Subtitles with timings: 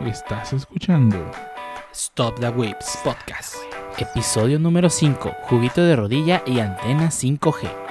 [0.00, 1.16] Estás escuchando
[1.92, 3.54] Stop the Whips Podcast.
[3.96, 5.34] Episodio número 5.
[5.42, 7.83] Juguito de rodilla y antena 5G.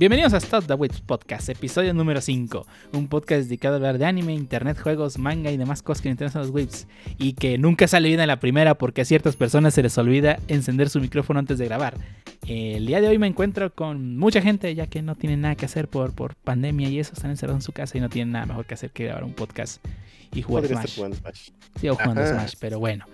[0.00, 2.66] Bienvenidos a Stop the Wits Podcast, episodio número 5.
[2.94, 6.14] Un podcast dedicado a hablar de anime, internet, juegos, manga y demás cosas que nos
[6.14, 6.86] interesan a los whips.
[7.18, 10.38] Y que nunca sale bien en la primera porque a ciertas personas se les olvida
[10.48, 11.98] encender su micrófono antes de grabar.
[12.48, 15.66] El día de hoy me encuentro con mucha gente ya que no tienen nada que
[15.66, 18.46] hacer por, por pandemia y eso, están encerrados en su casa y no tienen nada
[18.46, 19.84] mejor que hacer que grabar un podcast
[20.32, 20.78] y jugar Smash.
[20.78, 21.50] estar jugando Smash.
[21.78, 22.38] Sí, o jugando Ajá.
[22.38, 23.04] Smash, pero bueno.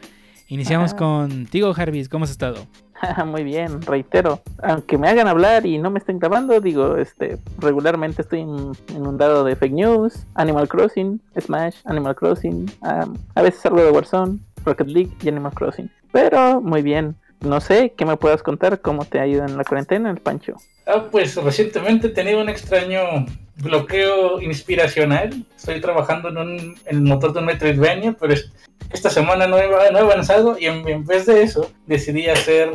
[0.47, 0.99] Iniciamos Ajá.
[0.99, 2.09] contigo, Jarvis.
[2.09, 2.65] ¿Cómo has estado?
[3.27, 4.41] Muy bien, reitero.
[4.63, 9.45] Aunque me hagan hablar y no me estén grabando, digo, este, regularmente estoy in- inundado
[9.45, 14.87] de fake news, Animal Crossing, Smash, Animal Crossing, am, a veces algo de Warzone, Rocket
[14.89, 15.91] League y Animal Crossing.
[16.13, 17.15] Pero muy bien.
[17.47, 18.81] No sé, ¿qué me puedas contar?
[18.81, 20.57] ¿Cómo te ha ido en la cuarentena, el Pancho?
[20.87, 23.25] Ah, pues recientemente he tenido un extraño
[23.63, 25.45] bloqueo inspiracional.
[25.57, 28.51] Estoy trabajando en, un, en el motor de un Metroidvania, pero es-
[28.93, 32.71] esta semana no he, no he avanzado y en, en vez de eso decidí hacer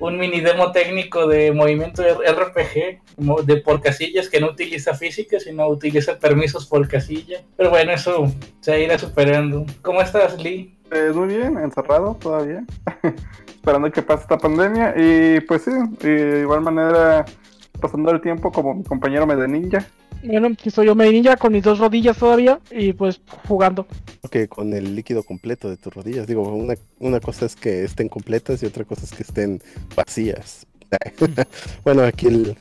[0.00, 4.94] un mini demo técnico de movimiento de RPG mo- de por casillas que no utiliza
[4.94, 7.40] física, sino utiliza permisos por casilla.
[7.56, 8.26] Pero bueno, eso
[8.60, 9.64] se irá superando.
[9.82, 10.76] ¿Cómo estás, Lee?
[10.92, 12.62] Eh, muy bien, encerrado todavía,
[13.64, 15.70] esperando que pase esta pandemia y pues sí,
[16.02, 17.24] y de igual manera
[17.80, 19.86] pasando el tiempo como mi compañero Mede Ninja.
[20.22, 23.86] Bueno, aquí estoy yo, Medinilla, con mis dos rodillas todavía y pues jugando.
[24.30, 26.26] Que con el líquido completo de tus rodillas.
[26.26, 29.62] Digo, una, una cosa es que estén completas y otra cosa es que estén
[29.96, 30.66] vacías.
[31.84, 32.56] bueno, aquí el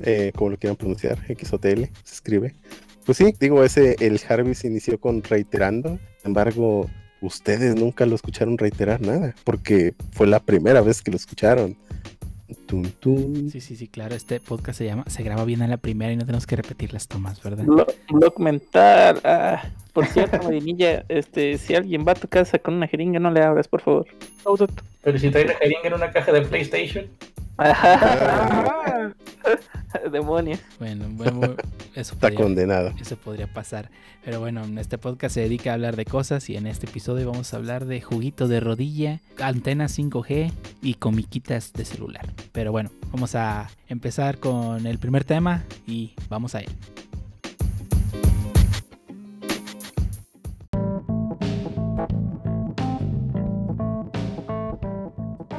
[0.00, 2.54] eh, como lo quieran pronunciar, XOTL, se escribe.
[3.06, 5.98] Pues sí, digo, ese, el Jarvis inició con reiterando.
[6.18, 6.88] Sin embargo,
[7.22, 11.76] ustedes nunca lo escucharon reiterar nada, porque fue la primera vez que lo escucharon.
[12.66, 13.48] Tum, tum.
[13.50, 14.14] Sí, sí, sí, claro.
[14.14, 16.92] Este podcast se llama Se graba bien a la primera y no tenemos que repetir
[16.92, 17.64] las tomas, ¿verdad?
[17.64, 19.20] Blo- blog mental.
[19.24, 19.62] Ah,
[19.94, 23.40] por cierto, Marinilla, este, si alguien va a tu casa con una jeringa, no le
[23.42, 24.06] abras, por favor.
[25.02, 27.06] Pero si trae la jeringa en una caja de PlayStation.
[30.10, 30.60] Demonios.
[30.78, 31.54] Bueno, bueno, bueno,
[31.94, 32.92] eso Está podría, condenado.
[33.00, 33.90] eso podría pasar.
[34.24, 37.52] Pero bueno, este podcast se dedica a hablar de cosas y en este episodio vamos
[37.52, 42.26] a hablar de juguito de rodilla, antenas 5G y comiquitas de celular.
[42.52, 46.70] Pero bueno, vamos a empezar con el primer tema y vamos a él.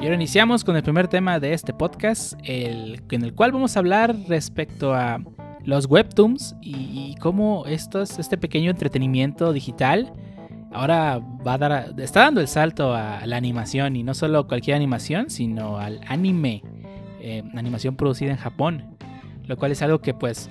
[0.04, 3.78] Y ahora iniciamos con el primer tema de este podcast, el, en el cual vamos
[3.78, 5.22] a hablar respecto a
[5.64, 10.12] los webtoons y, cómo estos, este pequeño entretenimiento digital
[10.74, 14.76] ahora va a dar, está dando el salto a la animación y no solo cualquier
[14.76, 16.64] animación, sino al anime,
[17.22, 18.98] eh, animación producida en Japón,
[19.46, 20.50] lo cual es algo que pues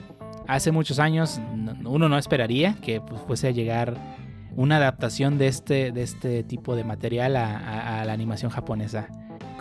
[0.48, 3.98] hace muchos años no- uno no esperaría que pues, fuese a llegar
[4.56, 9.08] una adaptación de este, de este tipo de material a la animación japonesa.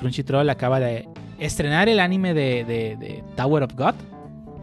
[0.02, 1.08] Crunchyroll acaba de
[1.38, 3.94] estrenar el anime de, Tower of God.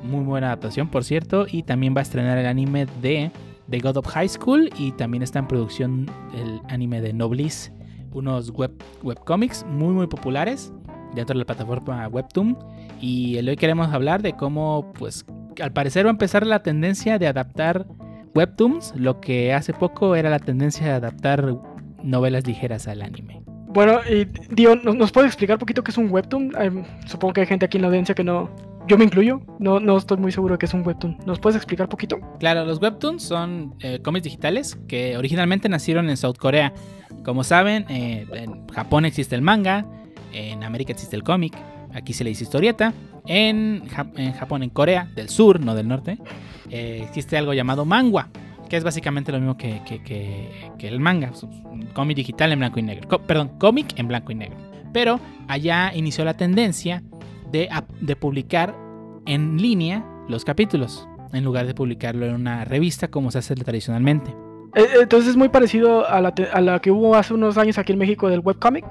[0.03, 1.47] Muy buena adaptación, por cierto.
[1.49, 3.31] Y también va a estrenar el anime de
[3.71, 4.69] The God of High School.
[4.77, 7.72] Y también está en producción el anime de Nobliss.
[8.12, 8.72] Unos web,
[9.03, 10.72] webcomics muy, muy populares
[11.15, 12.59] dentro de la plataforma Webtoon.
[13.00, 15.25] Y hoy queremos hablar de cómo, pues,
[15.62, 17.87] al parecer va a empezar la tendencia de adaptar
[18.34, 18.93] webtoons.
[18.97, 21.54] Lo que hace poco era la tendencia de adaptar
[22.03, 23.47] novelas ligeras al anime.
[23.69, 26.53] Bueno, y Dio, ¿nos, puede explicar un poquito qué es un webtoon?
[27.06, 28.51] Supongo que hay gente aquí en la audiencia que no...
[28.87, 31.19] Yo me incluyo, no, no estoy muy seguro de qué es un webtoon.
[31.27, 32.19] ¿Nos puedes explicar poquito?
[32.41, 36.73] Claro, los webtoons son eh, cómics digitales que originalmente nacieron en South Corea.
[37.23, 39.84] Como saben, eh, en Japón existe el manga,
[40.33, 41.55] en América existe el cómic,
[41.93, 42.95] aquí se le dice historieta.
[43.27, 43.83] En,
[44.17, 46.17] en Japón, en Corea del Sur, no del norte,
[46.71, 48.28] eh, existe algo llamado mangua,
[48.68, 51.32] que es básicamente lo mismo que, que- que- que el manga,
[51.65, 53.09] un cómic digital en blanco y negro.
[53.09, 54.56] Co- perdón, cómic en blanco y negro.
[54.92, 57.03] Pero allá inició la tendencia
[57.50, 57.68] de,
[58.00, 58.74] de publicar
[59.26, 64.34] en línea los capítulos, en lugar de publicarlo en una revista como se hace tradicionalmente.
[64.74, 67.92] Eh, entonces es muy parecido a la, a la que hubo hace unos años aquí
[67.92, 68.84] en México del webcomic,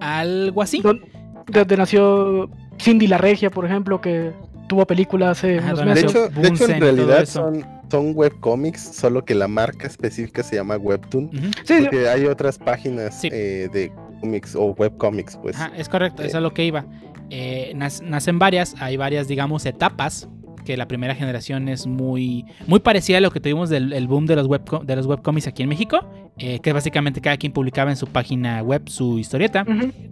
[0.00, 0.80] Algo así.
[0.80, 1.02] don-
[1.46, 2.48] donde nació
[2.80, 4.32] Cindy la Regia, por ejemplo, que
[4.70, 6.04] tuvo película hace Ajá, unos De meses.
[6.10, 10.76] hecho, de hecho, en realidad son, son webcomics, solo que la marca específica se llama
[10.76, 11.28] Webtoon.
[11.32, 13.28] Sí, sí, Porque hay otras páginas Sí.
[13.32, 15.56] eh, de cómics o webcomics, pues.
[15.56, 16.86] Ajá, es correcto, eso es lo que iba.
[17.30, 20.28] Eh, nac- nacen varias, hay varias, digamos, etapas
[20.64, 24.26] que la primera generación es muy, muy parecida a lo que tuvimos del el boom
[24.26, 25.98] de los, webco- de los webcomics aquí en México,
[26.42, 29.66] eh, que básicamente cada quien publicaba en su página web su historieta,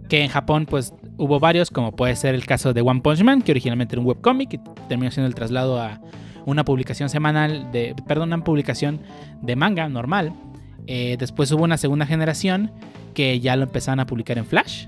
[0.09, 3.41] que en Japón pues hubo varios, como puede ser el caso de One Punch Man,
[3.41, 5.99] que originalmente era un webcomic y terminó siendo el traslado a
[6.45, 9.01] una publicación semanal, de, perdón, una publicación
[9.41, 10.31] de manga normal.
[10.85, 12.69] Eh, después hubo una segunda generación
[13.15, 14.85] que ya lo empezaron a publicar en Flash,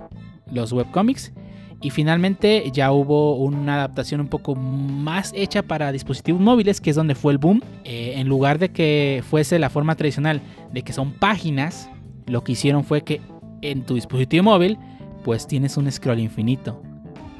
[0.51, 1.33] los webcomics.
[1.81, 6.95] Y finalmente ya hubo una adaptación un poco más hecha para dispositivos móviles, que es
[6.95, 7.61] donde fue el boom.
[7.83, 10.41] Eh, en lugar de que fuese la forma tradicional
[10.71, 11.89] de que son páginas,
[12.27, 13.19] lo que hicieron fue que
[13.61, 14.77] en tu dispositivo móvil,
[15.23, 16.81] pues tienes un scroll infinito.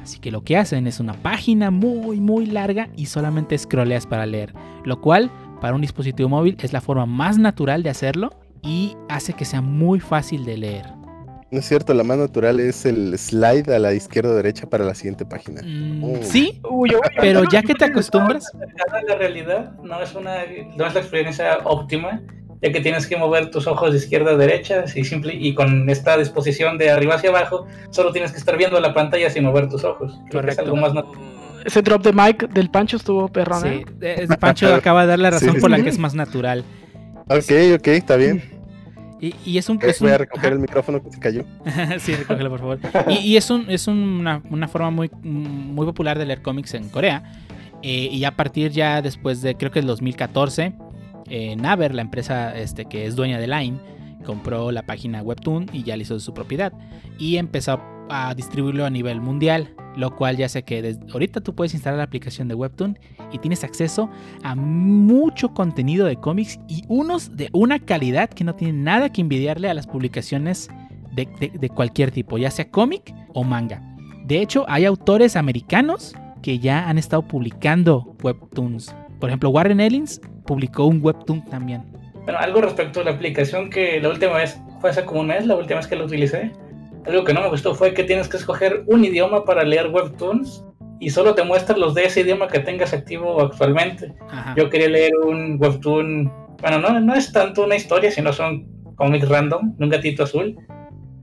[0.02, 4.26] Así que lo que hacen es una página muy muy larga y solamente scrolleas para
[4.26, 4.52] leer.
[4.84, 5.30] Lo cual
[5.60, 8.30] para un dispositivo móvil es la forma más natural de hacerlo
[8.62, 11.01] y hace que sea muy fácil de leer.
[11.52, 14.86] No es cierto, la más natural es el slide a la izquierda o derecha para
[14.86, 15.60] la siguiente página.
[15.62, 16.18] Mm, Oh.
[16.22, 18.46] sí, Uy, yo- pero ya que te acostumbras,
[19.06, 20.36] la realidad no es una
[20.78, 22.22] no es la experiencia óptima
[22.62, 25.90] ya que tienes que mover tus ojos de izquierda a derecha y simple y con
[25.90, 29.68] esta disposición de arriba hacia abajo solo tienes que estar viendo la pantalla sin mover
[29.68, 30.62] tus ojos Creo que es Correcto.
[30.62, 31.20] algo más natural
[31.66, 34.26] Ese drop de mic del Pancho estuvo perrón, sí, ¿eh?
[34.40, 36.64] Pancho acaba de dar la razón Sí, por la que es más natural.
[37.28, 38.42] Ok, ok, está bien.
[39.22, 39.76] Y, y es un...
[39.76, 41.44] Eh, es Voy un- a recoger el micrófono que se cayó.
[42.00, 42.78] sí, recógelo por favor.
[43.08, 46.88] Y, y es, un, es una, una forma muy, muy popular de leer cómics en
[46.88, 47.22] Corea.
[47.82, 50.72] Eh, y a partir ya después de, creo que el 2014,
[51.30, 53.78] eh, Naver, la empresa este, que es dueña de Line,
[54.26, 56.72] compró la página Webtoon y ya la hizo de su propiedad.
[57.18, 57.80] Y empezó
[58.12, 59.74] a distribuirlo a nivel mundial.
[59.94, 62.98] Lo cual ya sé que desde ahorita tú puedes instalar la aplicación de Webtoon
[63.30, 64.08] y tienes acceso
[64.42, 69.20] a mucho contenido de cómics y unos de una calidad que no tiene nada que
[69.20, 70.70] envidiarle a las publicaciones
[71.12, 71.28] de,
[71.60, 73.82] de- cualquier tipo, ya sea cómic o manga.
[74.24, 78.94] De hecho, hay autores americanos que ya han estado publicando webtoons.
[79.20, 81.82] Por ejemplo, Warren Ellins publicó un webtoon también.
[82.24, 85.44] Bueno, algo respecto a la aplicación que la última vez fue hace como un mes,
[85.46, 86.50] la última vez que la utilicé.
[87.06, 90.64] Algo que no me gustó fue que tienes que escoger un idioma para leer webtoons
[91.00, 94.14] y solo te muestra los de ese idioma que tengas activo actualmente.
[94.30, 94.54] Ajá.
[94.56, 99.28] Yo quería leer un webtoon, bueno, no, no es tanto una historia, sino son cómics
[99.28, 100.56] random, de un gatito azul.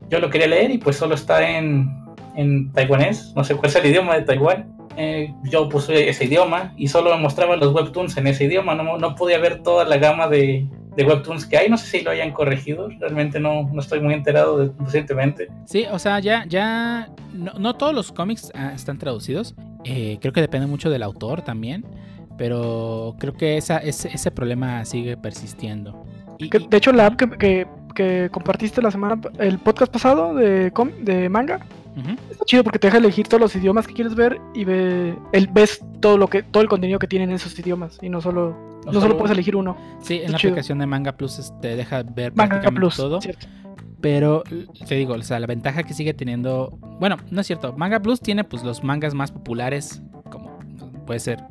[0.09, 1.89] Yo lo quería leer y pues solo está en,
[2.35, 4.75] en taiwanés, no sé cuál es el idioma de Taiwán.
[4.97, 8.97] Eh, yo puse ese idioma y solo me mostraba los webtoons en ese idioma, no,
[8.97, 10.67] no podía ver toda la gama de,
[11.03, 14.13] de webtoons que hay, no sé si lo hayan corregido, realmente no, no estoy muy
[14.13, 15.47] enterado de- recientemente.
[15.65, 19.55] Sí, o sea, ya, ya, no, no todos los cómics ah, están traducidos.
[19.85, 21.85] Eh, creo que depende mucho del autor también.
[22.37, 26.05] Pero creo que esa, ese, ese problema sigue persistiendo.
[26.37, 30.33] Y- Que, de hecho, la app que, que- que compartiste la semana, el podcast pasado
[30.35, 31.59] de, com- de manga,
[31.97, 32.11] Ujú.
[32.31, 35.47] está chido porque te deja elegir todos los idiomas que quieres ver y ve, el,
[35.47, 38.55] ves todo lo que todo el contenido que tienen esos idiomas y no solo
[38.85, 39.75] no, solo puedes elegir uno.
[40.01, 40.51] Sí, en la chido.
[40.51, 43.21] aplicación de Manga Plus te deja ver Manga prácticamente Plus, todo.
[43.21, 43.47] ¿cierto?
[44.01, 44.43] Pero
[44.87, 46.77] te digo, o sea, la ventaja que sigue teniendo.
[46.99, 47.73] Bueno, no es cierto.
[47.73, 50.01] Manga Plus tiene pues los mangas más populares.
[50.31, 50.57] Como
[51.05, 51.43] puede ser.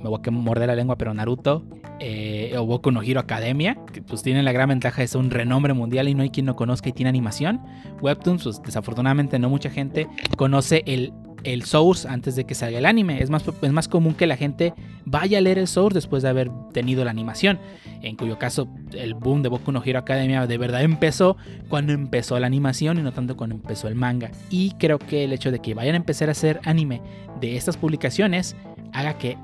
[0.00, 1.64] Me voy a morder la lengua, pero Naruto.
[2.00, 3.76] eh, o Boku no Hero Academia.
[3.92, 6.46] Que pues tienen la gran ventaja de ser un renombre mundial y no hay quien
[6.46, 7.60] no conozca y tiene animación.
[8.00, 11.12] Webtoons, pues desafortunadamente no mucha gente conoce el,
[11.44, 13.22] el source antes de que salga el anime.
[13.22, 14.74] Es más, es más común que la gente
[15.04, 17.58] vaya a leer el source después de haber tenido la animación.
[18.02, 21.36] En cuyo caso, el boom de Boku no Hero Academia de verdad empezó
[21.68, 24.30] cuando empezó la animación y no tanto cuando empezó el manga.
[24.50, 27.00] Y creo que el hecho de que vayan a empezar a hacer anime
[27.40, 28.56] de estas publicaciones
[28.92, 29.36] haga que,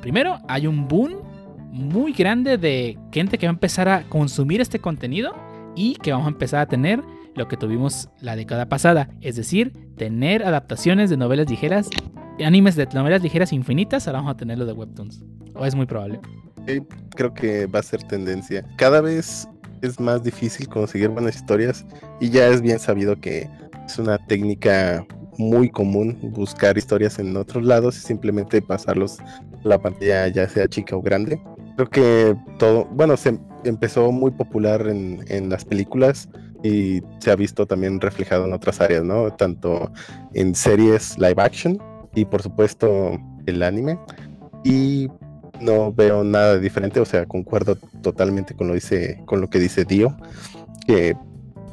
[0.00, 1.14] primero, hay un boom
[1.70, 5.34] muy grande de gente que va a empezar a consumir este contenido
[5.76, 7.02] y que vamos a empezar a tener
[7.40, 11.88] lo que tuvimos la década pasada, es decir, tener adaptaciones de novelas ligeras,
[12.44, 15.24] animes de novelas ligeras infinitas, ahora vamos a tener lo de webtoons.
[15.54, 16.20] O es muy probable.
[17.16, 18.62] Creo que va a ser tendencia.
[18.76, 19.48] Cada vez
[19.80, 21.86] es más difícil conseguir buenas historias
[22.20, 23.48] y ya es bien sabido que
[23.86, 25.06] es una técnica
[25.38, 29.16] muy común buscar historias en otros lados y simplemente pasarlos
[29.64, 31.40] la pantalla ya sea chica o grande.
[31.76, 36.28] Creo que todo, bueno, se empezó muy popular en, en las películas
[36.62, 39.32] y se ha visto también reflejado en otras áreas, ¿no?
[39.32, 39.92] Tanto
[40.34, 41.78] en series live action
[42.14, 43.98] y por supuesto el anime.
[44.64, 45.08] Y
[45.60, 49.84] no veo nada diferente, o sea, concuerdo totalmente con lo, dice, con lo que dice
[49.84, 50.16] Dio,
[50.86, 51.14] que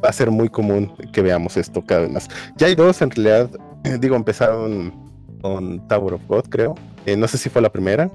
[0.03, 2.27] va a ser muy común que veamos esto cada vez más.
[2.57, 3.49] Ya hay dos, en realidad,
[3.99, 4.93] digo, empezaron
[5.41, 6.75] con Tower of God, creo.
[7.05, 8.11] Eh, no sé si fue la primera,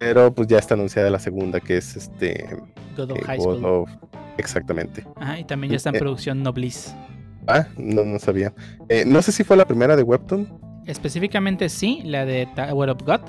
[0.00, 2.48] pero pues ya está anunciada la segunda, que es este
[2.96, 3.64] God of eh, High God School.
[3.66, 3.90] of-
[4.38, 5.04] Exactamente.
[5.16, 6.94] Ajá, y también ya está en Eh, producción Noblis.
[7.46, 8.52] Ah, no, no sabía.
[8.88, 10.48] Eh, no sé si fue la primera de Webtoon.
[10.86, 13.20] Específicamente sí, la de Tower of God.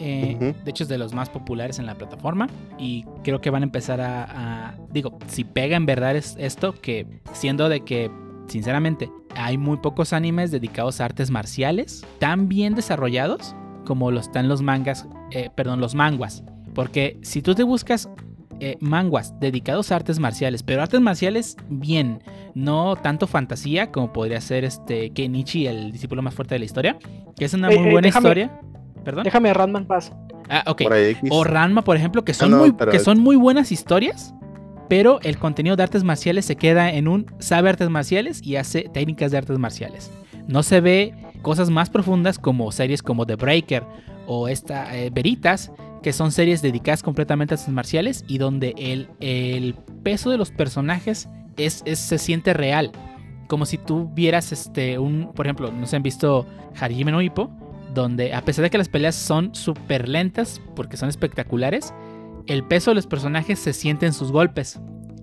[0.00, 2.48] eh, de hecho es de los más populares en la plataforma
[2.78, 6.72] y creo que van a empezar a, a- digo, si pega en verdad es esto,
[6.80, 8.08] que siendo de que,
[8.46, 13.54] sinceramente, hay muy pocos animes dedicados a artes marciales tan bien desarrollados
[13.88, 16.44] como lo están los mangas, eh, perdón, los manguas.
[16.74, 18.08] Porque si tú te buscas
[18.60, 22.22] eh, manguas dedicados a artes marciales, pero artes marciales bien,
[22.54, 26.98] no tanto fantasía como podría ser este Kenichi, el discípulo más fuerte de la historia,
[27.36, 28.60] que es una Ey, muy ey, buena déjame- historia.
[29.04, 29.24] ¿Perdón?
[29.24, 30.12] Déjame a Ratman paz.
[30.50, 30.82] Ah, ok.
[31.30, 34.34] O Ranma, por ejemplo, que son, no, muy, pero- que son muy buenas historias,
[34.88, 38.82] pero el contenido de artes marciales se queda en un sabe artes marciales y hace
[38.92, 40.10] técnicas de artes marciales.
[40.46, 43.84] No se ve cosas más profundas como series como The Breaker
[44.26, 49.74] o esta eh, Veritas, que son series dedicadas completamente a artes marciales y donde el,
[50.02, 52.92] peso de los personajes es, se siente real.
[53.48, 56.46] Como si tú vieras este un, por ejemplo, no se han visto
[56.78, 57.50] Hajime no Ippo,
[57.94, 61.94] donde a pesar de que las peleas son súper lentas porque son espectaculares,
[62.46, 64.80] el peso de los personajes se siente en sus golpes.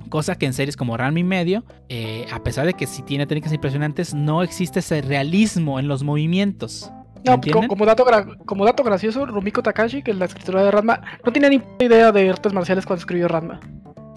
[0.09, 3.25] Cosa que en series como Ranma y medio, eh, a pesar de que sí tiene
[3.27, 6.91] técnicas impresionantes, no existe ese realismo en los movimientos.
[7.25, 8.05] ¿Me No, como dato,
[8.45, 12.11] como dato gracioso, Rumiko Takashi, que es la escritora de Ranma, no tenía ni idea
[12.11, 13.59] de artes marciales cuando escribió Ranma.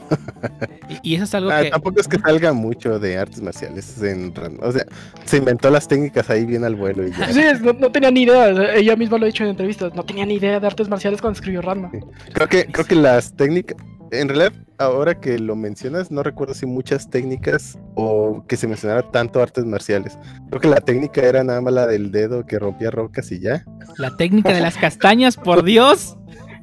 [1.02, 1.70] Y, y eso es algo Ah, que...
[1.70, 4.84] Tampoco es que salga mucho de artes marciales en Ran- O sea,
[5.26, 7.30] se inventó las técnicas ahí bien al vuelo y ya.
[7.30, 10.02] Sí, es- no, no tenía ni idea, ella misma lo ha dicho en entrevistas, no
[10.04, 11.90] tenía ni idea de artes marciales cuando escribió Ranma.
[12.32, 13.76] Creo que, creo que las técnicas,
[14.10, 19.02] en realidad, ahora que lo mencionas, no recuerdo si muchas técnicas o que se mencionara
[19.10, 20.18] tanto artes marciales.
[20.48, 23.64] Creo que la técnica era nada más la del dedo que rompía rocas y ya.
[23.98, 26.16] La técnica de las castañas, por Dios.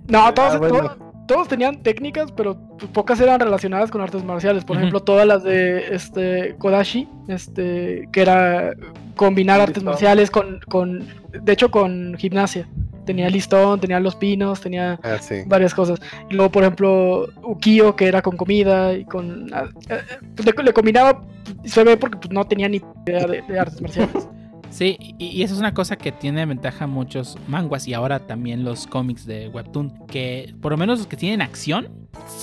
[0.08, 0.78] No, todos, Ah, bueno.
[0.78, 0.98] todos,
[1.28, 2.58] todos tenían técnicas, pero
[2.94, 4.64] pocas eran relacionadas con artes marciales.
[4.64, 8.74] Por ejemplo, todas las de este Kodashi, este, que era
[9.16, 12.68] combinar artes marciales con, con, de hecho, con gimnasia.
[13.06, 15.44] Tenía listón, tenía los pinos, tenía Ah, sí.
[15.46, 16.00] varias cosas.
[16.30, 19.54] Y luego, por ejemplo, Ukio, que era con comida y con...
[19.54, 20.00] ah, eh,
[20.36, 21.24] pues, le, le combinaba,
[21.64, 24.28] se ve porque pues, no tenía ni idea de, de artes marciales.
[24.72, 28.66] Sí, y, y eso es una cosa que tiene ventaja muchos manguas y ahora también
[28.66, 31.88] los cómics de Webtoon, que por lo menos los que tienen acción,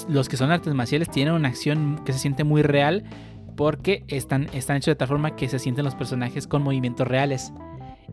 [0.08, 3.04] los que son artes marciales tienen una acción que se siente muy real
[3.54, 7.52] porque están, están hechos de tal forma que se sienten los personajes con movimientos reales.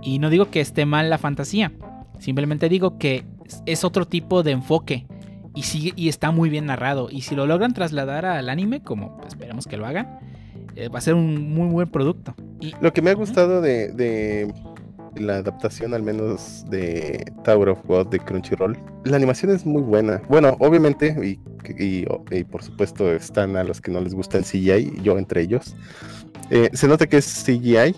[0.02, 1.72] Y no digo que esté mal la fantasía,
[2.20, 3.24] simplemente digo que
[3.66, 5.08] es- otro tipo de enfoque
[5.56, 7.10] y, sigue, y está muy bien narrado.
[7.12, 10.20] Y si lo logran trasladar al anime, como esperemos que lo hagan,
[10.76, 12.36] eh, va a ser un muy buen producto.
[12.62, 14.54] Y, Lo que me ha gustado de, de
[15.16, 20.22] la adaptación, al menos de Tower of God de Crunchyroll, la animación es muy buena.
[20.30, 21.40] Bueno, obviamente, y,
[21.84, 25.42] y- y por supuesto están a los que no les gusta el CGI, yo entre
[25.42, 25.76] ellos.
[26.52, 27.96] Eh, se nota que es CGI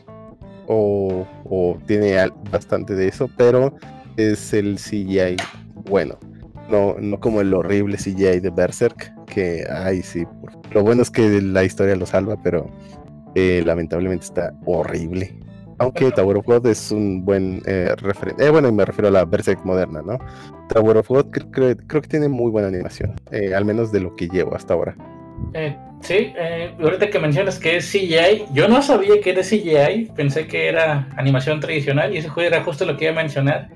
[0.67, 2.15] o, o tiene
[2.49, 3.75] bastante de eso, pero
[4.29, 5.37] es el CGI
[5.89, 6.17] bueno.
[6.69, 10.23] No, no como el horrible CGI de Berserk, que, ay, sí.
[10.71, 12.69] Lo bueno es que la historia lo salva, pero
[13.35, 15.35] eh, lamentablemente está horrible.
[15.79, 18.45] Aunque Tower of God es un buen eh, referente.
[18.45, 20.17] Eh, bueno, y me refiero a la Berserk moderna, ¿no?
[20.69, 23.99] Tower of God cre- cre- creo que tiene muy buena animación, eh, al menos de
[23.99, 24.95] lo que llevo hasta ahora.
[26.01, 26.33] Sí,
[26.81, 31.07] ahorita que mencionas que es CGI, yo no sabía que era CGI, pensé que era
[31.17, 33.69] animación tradicional y eso era justo lo que iba a mencionar,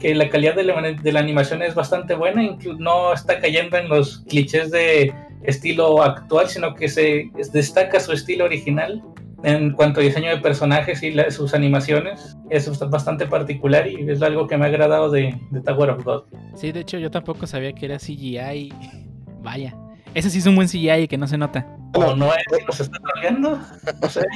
[0.00, 2.42] que la calidad de la, de la animación es bastante buena,
[2.78, 8.44] no está cayendo en los clichés de estilo actual, sino que se destaca su estilo
[8.46, 9.02] original
[9.42, 12.36] en cuanto a diseño de personajes y la- sus animaciones.
[12.50, 16.04] Eso está bastante particular y es algo que me ha agradado de, de Tower of
[16.04, 16.22] God.
[16.54, 18.72] Sí, de hecho yo tampoco sabía que era CGI.
[19.42, 19.74] Vaya.
[20.14, 21.66] Ese sí es un buen CGI que no se nota.
[21.94, 23.58] ¿O no es nos está troleando?
[24.02, 24.26] No sé.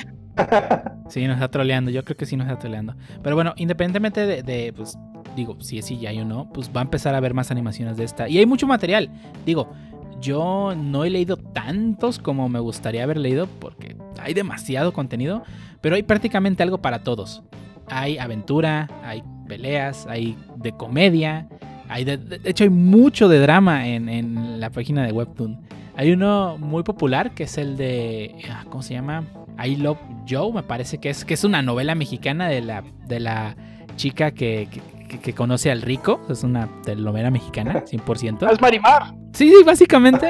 [1.08, 1.90] Sí, nos está troleando.
[1.90, 2.94] Yo creo que sí nos está troleando.
[3.22, 4.96] Pero bueno, independientemente de, de, pues,
[5.36, 8.04] digo, si es CGI o no, pues va a empezar a haber más animaciones de
[8.04, 8.28] esta.
[8.28, 9.10] Y hay mucho material.
[9.44, 9.72] Digo,
[10.20, 15.42] yo no he leído tantos como me gustaría haber leído porque hay demasiado contenido.
[15.80, 17.42] Pero hay prácticamente algo para todos.
[17.88, 21.48] Hay aventura, hay peleas, hay de comedia.
[21.88, 25.60] Hay de, de hecho, hay mucho de drama en, en la página de Webtoon.
[25.96, 28.34] Hay uno muy popular que es el de.
[28.50, 29.24] ah, ¿Cómo se llama?
[29.62, 29.98] I Love
[30.28, 33.54] Joe, me parece que es, que es una novela mexicana de la, de la
[33.96, 34.80] chica que, que-
[35.18, 36.20] que conoce al rico.
[36.28, 38.50] Es una telenovela mexicana, 100%.
[38.52, 39.14] Es Marimar.
[39.32, 40.28] Sí, sí, básicamente.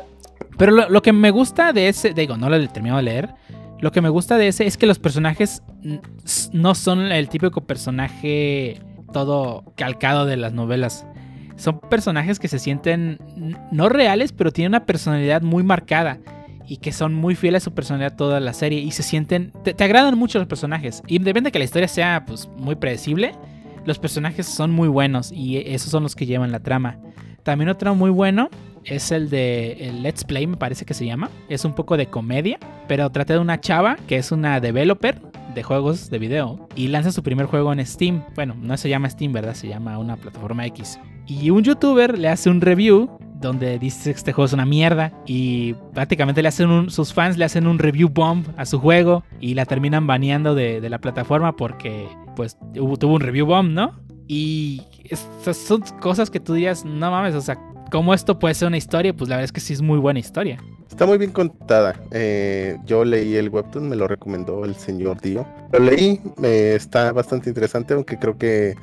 [0.58, 3.34] Pero lo, lo que me gusta de ese, digo, no lo he terminado de leer.
[3.80, 5.62] Lo que me gusta de ese es que los personajes
[6.52, 8.80] no son el típico personaje
[9.12, 11.04] todo calcado de las novelas.
[11.56, 13.18] Son personajes que se sienten
[13.70, 16.18] no reales, pero tienen una personalidad muy marcada.
[16.66, 18.80] Y que son muy fieles a su personalidad toda la serie.
[18.80, 19.52] Y se sienten.
[19.64, 21.02] Te, te agradan mucho los personajes.
[21.06, 23.32] Y depende de que la historia sea pues, muy predecible.
[23.84, 26.98] Los personajes son muy buenos y esos son los que llevan la trama.
[27.42, 28.48] También otro muy bueno
[28.84, 31.30] es el de Let's Play, me parece que se llama.
[31.48, 32.58] Es un poco de comedia,
[32.88, 35.20] pero trata de una chava que es una developer
[35.54, 38.22] de juegos de video y lanza su primer juego en Steam.
[38.34, 39.54] Bueno, no se llama Steam, ¿verdad?
[39.54, 40.98] Se llama una plataforma X.
[41.26, 43.08] Y un youtuber le hace un review
[43.42, 47.36] donde dice que este juego es una mierda y prácticamente le hacen un, sus fans
[47.36, 51.56] le hacen un review bomb a su juego y la terminan baneando de, la plataforma
[51.56, 54.00] porque pues tuvo un review bomb, ¿no?
[54.28, 57.58] Y estas son cosas que tú dirías, no mames, o sea,
[57.90, 59.12] ¿cómo esto puede ser una historia?
[59.12, 60.58] Pues la verdad es que sí es muy buena historia.
[60.88, 62.00] Está muy bien contada.
[62.10, 65.46] Eh, yo leí el webtoon, me lo recomendó el señor Dio.
[65.72, 68.74] Lo leí, eh, está bastante interesante, aunque creo que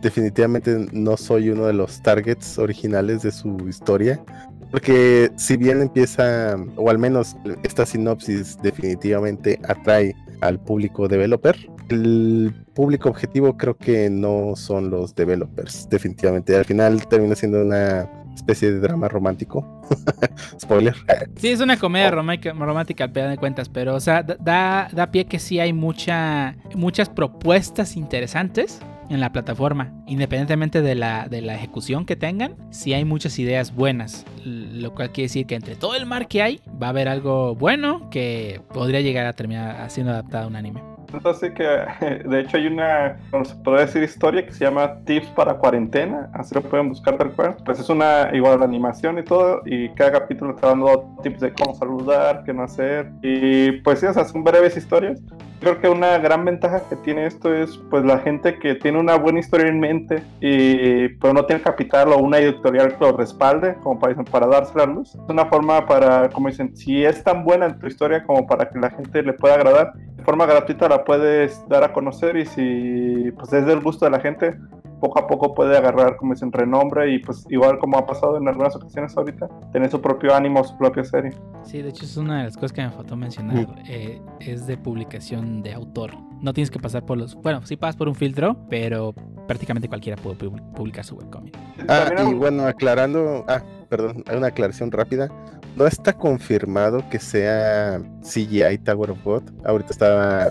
[0.00, 4.22] definitivamente no soy uno de los targets originales de su historia.
[4.70, 11.56] Porque si bien empieza, o al menos esta sinopsis definitivamente atrae al público developer,
[11.88, 16.56] el público objetivo creo que no son los developers, definitivamente.
[16.56, 19.82] Al final termina siendo una especie de drama romántico.
[20.60, 20.94] Spoiler.
[21.36, 25.10] Sí, es una comedia romántica, romántica al pedo de cuentas, pero o sea, da, da
[25.10, 29.92] pie que sí hay mucha, muchas propuestas interesantes en la plataforma.
[30.06, 34.24] Independientemente de la, de la ejecución que tengan, sí hay muchas ideas buenas.
[34.44, 37.54] Lo cual quiere decir que entre todo el mar que hay, va a haber algo
[37.54, 40.82] bueno que podría llegar a terminar siendo adaptado a un anime.
[41.12, 45.54] Entonces que de hecho hay una, se podría decir, historia que se llama Tips para
[45.54, 47.56] cuarentena, así lo pueden buscar tal cual.
[47.64, 51.74] Pues es una igual animación y todo, y cada capítulo está dando tips de cómo
[51.74, 53.10] saludar, qué no hacer.
[53.22, 55.20] Y pues sí, o sea, son breves historias.
[55.60, 59.16] Creo que una gran ventaja que tiene esto es pues la gente que tiene una
[59.16, 63.74] buena historia en mente y pero no tiene capital o una editorial que lo respalde
[63.82, 65.14] como para, para darse la luz.
[65.14, 68.68] Es una forma para, como dicen, si es tan buena en tu historia como para
[68.68, 69.92] que la gente le pueda agradar,
[70.26, 74.18] forma gratuita la puedes dar a conocer y si pues es del gusto de la
[74.18, 74.58] gente,
[75.00, 78.48] poco a poco puede agarrar, como dicen, renombre y pues igual como ha pasado en
[78.48, 81.32] algunas ocasiones ahorita, tener su propio ánimo, su propia serie.
[81.64, 83.66] Sí, de hecho es una de las cosas que me faltó mencionar.
[83.88, 86.12] Eh, es de publicación de autor.
[86.40, 87.34] No tienes que pasar por los...
[87.34, 89.14] Bueno, sí pasas por un filtro, pero
[89.46, 91.56] prácticamente cualquiera puede publicar su webcomic.
[91.88, 93.44] Ah, y bueno, aclarando...
[93.48, 95.28] Ah, perdón, hay una aclaración rápida.
[95.76, 99.42] No está confirmado que sea CGI Tower of God.
[99.64, 100.48] Ahorita estaba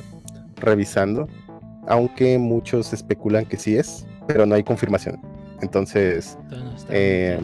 [0.57, 1.27] revisando,
[1.87, 5.19] aunque muchos especulan que sí es, pero no hay confirmación.
[5.61, 6.37] Entonces,
[6.89, 7.39] eh,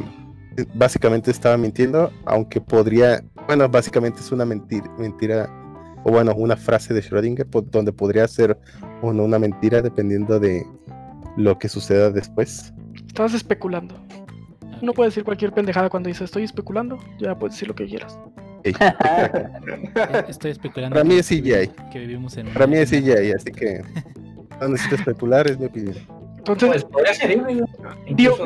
[0.74, 5.50] básicamente estaba mintiendo, aunque podría, bueno, básicamente es una mentira, mentira
[6.04, 8.58] o bueno, una frase de Schrödinger donde podría ser
[9.02, 10.66] o no una mentira dependiendo de
[11.38, 12.74] lo que suceda después.
[13.08, 13.96] Estabas especulando.
[14.82, 18.18] No puedes decir cualquier pendejada cuando dices estoy especulando, ya puedes decir lo que quieras.
[20.28, 20.94] Estoy especulando.
[20.94, 21.72] Para mí es CGI.
[21.92, 23.82] Que vivimos en Para mí es CGI, así que
[24.60, 25.96] no necesito especular, es mi opinión.
[26.48, 27.68] Entonces, pues podría ser híbrido.
[28.08, 28.44] Incluso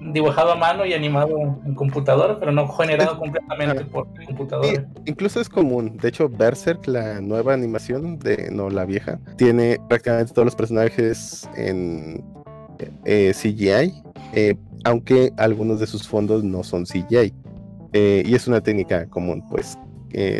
[0.00, 4.86] dibujado a mano y animado en computadora, pero no generado completamente por computadora.
[5.04, 5.96] incluso es común.
[6.00, 11.48] De hecho, Berserk, la nueva animación de no la vieja, tiene prácticamente todos los personajes
[11.56, 12.24] en
[13.04, 14.02] eh, CGI,
[14.34, 17.34] eh, aunque algunos de sus fondos no son CGI.
[17.92, 19.78] Eh, y es una técnica común, pues,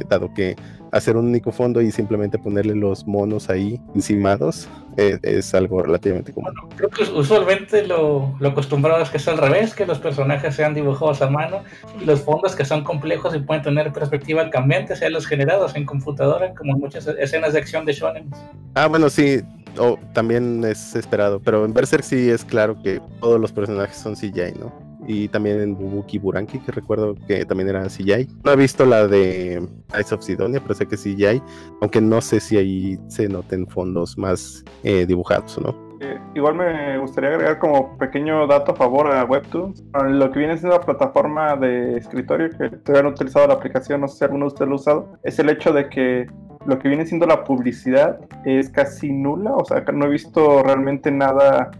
[0.09, 0.57] dado que
[0.93, 6.33] hacer un único fondo y simplemente ponerle los monos ahí encimados eh, es algo relativamente
[6.33, 6.53] común.
[6.55, 10.55] Bueno, creo que usualmente lo, lo, acostumbrado es que es al revés, que los personajes
[10.55, 11.63] sean dibujados a mano
[12.01, 15.85] y los fondos que son complejos y pueden tener perspectiva cambiante sean los generados en
[15.85, 18.31] computadora, como en muchas escenas de acción de shonen.
[18.75, 19.41] Ah, bueno, sí,
[19.79, 24.15] oh, también es esperado, pero en Berserk sí es claro que todos los personajes son
[24.15, 24.88] CGI, ¿no?
[25.09, 28.29] Y también en Bubuki Buranki, que recuerdo que también era CGI.
[28.45, 29.67] No he visto la de
[29.99, 31.43] Ice of Sidonia, pero sé que CGI,
[31.81, 35.75] aunque no sé si ahí se noten fondos más eh, dibujados no.
[36.01, 39.83] Eh, igual me gustaría agregar como pequeño dato a favor a Webtoons.
[40.09, 44.09] Lo que viene siendo la plataforma de escritorio, que todavía han utilizado la aplicación, no
[44.09, 46.27] sé si alguno de ustedes lo ha usado, es el hecho de que
[46.67, 49.53] lo que viene siendo la publicidad es casi nula.
[49.55, 51.71] O sea, no he visto realmente nada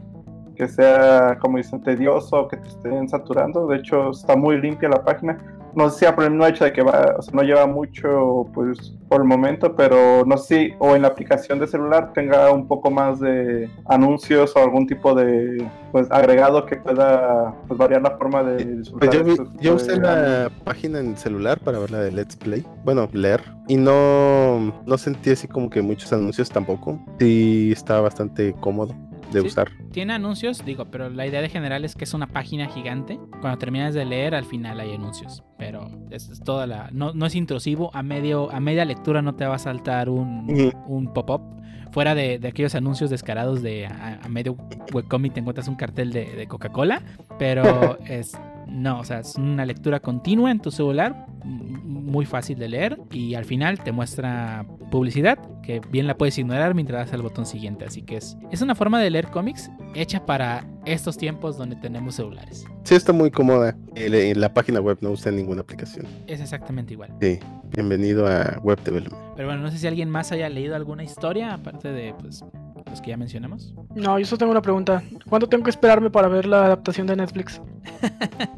[0.59, 3.69] que sea, como dicen, tedioso, que te estén saturando.
[3.69, 5.39] De hecho, está muy limpia la página.
[5.75, 8.47] No sé si por el mismo hecho de que va, o sea, no lleva mucho,
[8.53, 12.51] pues, por el momento, pero no sé si, o en la aplicación de celular tenga
[12.51, 18.03] un poco más de anuncios o algún tipo de, pues, agregado que pueda, pues, variar
[18.03, 19.23] la forma de disfrutar.
[19.23, 23.09] Pues yo, yo usé la página en celular para ver la de Let's Play, bueno,
[23.13, 26.99] leer, y no, no sentí así como que muchos anuncios tampoco.
[27.21, 28.97] Sí, estaba bastante cómodo
[29.33, 29.69] de usar.
[29.93, 33.19] Tiene anuncios, digo, pero la idea de general es que es una página gigante.
[33.41, 35.43] Cuando terminas de leer, al final hay anuncios.
[35.59, 36.91] Pero Es, es toda la.
[36.93, 37.91] No, no es intrusivo.
[37.95, 41.43] A medio, a media lectura no te va a saltar un, un pop-up.
[41.91, 44.57] Fuera de, de aquellos anuncios descarados de a, a medio
[44.93, 47.03] webcomic te encuentras un cartel de, de Coca-Cola.
[47.39, 48.33] Pero es.
[48.67, 53.33] No, o sea, es una lectura continua en tu celular, muy fácil de leer y
[53.35, 55.39] al final te muestra publicidad
[55.69, 57.85] que bien la puedes ignorar mientras das al botón siguiente.
[57.85, 62.15] Así que es, es una forma de leer cómics hecha para estos tiempos donde tenemos
[62.15, 62.65] celulares.
[62.85, 63.77] Sí, está muy cómoda.
[63.95, 66.07] El- eh, la página web no usa ninguna aplicación.
[66.27, 67.11] Es exactamente igual.
[67.21, 67.39] Sí,
[67.77, 69.23] bienvenido a Web Development.
[69.37, 72.43] Pero bueno, no sé si alguien más haya leído alguna historia aparte de pues,
[72.87, 73.75] los que ya mencionamos.
[73.95, 75.03] No, yo solo tengo una pregunta.
[75.29, 77.61] ¿Cuándo tengo que esperarme para ver la adaptación de Netflix?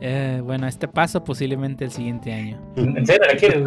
[0.00, 2.60] Eh, bueno, este paso posiblemente el siguiente año.
[2.76, 3.64] ¿En serio la quieres?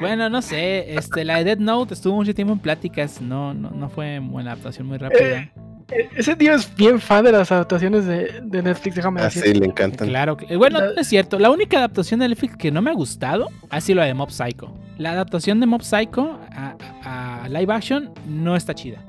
[0.00, 3.70] Bueno, no sé, este, la de Dead Note estuvo mucho tiempo en pláticas, no, no,
[3.70, 5.20] no fue una adaptación muy rápida.
[5.40, 5.50] Eh,
[5.90, 9.42] E- Ese tío es bien fan de las adaptaciones de, de Netflix, déjame Ah, decir.
[9.42, 10.08] sí, le encantan.
[10.08, 11.38] Claro, que- bueno, La- no es cierto.
[11.38, 14.30] La única adaptación de Netflix que no me ha gustado ha sido la de Mob
[14.30, 14.74] Psycho.
[14.96, 19.04] La adaptación de Mob Psycho a, a live action no está chida.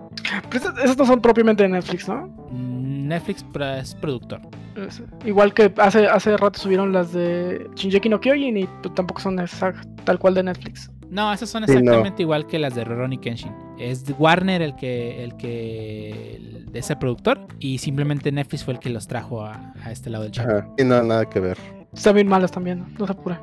[0.50, 2.28] Pero esas, esas no son propiamente de Netflix, ¿no?
[2.52, 3.46] Mm, Netflix
[3.80, 4.42] es productor.
[4.76, 9.22] Es- igual que hace, hace rato subieron las de Shinjeki no Kyojin y pues, tampoco
[9.22, 10.90] son exact- tal cual de Netflix.
[11.10, 11.80] No, esas son Sí, no.
[11.80, 13.54] exactamente igual que las de Rurouni Kenshin.
[13.80, 18.80] Es Warner el que, el que el- es el productor y simplemente Netflix fue el
[18.80, 20.52] que los trajo a, a este lado del charco.
[20.58, 20.68] Ajá.
[20.78, 21.58] Y no, nada que ver.
[21.94, 23.38] Están bien malas también, no, se apure.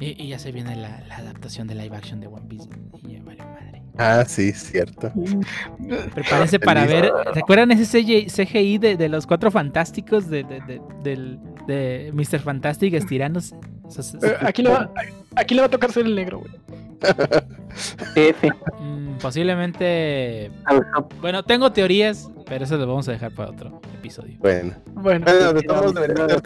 [0.00, 2.68] Y, y ya se viene la, la adaptación de live action de One Piece.
[3.06, 3.21] Y.
[3.98, 5.12] Ah, sí, cierto.
[6.14, 7.02] Prepárense para Feliz.
[7.02, 7.12] ver.
[7.34, 12.40] ¿Recuerdan ese CGI, de, de los cuatro fantásticos de, de, de- del, de Mr.
[12.40, 13.54] Fantastic estirándose?
[14.40, 14.90] Aquí, le va,
[15.36, 16.52] aquí le va a tocar ser el negro, güey.
[18.16, 18.50] F.
[18.80, 20.50] mm, posiblemente.
[21.20, 24.36] Bueno, tengo teorías, pero eso lo vamos a dejar para otro episodio.
[24.38, 24.74] Bueno.
[24.94, 26.40] Bueno, Bueno, de debería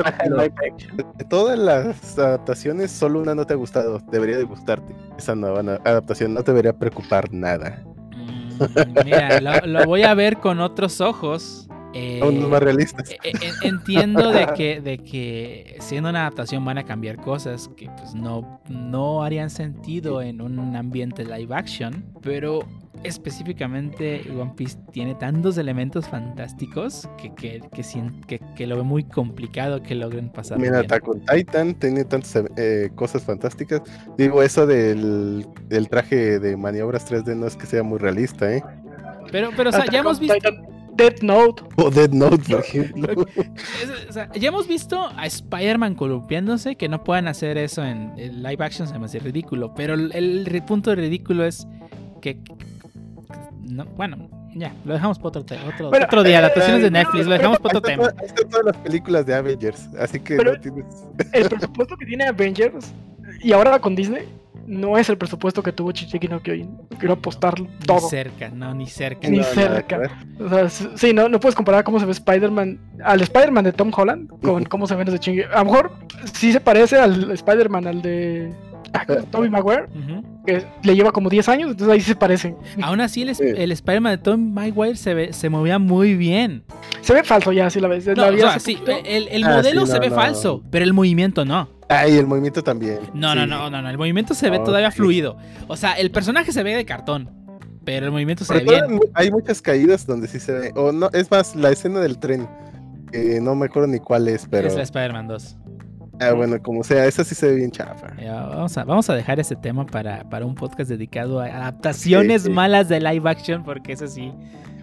[1.29, 4.01] todas las adaptaciones, solo una no te ha gustado.
[4.11, 4.95] Debería de gustarte.
[5.19, 7.83] Esa nueva adaptación no te debería preocupar nada.
[8.15, 11.69] Mm, mira, lo, lo voy a ver con otros ojos.
[11.99, 13.11] Eh, Aún más realistas.
[13.11, 17.89] E- e- Entiendo de que, de que siendo una adaptación van a cambiar cosas que
[17.97, 22.61] pues no, no harían sentido en un ambiente live action, pero
[23.03, 28.85] específicamente One Piece tiene tantos elementos fantásticos que, que, que, sien- que- que lo veo
[28.85, 30.59] muy complicado que logren pasar.
[30.59, 33.83] Mira, Attack on Titan tiene tantas eh, cosas fantásticas.
[34.19, 38.63] Digo, eso del, del traje de maniobras 3D no es que sea muy realista, ¿eh?
[39.33, 40.49] Pero, pero o sea, ya hemos visto...
[40.97, 41.63] Death Note.
[41.77, 43.27] O Dead Note, por ejemplo.
[43.37, 48.13] Es- o sea, ya hemos visto a Spider-Man columpiándose, que no puedan hacer eso en,
[48.17, 49.75] en live action, se me hace ridículo.
[49.75, 51.67] Pero el, punto de ridículo es
[52.21, 52.39] que.
[53.63, 56.35] no, bueno, ya, lo dejamos para otro, otro, Bueno, otro día.
[56.35, 58.09] eh, Adaptaciones de eh, Netflix, lo dejamos para otro tema.
[58.25, 60.85] están todas las películas de Avengers, así que Pero- no tienes...
[61.33, 62.93] El presupuesto que tiene Avengers
[63.43, 64.25] y ahora con Disney
[64.67, 66.77] no es el presupuesto que tuvo Shinjeki no Kyojin.
[66.99, 68.09] Quiero apostar Ni todo.
[68.09, 69.29] cerca, no, ni cerca.
[69.29, 70.11] Ni No, cerca.
[70.41, 73.91] O sea, sí, no, no puedes comparar cómo se ve Spider-Man, al Spider-Man de Tom
[73.97, 75.43] Holland con cómo se ven los de Shinji.
[75.55, 75.93] A lo mejor
[76.33, 78.53] sí se parece al Spider-Man, al de
[78.93, 80.43] ah, Tobey Maguire, Ujú.
[80.47, 82.57] que le lleva como 10 años, entonces ahí sí se parecen.
[82.83, 83.45] Aún así, el, Sí.
[83.57, 86.63] el Spider-Man de Tom Maguire se, ve- se movía muy bien.
[87.03, 88.07] Se ve falso ya, si la ves.
[88.07, 90.15] No, la vi o sea, hace sí, el, el Ah, modelo sí, se ve no.
[90.17, 91.69] falso, pero el movimiento no.
[91.89, 92.99] Ah, y el movimiento también.
[93.15, 93.39] No, sí.
[93.39, 93.89] no, no, no, no.
[93.91, 95.37] El movimiento se ve todavía fluido.
[95.69, 97.31] O sea, el personaje se ve de cartón,
[97.85, 98.85] pero el movimiento se ve bien.
[98.95, 100.73] en- hay muchas caídas donde sí se ve.
[100.75, 102.49] O no, es más, la escena del tren.
[103.13, 104.67] que no me acuerdo ni cuál es, pero.
[104.67, 105.57] Es la Spider-Man 2.
[106.21, 108.09] Ah, bueno, como sea, esa sí se ve bien chafa.
[108.21, 112.43] Ya, vamos, a, vamos a dejar ese tema para, para un podcast dedicado a adaptaciones
[112.43, 112.53] Sí, sí.
[112.55, 114.33] malas de live action, porque eso sí,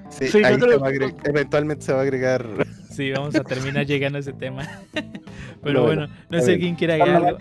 [0.09, 2.45] Sí, Sí, ahí yo se creo- va a agregar- eventualmente se va a agregar.
[2.91, 4.61] sí, vamos a terminar llegando a ese tema.
[5.63, 6.60] Pero Bueno, bueno, no sé bien.
[6.60, 7.38] quién quiere agregar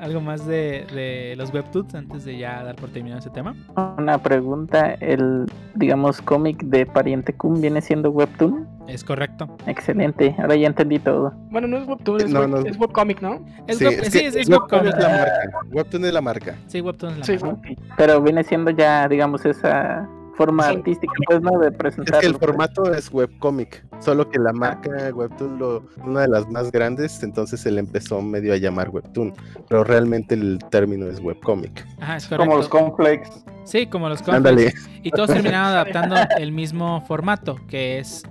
[0.00, 3.54] algo, más de, de los webtoons antes de ya dar por terminado ese tema.
[3.98, 8.66] Una pregunta, el, digamos, cómic de Pariente Kun viene siendo webtoon.
[8.88, 9.54] Es correcto.
[9.66, 11.32] Excelente, ahora ya entendí todo.
[11.50, 12.58] Bueno, no es webtoon, es, No, web- no.
[12.60, 13.44] es webcomic, ¿no?
[13.66, 14.94] Es sí, web- es sí, que es, es Webtoon webcomic.
[14.96, 15.58] es la marca.
[15.72, 16.54] Webtoon es la marca.
[16.68, 17.68] Sí, webtoon es la Sí, marca.
[17.98, 20.76] Pero viene siendo ya, digamos, esa forma Sí.
[20.76, 21.58] artística, pues, ¿no?
[21.58, 22.20] De Es presentarlo.
[22.20, 22.46] que el pues.
[22.46, 27.60] formato es webcomic, solo que la marca Webtoon, lo, una de las más grandes, entonces
[27.60, 29.34] se le empezó medio a llamar Webtoon,
[29.68, 31.84] pero realmente el término es webcomic.
[32.00, 32.46] Ajá, es correcto.
[32.46, 33.28] Como los cornflakes.
[33.64, 34.36] Sí, como los cómics.
[34.38, 34.72] Ándale,
[35.02, 38.22] Y todos terminaron adaptando el mismo formato, que es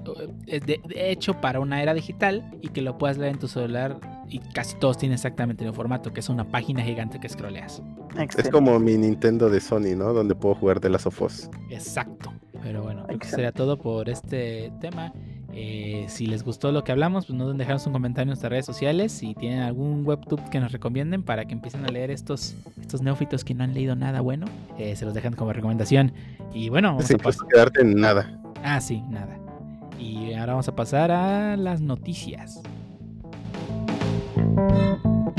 [0.48, 3.48] eh, de- de hecho para una era digital y que lo puedas leer en tu
[3.48, 3.98] celular.
[4.30, 7.82] Y casi todos tienen exactamente el mismo formato, que es una página gigante que scrolleas.
[8.16, 8.52] es Excelente.
[8.52, 10.12] como mi Nintendo de Sony, ¿no?
[10.14, 11.50] Donde puedo jugar de las of Us.
[11.70, 12.34] Exacto.
[12.62, 15.14] Pero bueno, creo que sería todo por este tema.
[15.54, 18.50] Eh, si les gustó lo que hablamos, pues no duden dejarnos un comentario en nuestras
[18.52, 19.12] redes sociales.
[19.14, 23.44] Si tienen algún webtube que nos recomienden para que empiecen a leer estos, estos neófitos
[23.46, 24.46] que no han leído nada bueno,
[24.78, 26.12] eh, se los dejan como recomendación.
[26.54, 27.50] Y bueno, vamos Sí, a pues pasar.
[27.54, 28.40] quedarte en nada.
[28.64, 29.38] Ah, sí, nada.
[30.00, 32.62] Y ahora vamos a pasar a las noticias.
[34.58, 35.38] Música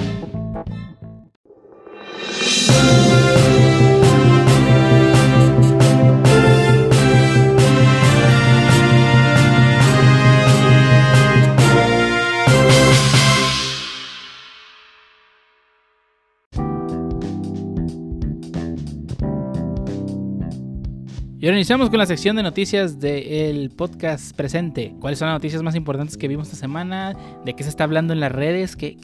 [21.40, 24.96] Y ahora iniciamos con la sección de noticias del podcast presente.
[24.98, 27.14] ¿Cuáles son las noticias más importantes que vimos esta semana?
[27.44, 28.74] ¿De qué se está hablando en las redes?
[28.74, 28.96] ¿Qué,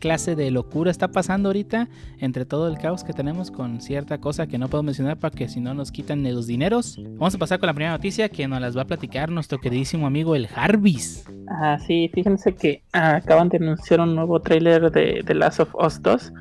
[0.00, 1.90] clase de locura está pasando ahorita?
[2.20, 5.46] Entre todo el caos que tenemos con cierta cosa que no puedo mencionar para que
[5.46, 6.98] si no nos quitan los dineros.
[7.18, 10.06] Vamos a pasar con la primera noticia que nos las va a platicar nuestro queridísimo
[10.06, 11.26] amigo el Jarvis.
[11.48, 15.74] Ah, sí, fíjense que ah, acaban de anunciar un nuevo tráiler de The Last of
[15.74, 16.32] Us 2.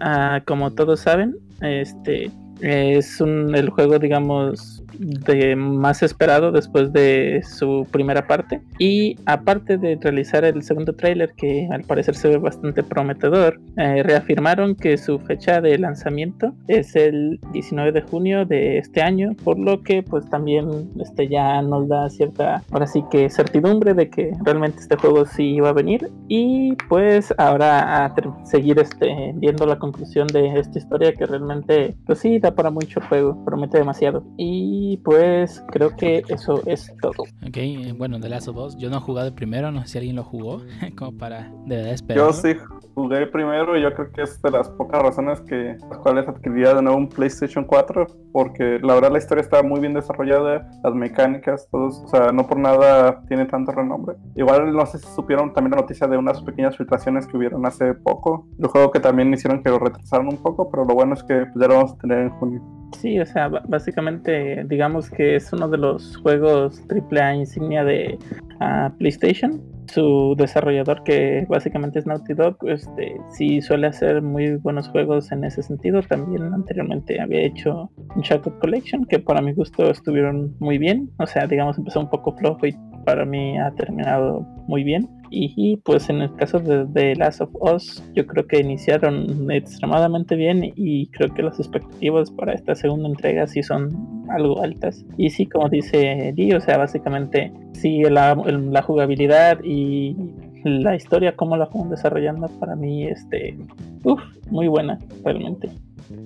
[0.00, 2.30] Ah, como todos saben, este
[2.60, 8.60] es un, el juego, digamos, de más esperado después de su primera parte.
[8.78, 14.02] Y aparte de realizar el segundo tráiler, que al parecer se ve bastante prometedor, eh,
[14.02, 19.58] reafirmaron que su fecha de lanzamiento es el 19 de junio de este año, por
[19.58, 24.32] lo que pues también este ya nos da cierta, ahora sí que certidumbre de que
[24.44, 29.78] realmente este juego sí iba a venir y pues ahora a seguir este viendo la
[29.78, 34.85] conclusión de esta historia que realmente pues sí da para mucho juego, promete demasiado y
[34.98, 37.22] pues creo que eso es todo.
[37.46, 38.76] Ok, eh, bueno, The Last of Us.
[38.76, 40.62] Yo no he jugado el primero, no sé si alguien lo jugó,
[40.96, 42.26] como para de verdad esperar.
[42.26, 42.54] Yo sí
[42.94, 46.74] jugué primero y yo creo que es de las pocas razones que las cuales adquiriría
[46.74, 50.94] de nuevo un PlayStation 4 porque la verdad la historia está muy bien desarrollada, las
[50.94, 54.16] mecánicas, todos, o sea, no por nada tiene tanto renombre.
[54.34, 57.94] Igual no sé si supieron también la noticia de unas pequeñas filtraciones que hubieron hace
[57.94, 61.22] poco, el juego que también hicieron que lo retrasaron un poco, pero lo bueno es
[61.22, 62.62] que pues, ya lo vamos a tener en junio.
[62.92, 68.18] Sí, o sea, básicamente digamos que es uno de los juegos AAA insignia de
[68.60, 69.62] ah, PlayStation.
[69.88, 75.44] Su desarrollador, que básicamente es Naughty Dog, este, sí suele hacer muy buenos juegos en
[75.44, 76.02] ese sentido.
[76.02, 81.08] También anteriormente había hecho Uncharted Collection, que para mi gusto estuvieron muy bien.
[81.18, 85.08] O sea, digamos, empezó un poco flojo y para mí ha terminado muy bien.
[85.30, 90.36] Y, pues en el caso de, de Last of Us, yo creo que iniciaron extremadamente
[90.36, 95.04] bien y creo que las expectativas para esta segunda entrega sí son algo altas.
[95.16, 100.16] Y sí, como dice Lee, o sea, básicamente sí, la, la jugabilidad y
[100.64, 103.56] la historia, cómo la fueron desarrollando, para mí, este,
[104.04, 105.70] uff, muy buena, realmente.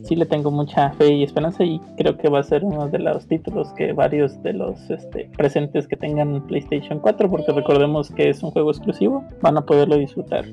[0.02, 2.98] Sí le tengo mucha fe y esperanza y creo que va a ser uno de
[2.98, 8.30] los títulos que varios de los este, presentes que tengan PlayStation 4, porque recordemos que
[8.30, 10.44] es un juego exclusivo, van a poderlo disfrutar.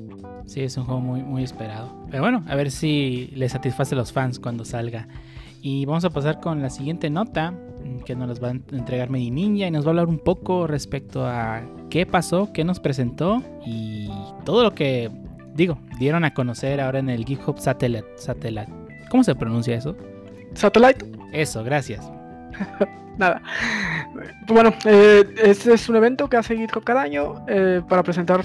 [0.46, 1.90] Sí, es un juego muy, muy esperado.
[2.10, 5.08] Pero bueno, a ver si le satisface a los fans cuando salga.
[5.60, 9.10] Y vamos a pasar con la siguiente nota mm, que nos las va a entregar
[9.10, 12.80] Medi Ninja y nos va a hablar un poco respecto a qué pasó, qué nos
[12.80, 14.08] presentó y
[14.44, 15.10] todo lo que,
[15.54, 18.06] digo, dieron a conocer ahora en el GitHub Satellite.
[18.16, 18.87] Satellite.
[19.10, 19.96] ¿Cómo se pronuncia eso?
[20.54, 21.04] Satellite.
[21.32, 22.10] Eso, gracias.
[23.18, 23.42] Nada.
[24.46, 28.44] Bueno, eh, este es un evento que hace GitHub cada año eh, para presentar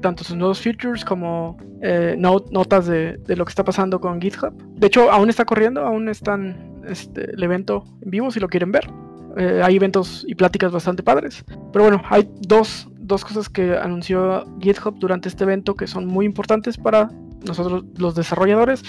[0.00, 4.20] tanto sus nuevos features como eh, not- notas de, de lo que está pasando con
[4.20, 4.52] GitHub.
[4.78, 8.72] De hecho, aún está corriendo, aún están este, el evento en vivo si lo quieren
[8.72, 8.90] ver.
[9.36, 11.44] Eh, hay eventos y pláticas bastante padres.
[11.72, 16.24] Pero bueno, hay dos, dos cosas que anunció GitHub durante este evento que son muy
[16.26, 17.10] importantes para
[17.46, 18.82] nosotros los desarrolladores.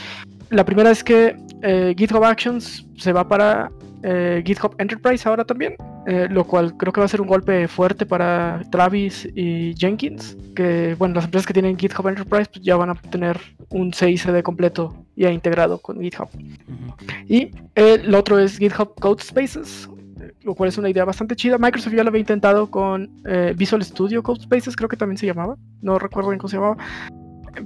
[0.49, 3.71] La primera es que eh, GitHub Actions se va para
[4.03, 7.67] eh, GitHub Enterprise ahora también, eh, lo cual creo que va a ser un golpe
[7.67, 12.75] fuerte para Travis y Jenkins, que bueno, las empresas que tienen GitHub Enterprise pues, ya
[12.75, 16.29] van a tener un CICD completo ya integrado con GitHub.
[17.27, 19.89] Y el otro es GitHub Code Spaces,
[20.43, 21.57] lo cual es una idea bastante chida.
[21.57, 25.25] Microsoft ya lo había intentado con eh, Visual Studio Code Spaces, creo que también se
[25.25, 26.77] llamaba, no recuerdo bien cómo se llamaba.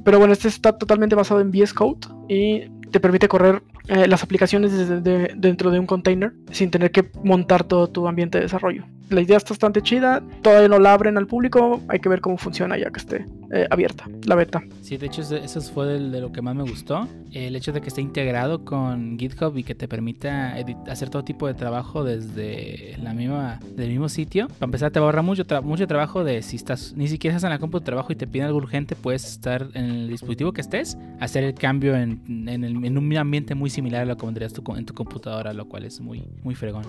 [0.04, 4.24] Pero bueno, este está totalmente basado en VS Code y te permite correr eh, las
[4.24, 8.44] aplicaciones desde de- dentro de un container sin tener que montar todo tu ambiente de
[8.46, 8.86] desarrollo.
[9.10, 12.38] La idea está bastante chida, todavía no la abren al público, hay que ver cómo
[12.38, 14.62] funciona ya que esté eh, abierta la beta.
[14.82, 17.08] Sí, de hecho, eso fue de, lo que más me gustó.
[17.32, 20.56] El hecho de que esté integrado con GitHub y que te permita
[20.88, 24.48] hacer todo tipo de trabajo desde la misma, del mismo sitio.
[24.48, 27.36] Para empezar, te va a ahorrar mucho, tra- mucho trabajo de si estás, ni siquiera
[27.36, 30.08] estás en la compu de trabajo y te piden algo urgente, puedes estar en el
[30.10, 34.06] dispositivo que estés, hacer el cambio en, en el- en un ambiente muy similar a
[34.06, 36.84] lo que pondrías co- en tu computadora, lo cual es muy, muy fregón.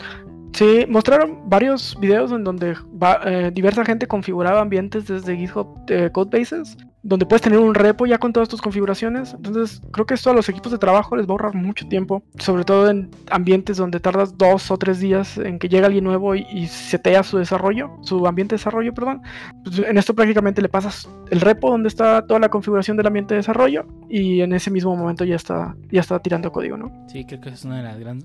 [0.53, 6.11] Sí, mostraron varios videos en donde va- eh, diversa gente configuraba ambientes desde GitHub eh,
[6.13, 9.33] Codebases, donde puedes tener un repo ya con todas tus configuraciones.
[9.33, 12.23] Entonces, creo que esto a los equipos de trabajo les va a ahorrar mucho tiempo,
[12.39, 16.35] sobre todo en ambientes donde tardas dos o tres días en que llega alguien nuevo
[16.35, 19.23] y, y setea su desarrollo, su ambiente de desarrollo, perdón.
[19.65, 23.33] Pues, en esto prácticamente le pasas el repo donde está toda la configuración del ambiente
[23.33, 26.93] de desarrollo y en ese mismo momento ya está, ya está tirando código, ¿no?
[27.09, 28.25] Sí, creo que es una de las gran-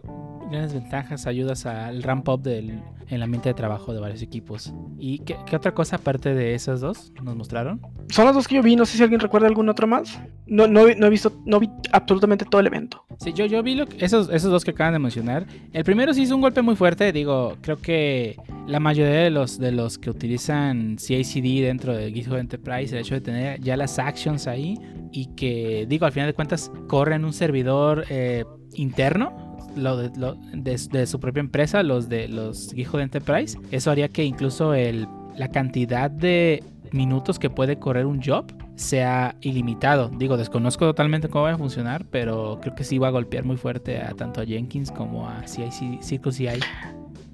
[0.51, 1.25] grandes ventajas.
[1.27, 4.73] Ayudas al ramp up del el ambiente de trabajo de varios equipos.
[4.99, 7.81] ¿Y qué, qué otra cosa aparte de esas dos nos mostraron?
[8.09, 10.19] Son las dos que yo vi, no sé si alguien recuerda algún otro más.
[10.47, 13.03] No, no, no he visto, no vi absolutamente todo el evento.
[13.19, 15.45] Sí, yo, yo vi lo que- esos, esos dos que acaban de mencionar.
[15.73, 17.11] El primero sí hizo un golpe muy fuerte.
[17.11, 22.35] Digo, creo que la mayoría de los, de los que utilizan CICD dentro de GitHub
[22.37, 24.77] Enterprise, el hecho de tener ya las actions ahí
[25.11, 29.44] y que, digo, al final de cuentas, corren un servidor eh, interno.
[29.75, 30.09] Lo de,
[30.53, 33.57] de- de su propia empresa, los de los GitHub Enterprise.
[33.71, 40.09] Eso haría que incluso la cantidad de minutos que puede correr un job sea ilimitado.
[40.17, 43.57] Digo, desconozco totalmente cómo va a funcionar, pero creo que sí va a golpear muy
[43.57, 46.47] fuerte a tanto a Jenkins como a CIC, Circus CI.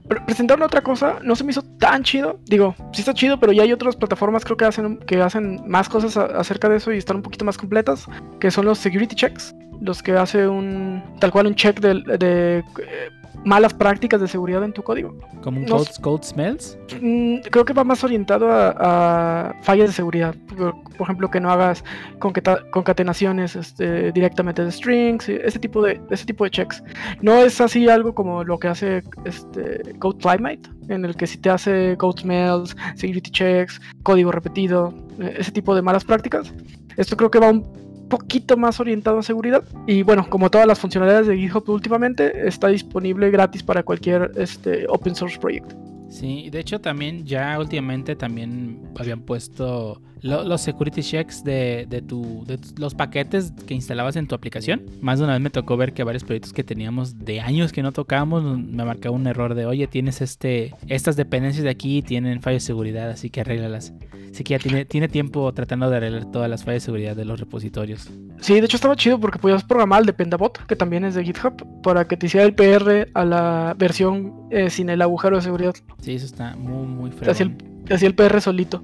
[0.07, 2.39] Pre- Presentaron otra cosa, no se me hizo tan chido.
[2.45, 5.89] Digo, sí está chido, pero ya hay otras plataformas creo que hacen, que hacen más
[5.89, 8.05] cosas acerca de eso y están un poquito más completas,
[8.39, 12.59] que son los security checks, los que hace un tal cual un check de, de,
[12.59, 12.63] eh,
[13.43, 15.17] malas prácticas de seguridad en tu código.
[15.41, 16.77] Como un code, code smells.
[17.01, 20.35] Mm, creo que va más orientado a, a fallas de seguridad.
[20.47, 21.83] Por, por ejemplo, que no hagas
[22.19, 26.83] conqueta- concatenaciones este, directamente de strings, ese tipo de, ese tipo de checks.
[27.21, 31.39] No es así algo como lo que hace este, Code Climate, en el que si
[31.39, 36.53] te hace code smells, security checks, código repetido, eh, ese tipo de malas prácticas.
[36.97, 39.63] Esto creo que va un poquito más orientado a seguridad.
[39.87, 44.85] Y bueno, como todas las funcionalidades de GitHub últimamente, está disponible gratis para cualquier este,
[44.87, 45.73] open source project.
[46.09, 52.01] Sí, de hecho también ya últimamente también habían puesto lo- los security checks de, de
[52.01, 54.81] tu, de los paquetes que instalabas en tu aplicación.
[55.01, 57.81] Más de una vez me tocó ver que varios proyectos que teníamos de años que
[57.81, 62.41] no tocábamos me marcaba un error de, oye, tienes este, estas dependencias de aquí tienen
[62.41, 63.93] fallas de seguridad, así que arréglalas.
[64.31, 67.25] Así que ya tiene, tiene tiempo tratando de arreglar todas las fallas de seguridad de
[67.25, 68.09] los repositorios.
[68.39, 71.81] Sí, de hecho estaba chido porque podías programar el Dependabot, que también es de GitHub,
[71.83, 75.73] para que te hiciera el PR a la versión eh, sin el agujero de seguridad.
[76.01, 77.67] Sí, eso está muy, muy Te hacía, fregón.
[77.81, 78.83] el, te hacía el PR solito.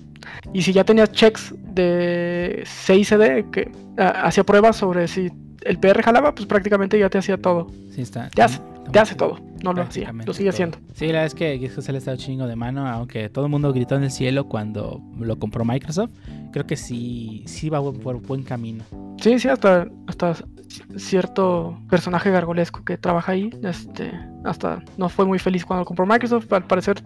[0.53, 5.29] Y si ya tenías checks de CICD, que ah, hacía pruebas sobre si
[5.63, 7.67] el PR jalaba, pues prácticamente ya te hacía todo.
[7.93, 8.61] Sí, está, Te hace-
[8.91, 9.37] Te hace todo.
[9.63, 10.55] No lo hacía, lo sigue todo.
[10.55, 10.77] haciendo.
[10.93, 13.73] Sí, la verdad es que se le está chingo de mano, aunque todo el mundo
[13.73, 16.11] gritó en el cielo cuando lo compró Microsoft.
[16.53, 18.83] Creo que sí, sí va por buen camino.
[19.19, 20.35] Sí, sí, hasta, hasta
[20.97, 24.11] cierto personaje gargolesco que trabaja ahí, este,
[24.43, 26.51] hasta no fue muy feliz cuando lo compró Microsoft.
[26.51, 27.01] Al parecer,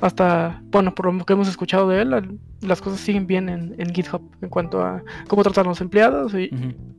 [0.00, 3.94] hasta, bueno, por lo que hemos escuchado de él, las cosas siguen bien en, en
[3.94, 6.50] GitHub en cuanto a cómo tratan a los empleados y,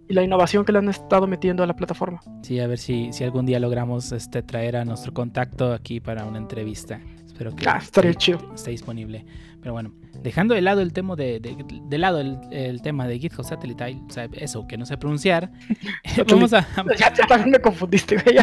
[0.10, 2.22] la innovación que le han estado metiendo a la plataforma.
[2.42, 6.24] Sí, a ver si, si algún día logramos este, traer a nuestro contacto aquí para
[6.24, 7.02] una entrevista.
[7.26, 8.54] Espero que Ah, estaría esté, chido.
[8.56, 9.26] esté disponible.
[9.60, 9.92] Pero bueno,
[10.24, 13.98] dejando de lado el tema de, de, de lado el, el tema de GitHub Satellite,
[14.08, 15.52] o sea, eso que no sé pronunciar,
[16.30, 18.38] vamos a, Ya, ya también me confundiste, güey.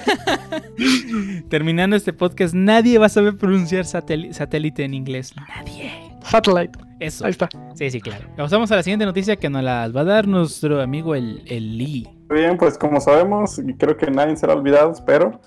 [1.49, 5.35] terminando este podcast, nadie va a saber pronunciar satélite en inglés.
[5.37, 5.93] Nadie.
[6.23, 7.27] Satellite, Eso.
[7.27, 7.49] ahí está.
[7.75, 8.27] Sí, sí, claro.
[8.37, 11.77] Pasamos a la siguiente noticia que nos las va a dar nuestro amigo el, el
[11.77, 12.09] Lee.
[12.31, 15.41] Bien, pues como sabemos, creo que nadie será olvidado, espero.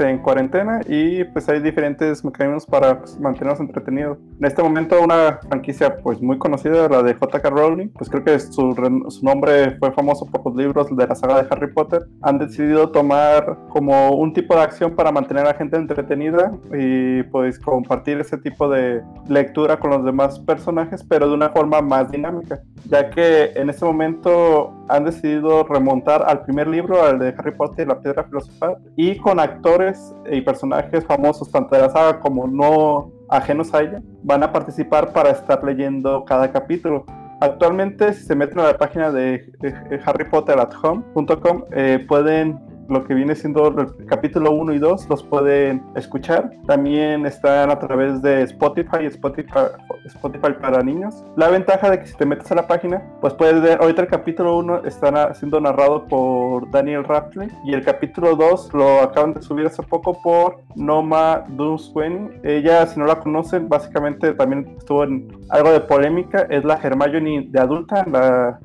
[0.00, 4.18] En cuarentena y pues hay diferentes mecanismos para pues, mantenernos entretenidos.
[4.38, 7.48] En este momento una franquicia pues muy conocida, la de J.K.
[7.48, 8.74] Rowling, pues creo que su,
[9.08, 12.90] su nombre fue famoso por los libros de la saga de Harry Potter, han decidido
[12.90, 18.20] tomar como un tipo de acción para mantener a la gente entretenida y pues compartir
[18.20, 23.08] ese tipo de lectura con los demás personajes, pero de una forma más dinámica, ya
[23.08, 27.88] que en este momento han decidido remontar al primer libro, al de Harry Potter y
[27.88, 29.69] la Piedra Filosofal, y con actores
[30.30, 35.12] y personajes famosos, tanto de la saga como no ajenos a ella, van a participar
[35.12, 37.04] para estar leyendo cada capítulo.
[37.40, 39.50] Actualmente, si se meten a la página de,
[40.04, 46.50] harrypotterathome.com, eh, pueden lo que viene siendo el capítulo 1 y 2 los pueden escuchar.
[46.66, 49.70] También están a través de Spotify, Spotify,
[50.06, 51.24] Spotify para niños.
[51.36, 54.08] La ventaja de que si te metes a la página, pues puedes ver, ahorita el
[54.08, 59.42] capítulo 1 está siendo narrado por Daniel Radcliffe y el capítulo 2 lo acaban de
[59.42, 62.40] subir hace poco por Noma Dunswen.
[62.42, 67.46] Ella, si no la conocen, básicamente también estuvo en algo de polémica, es la Hermione
[67.48, 68.04] de adulta,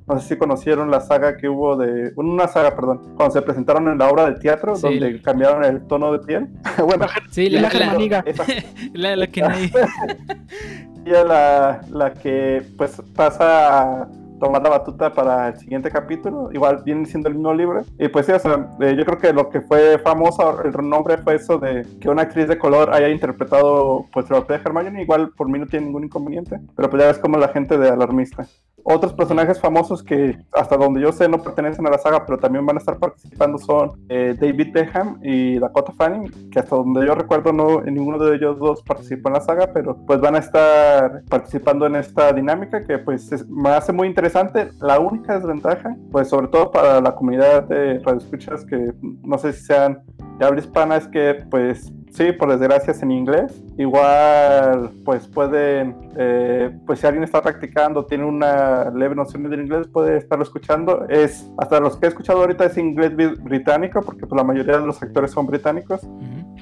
[0.07, 3.87] no sé si conocieron la saga que hubo de, una saga, perdón, cuando se presentaron
[3.87, 4.81] en la obra de teatro Sí.
[4.99, 6.47] donde cambiaron el tono de piel.
[6.85, 8.23] bueno, Sí, La la, la, germaniga.
[8.25, 8.43] esa
[8.93, 9.71] la- la que nadie-
[11.05, 14.07] ella la, la que pues pasa a
[14.39, 16.49] tomar la batuta para el siguiente capítulo.
[16.51, 17.83] Igual viene siendo el mismo libro.
[17.97, 21.17] Y pues sí, o sea, eh, yo creo que lo que fue famoso, el nombre
[21.19, 25.01] fue eso de que una actriz de color haya interpretado pues el papel de Hermione.
[25.03, 26.59] Igual por mí no tiene ningún inconveniente.
[26.75, 28.45] Pero pues ya ves como la gente de alarmista.
[28.87, 32.65] Otros personajes famosos que hasta donde yo sé no pertenecen a la saga, pero también
[32.67, 37.15] van a estar participando son eh, David Beckham y Dakota Fanning, que hasta donde yo
[37.15, 41.23] recuerdo no ninguno de ellos dos participó en la saga, pero pues van a estar
[41.29, 44.69] participando en esta dinámica que pues es- me hace muy interesante.
[44.79, 49.63] La única desventaja, pues sobre todo para la comunidad de radioescuchas que no sé si
[49.65, 50.03] sean
[50.37, 53.61] de habla hispana, es que pues sí, por desgracia es en inglés.
[53.77, 59.87] Igual, pues pueden, eh, pues si alguien está practicando, tiene una leve noción del inglés,
[59.87, 61.05] puede estarlo escuchando.
[61.09, 64.85] Es, hasta los que he escuchado ahorita es inglés británico, porque pues, la mayoría de
[64.85, 66.01] los actores son británicos.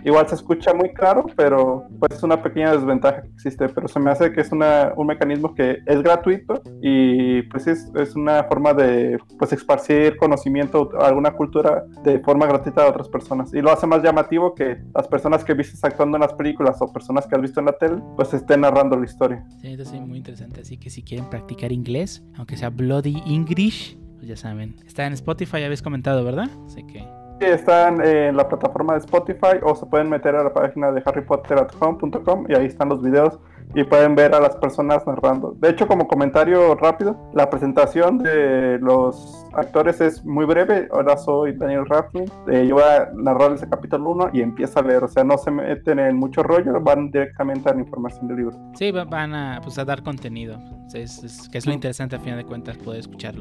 [0.03, 3.69] Igual se escucha muy claro, pero pues es una pequeña desventaja que existe.
[3.69, 7.91] Pero se me hace que es una, un mecanismo que es gratuito y pues es,
[7.95, 13.53] es una forma de pues esparcir conocimiento, alguna cultura de forma gratuita a otras personas.
[13.53, 16.91] Y lo hace más llamativo que las personas que vistes actuando en las películas o
[16.91, 19.45] personas que has visto en la tele, pues estén narrando la historia.
[19.61, 20.61] Sí, entonces muy interesante.
[20.61, 24.75] Así que si quieren practicar inglés, aunque sea Bloody English, pues ya saben.
[24.85, 26.49] Está en Spotify, habéis comentado, ¿verdad?
[26.65, 27.22] Así que.
[27.43, 31.01] Sí, están en la plataforma de Spotify o se pueden meter a la página de
[31.05, 33.37] harrypotterathome.com y ahí están los videos
[33.75, 35.53] y pueden ver a las personas narrando.
[35.59, 40.87] De hecho, como comentario rápido, la presentación de los actores es muy breve.
[40.91, 42.31] Ahora soy Daniel Radcliffe.
[42.47, 45.03] Eh, yo voy a narrar ese capítulo 1 y empieza a leer.
[45.03, 48.57] O sea, no se meten en mucho rollo, van directamente a la información del libro.
[48.75, 50.57] Sí, va- van a, pues, a dar contenido.
[50.93, 53.35] Es, es- que es lo interesante a final de cuentas poder escuchar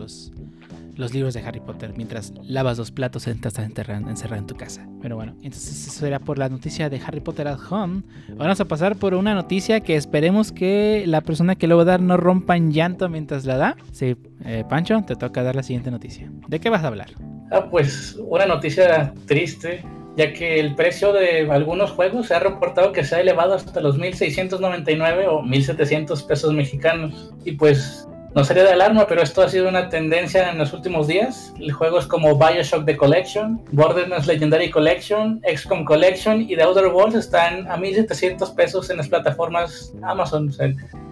[0.97, 4.86] los, libros de Harry Potter mientras lavas los platos encerrado en tu casa.
[5.01, 8.03] Pero bueno, entonces eso era por la noticia de Harry Potter at Home.
[8.36, 11.86] Vamos a pasar por una noticia que esperemos que la persona que lo va a
[11.86, 13.76] dar no rompa en llanto mientras la da.
[13.93, 16.30] Sí, eh, Pancho, te toca dar la siguiente noticia.
[16.49, 17.11] ¿De qué vas a hablar?
[17.51, 19.84] Ah, pues una noticia triste,
[20.16, 23.80] ya que el precio de algunos juegos se ha reportado que se ha elevado hasta
[23.80, 27.32] los 1.699 o 1.700 pesos mexicanos.
[27.45, 31.07] Y pues no sería de alarma, pero esto ha sido una tendencia en los últimos
[31.07, 31.53] días.
[31.76, 37.70] Juegos como Bioshock The Collection, Borderlands Legendary Collection, XCOM Collection y The Outer Worlds están
[37.70, 40.51] a 1.700 pesos en las plataformas Amazon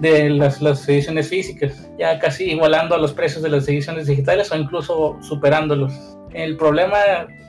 [0.01, 4.51] de las, las ediciones físicas, ya casi igualando a los precios de las ediciones digitales
[4.51, 5.93] o incluso superándolos.
[6.33, 6.97] El problema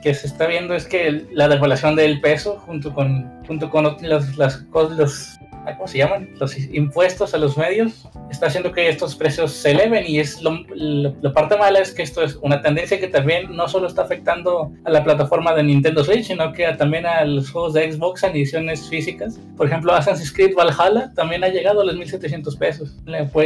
[0.02, 4.36] que se está viendo es que la devaluación del peso junto con, junto con las,
[4.36, 5.38] los,
[5.76, 6.30] ¿cómo se llaman?
[6.38, 10.58] Los impuestos a los medios está haciendo que estos precios se eleven y es lo,
[10.74, 14.02] lo- la parte mala es que esto es una tendencia que también no solo está
[14.02, 18.22] afectando a la plataforma de Nintendo Switch, sino que también a los juegos de Xbox
[18.24, 19.38] en ediciones físicas.
[19.56, 22.96] Por ejemplo, Assassin's Creed Valhalla también ha llegado a los 1.700 pesos.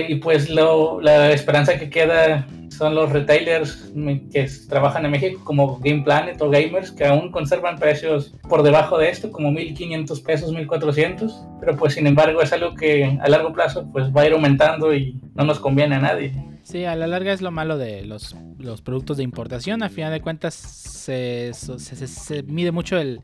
[0.08, 5.40] Y pues lo- la esperanza que queda son los retailers mm, que trabajan en México
[5.44, 10.20] como Game Planet o Gamers que aún conservan precios por debajo de esto como 1500
[10.20, 14.26] pesos 1400 pero pues sin embargo es algo que a largo plazo pues va a
[14.26, 16.32] ir aumentando y no nos conviene a nadie
[16.62, 19.84] Sí, a la larga es lo malo de los, los productos de importación.
[19.84, 23.20] A final de cuentas se- se- se mide mucho el,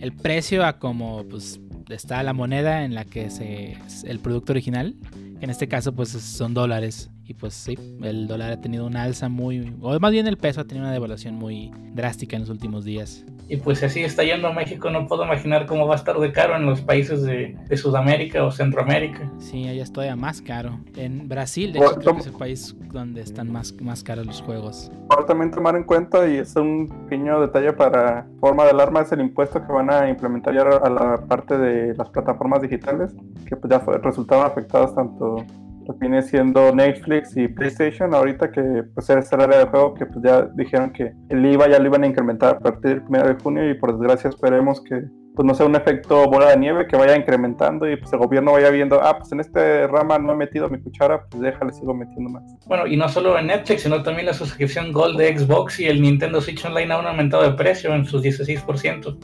[0.00, 1.58] el precio a como pues,
[1.88, 4.94] está la moneda en la que se es el producto original.
[5.40, 7.10] En este caso pues son dólares.
[7.26, 9.72] Y pues sí, el dólar ha tenido una alza muy...
[9.80, 13.24] O más bien el peso ha tenido una devaluación muy drástica en los últimos días.
[13.48, 16.18] y pues si así está yendo a México no puedo imaginar cómo va a estar
[16.18, 20.40] de caro en los países de, de Sudamérica o Centroamérica Sí, allá es todavía más
[20.42, 20.80] caro.
[20.96, 24.40] En Brasil, de hecho, creo que es el país donde están más, más caros los
[24.42, 24.90] juegos.
[25.08, 29.12] Ahora también tomar en cuenta, y es un pequeño detalle para forma de alarma, es
[29.12, 33.14] el impuesto que van a implementar ya a la parte de las plataformas digitales,
[33.46, 35.44] que pues ya resultaron afectadas tanto
[35.84, 40.06] que viene siendo Netflix y PlayStation, ahorita que pues es el área de juego que
[40.06, 43.24] pues ya dijeron que el IVA ya lo iban a incrementar a partir del 1
[43.24, 45.02] de junio y por desgracia esperemos que
[45.34, 48.52] pues no sea un efecto bola de nieve que vaya incrementando y pues el gobierno
[48.52, 51.94] vaya viendo, ah, pues en este rama no he metido mi cuchara, pues déjale, sigo
[51.94, 52.42] metiendo más.
[52.66, 56.02] Bueno, y no solo en Netflix, sino también la suscripción Gold de Xbox y el
[56.02, 59.16] Nintendo Switch Online han aumentado de precio en sus 16%.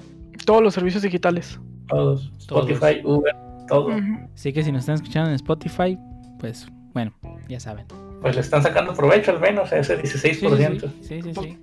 [0.44, 1.60] Todos los servicios digitales.
[1.88, 2.32] Todos.
[2.38, 3.34] Spotify, Uber,
[3.68, 3.90] todo.
[4.34, 5.98] Así que si nos están escuchando en Spotify,
[6.38, 7.12] pues bueno,
[7.48, 7.86] ya saben.
[8.20, 10.80] Pues le están sacando provecho al menos a ese Sí, sí, 16%.
[10.80, 11.58] sí, sí, sí, sí.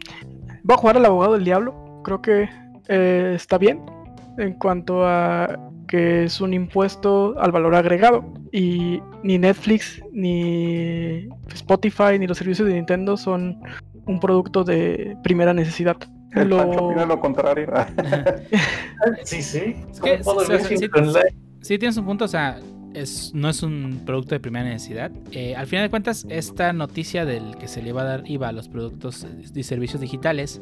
[0.64, 2.02] Voy a jugar al abogado del diablo.
[2.04, 2.50] Creo que
[2.88, 3.82] eh, está bien
[4.38, 8.26] en cuanto a que es un impuesto al valor agregado.
[8.52, 13.62] Y ni Netflix, ni Spotify, ni los servicios de Nintendo son
[14.06, 15.98] un producto de primera necesidad.
[16.36, 17.68] El Lo- Pancho opina lo contrario.
[19.24, 19.76] Sí, sí.
[19.92, 20.90] Es que, ¿Cómo puedo o sea, vivir
[21.62, 22.60] sí- tienes un punto, o sea,
[22.94, 25.12] es, no es un producto de primera necesidad.
[25.32, 28.50] Eh, al final de cuentas, esta noticia del que se le iba a dar IVA
[28.50, 30.62] a los productos y servicios digitales,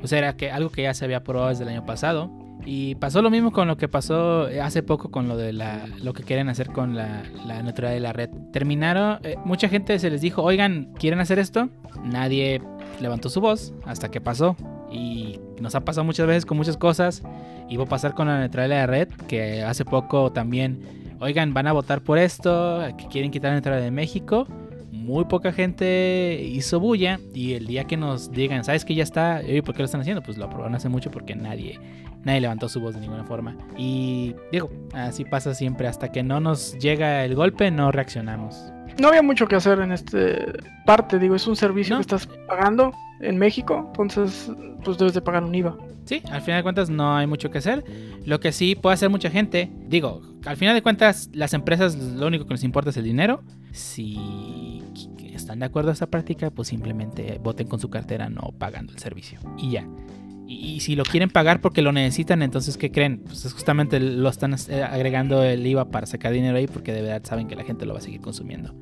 [0.00, 2.30] pues era que algo que ya se había probado desde el año pasado.
[2.66, 5.86] Y pasó lo mismo con lo que pasó eh, hace poco con lo de la,
[6.02, 8.30] lo que quieren hacer con la, la neutralidad de la red.
[8.52, 11.68] Terminaron, eh, mucha gente se les dijo, oigan, ¿quieren hacer esto?
[12.02, 12.62] Nadie
[13.02, 14.56] levantó su voz hasta que pasó.
[14.94, 17.22] Y nos ha pasado muchas veces con muchas cosas.
[17.68, 21.66] Y va a pasar con la neutralidad de red, que hace poco también, oigan, van
[21.66, 24.46] a votar por esto, que quieren quitar la neutralidad de México.
[24.92, 29.42] Muy poca gente hizo bulla y el día que nos digan, ¿sabes que ya está?
[29.42, 30.22] ¿Y por qué lo están haciendo?
[30.22, 31.78] Pues lo aprobaron hace mucho porque nadie,
[32.22, 33.56] nadie levantó su voz de ninguna forma.
[33.76, 38.73] Y digo, así pasa siempre, hasta que no nos llega el golpe no reaccionamos.
[38.98, 40.46] No había mucho que hacer en este
[40.86, 41.98] parte, digo, es un servicio No.
[41.98, 44.50] que estás pagando en México, entonces
[44.84, 45.76] pues debes de pagar un IVA.
[46.04, 47.82] Sí, al final de cuentas no hay mucho que hacer.
[48.26, 52.26] Lo que sí puede hacer mucha gente, digo, al final de cuentas las empresas lo
[52.26, 53.42] único que les importa es el dinero.
[53.72, 54.82] Si
[55.32, 58.98] están de acuerdo a esta práctica, pues simplemente voten con su cartera no pagando el
[58.98, 59.40] servicio.
[59.56, 59.86] Y ya.
[60.46, 63.22] Y, y si lo quieren pagar porque lo necesitan, entonces ¿qué creen?
[63.24, 67.02] Pues es justamente lo están eh, agregando el IVA para sacar dinero ahí porque de
[67.02, 68.74] verdad saben que la gente lo va a seguir consumiendo.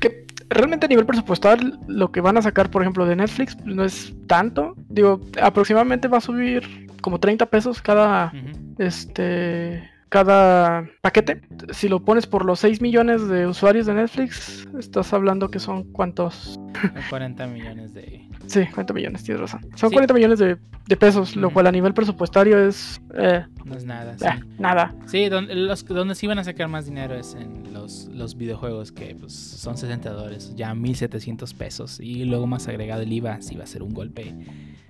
[0.00, 3.74] Que realmente a nivel presupuestal lo que van a sacar, por ejemplo, de Netflix pues,
[3.74, 4.74] no es tanto.
[4.88, 8.32] Digo, aproximadamente va a subir como 30 pesos cada
[8.78, 11.42] este cada paquete.
[11.70, 15.84] Si lo pones por los 6 millones de usuarios de Netflix, estás hablando que son
[15.92, 16.54] cuántos.
[16.54, 16.72] Son
[17.10, 18.27] 40 millones de...
[18.48, 19.60] Sí, 40 millones, tienes razón.
[19.76, 19.94] Son Sí.
[19.94, 21.54] 40 millones de, de pesos, lo Ujú.
[21.54, 24.16] cual a nivel presupuestario es eh, No es nada.
[24.18, 24.24] sí.
[24.26, 24.94] eh, nada.
[25.06, 28.90] Sí, donde, los, donde sí van a sacar más dinero es en los, los videojuegos
[28.92, 32.00] que pues, son 60 dólares, ya 1700 pesos.
[32.00, 34.34] Y luego más agregado el IVA, sí va a ser un golpe.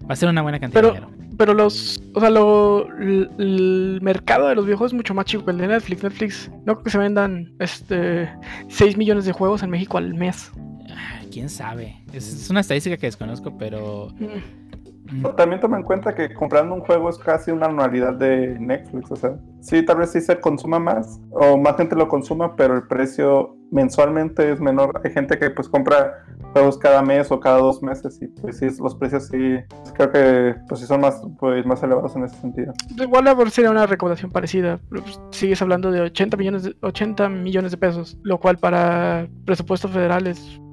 [0.08, 1.18] Va a ser una buena cantidad Pero- de dinero.
[1.36, 5.44] Pero los, o sea, lo, l- el mercado de los videojuegos es mucho más chico
[5.44, 6.02] que el de Netflix.
[6.02, 8.28] Netflix, no creo que se vendan este
[8.68, 10.50] 6 millones de juegos en México al mes.
[10.98, 11.96] Ah, ¿Quién sabe?
[12.12, 14.08] Es, es una estadística que desconozco, pero...
[14.18, 19.10] Mm, También toma en cuenta que comprando un juego es casi una anualidad de Netflix,
[19.10, 22.74] o sea, sí, tal vez sí se consuma más o más gente lo consuma, pero
[22.74, 25.00] el precio mensualmente es menor.
[25.04, 28.66] Hay gente que pues compra juegos cada mes o cada dos meses y pues sí,
[28.80, 29.58] los precios sí,
[29.94, 32.72] creo que pues sí son más, pues, más elevados en ese sentido.
[32.98, 34.78] Igual a ver, sería una recaudación parecida.
[34.90, 39.26] pero, pues, sigues hablando de 80 millones de, 80 millones de pesos, lo cual para
[39.44, 40.58] presupuesto federal es...
[40.58, 40.67] bleh.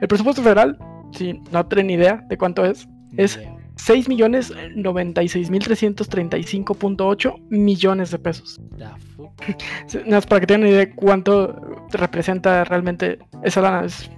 [0.00, 0.78] El presupuesto federal,
[1.12, 3.52] si no tienen idea de cuánto es, es- idea.
[3.78, 8.58] 6 millones 96 mil 335.8 millones de pesos.
[10.10, 11.54] Más para que tengan una idea de cuánto
[11.92, 13.84] representa realmente esa lana.
[13.84, 14.10] Es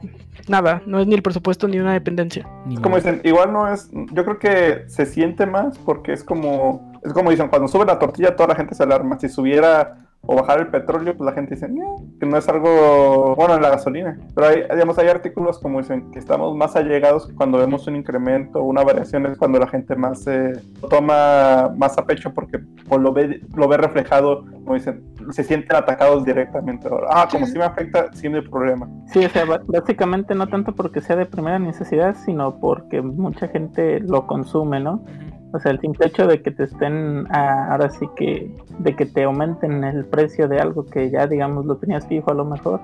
[0.48, 2.48] nada, no es ni el presupuesto ni una dependencia.
[2.66, 6.22] Ni Es como dicen, igual no es, yo creo que se siente más porque es
[6.24, 9.18] como, es como dicen, cuando sube la tortilla toda la gente se alarma.
[9.18, 13.34] Si subiera o bajar el petróleo, pues la gente dice, "Nah", que no es algo,
[13.36, 14.18] bueno, en la gasolina.
[14.34, 18.62] Pero hay, digamos, hay artículos como dicen que estamos más allegados cuando vemos un incremento
[18.62, 20.52] una variación es cuando la gente más se
[20.82, 22.58] lo toma más a pecho porque
[22.88, 26.88] pues, lo ve, lo ve reflejado, como dicen, se sienten atacados directamente.
[27.10, 28.88] Ah, como si me afecta, sí hay problema.
[29.06, 34.00] Sí, o sea, básicamente no tanto porque sea de primera necesidad, sino porque mucha gente
[34.00, 35.04] lo consume, ¿no?
[35.52, 39.06] O sea, el simple hecho de que te estén, ah, ahora sí que, de que
[39.06, 42.80] te aumenten el precio de algo que ya, digamos, lo tenías fijo a lo mejor,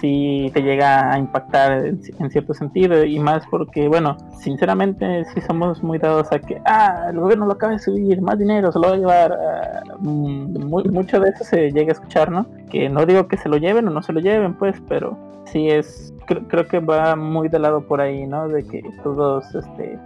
[0.00, 5.42] sí te llega a impactar en, en cierto sentido y más porque, bueno, sinceramente sí
[5.42, 8.78] somos muy dados a que, ah, el gobierno lo acaba de subir, más dinero, se
[8.78, 12.46] lo va a llevar, ah, mm, muy- mucho de eso se llega a escuchar, ¿no?
[12.70, 15.68] Que no digo que se lo lleven o no se lo lleven, pues, pero sí
[15.68, 18.48] es, cre- creo que va muy de lado por ahí, ¿no?
[18.48, 19.98] De que todos, este,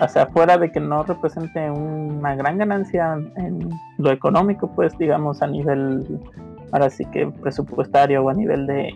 [0.00, 5.42] o sea, fuera de que no represente una gran ganancia en lo económico, pues digamos
[5.42, 6.20] a nivel,
[6.72, 8.94] ahora sí que presupuestario o a nivel de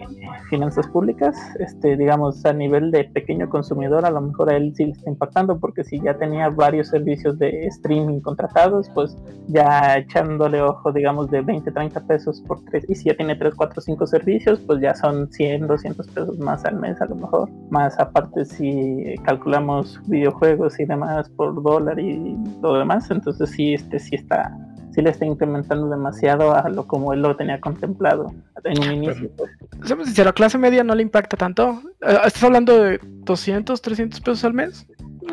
[0.49, 4.87] finanzas públicas, este, digamos a nivel de pequeño consumidor, a lo mejor a él sí
[4.87, 9.16] le está impactando porque si ya tenía varios servicios de streaming contratados, pues
[9.49, 13.55] ya echándole ojo, digamos, de 20, 30 pesos por tres, y si ya tiene 3,
[13.55, 17.51] 4, 5 servicios, pues ya son 100, 200 pesos más al mes a lo mejor,
[17.70, 23.99] más aparte si calculamos videojuegos y demás por dólar y lo demás, entonces sí, este
[23.99, 24.57] sí está,
[24.95, 28.32] sí le está incrementando demasiado a lo como él lo tenía contemplado
[28.64, 29.30] en un inicio.
[29.36, 29.51] pues.
[29.84, 31.82] Seamos sinceros, a clase media no le impacta tanto.
[32.07, 34.86] Eh, ¿Estás hablando de 200, 300 pesos al mes?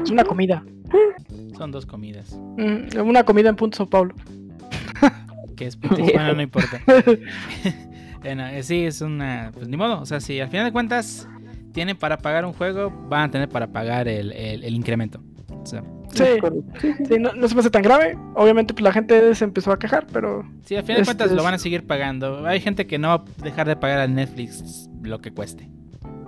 [0.03, 0.64] Es una comida.
[1.57, 2.38] Son dos comidas.
[2.57, 4.16] Mm, una comida en Punto Sao Paulo.
[5.55, 6.82] Que es bueno, no importa.
[8.22, 9.49] Bueno, eh, sí, es una.
[9.53, 9.99] Pues ni modo.
[9.99, 11.28] O sea, si al final de cuentas
[11.74, 15.24] tienen para pagar un juego, van a tener para pagar el, el- el incremento.
[15.49, 15.84] O sea,
[16.14, 18.18] Sí, sí, no, no se me hace tan grave.
[18.36, 20.43] Obviamente, pues la gente se empezó a quejar, pero.
[20.66, 22.45] Sí, al final de cuentas Este lo es- van a seguir pagando.
[22.45, 25.70] Hay gente que no va a dejar de pagar a Netflix lo que cueste.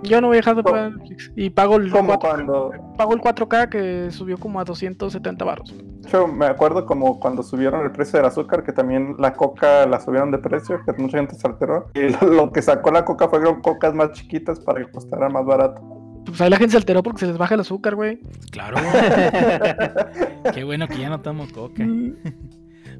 [0.02, 1.32] Yo no voy a dejar de pagar Netflix.
[1.34, 5.74] Y pago el, Como 4, cuando, pago el 4K que subió como a 270 baros.
[6.12, 9.98] yo me acuerdo como cuando subieron el precio del azúcar, que también la coca la
[10.00, 11.86] subieron de precio, que mucha gente se alteró.
[11.94, 15.46] Y lo, lo que sacó la coca fueron cocas más chiquitas para que costara más
[15.46, 15.80] barato.
[16.26, 18.18] Pues ahí la gente se alteró porque se les baja el azúcar, güey.
[18.50, 18.76] Claro.
[20.54, 21.84] Qué bueno que ya no tomo coca.
[21.84, 22.14] Mm,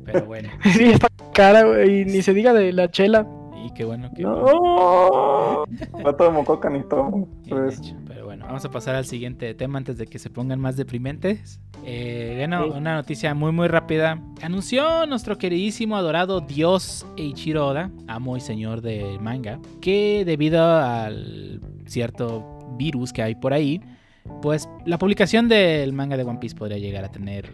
[0.05, 0.51] Pero bueno.
[0.73, 2.03] Sí, está cara, güey.
[2.03, 3.27] Y ni se diga de la chela.
[3.67, 4.23] Y qué bueno que.
[4.23, 5.65] No,
[6.03, 7.27] no tomo coca ni tomo.
[7.49, 7.95] Pues.
[8.07, 11.61] Pero bueno, vamos a pasar al siguiente tema antes de que se pongan más deprimentes.
[11.83, 12.71] Eh, bueno, Sí.
[12.77, 14.21] una noticia muy muy rápida.
[14.43, 21.61] Anunció nuestro queridísimo adorado dios Eiichiro Oda, amo y señor del manga, que debido al
[21.87, 23.81] cierto virus que hay por ahí,
[24.43, 27.51] pues la publicación del manga de One Piece podría llegar a tener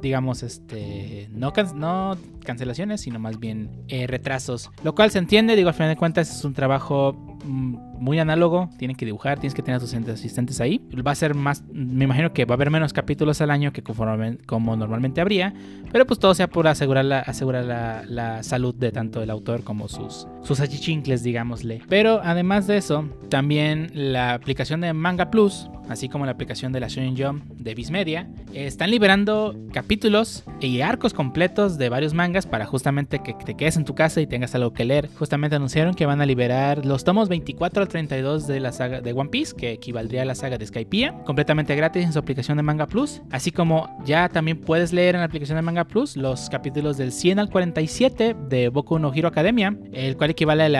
[0.00, 4.70] digamos, este, no, no cancelaciones, sino más bien eh, retrasos.
[4.82, 7.14] Lo cual se entiende, digo, al final de cuentas es un trabajo
[7.44, 10.80] mm, muy análogo, tienen que dibujar, tienes que tener a tus asistentes ahí.
[11.06, 13.82] Va a ser más, me imagino que va a haber menos capítulos al año que
[13.82, 15.52] conforme- como normalmente habría,
[15.92, 20.60] pero pues todo sea por asegurar la, salud de tanto el autor como sus, sus
[20.60, 21.82] achichincles, digámosle.
[21.88, 26.80] Pero además de eso, también la aplicación de Manga Plus, así como la aplicación de
[26.80, 32.46] la Shonen Jump de Viz Media, están liberando capítulos y arcos completos de varios mangas
[32.46, 35.08] para justamente que te quedes en tu casa y tengas algo que leer.
[35.18, 39.12] Justamente anunciaron que van a liberar los tomos 24 al 32 de la saga de
[39.12, 42.62] One Piece, que equivaldría a la saga de Skypiea, completamente gratis en su aplicación de
[42.62, 46.50] Manga Plus, así como ya también puedes leer en la aplicación de Manga Plus los
[46.50, 50.76] capítulos del 100 al 47 de Boku no Hero Academia, el cual equivale al,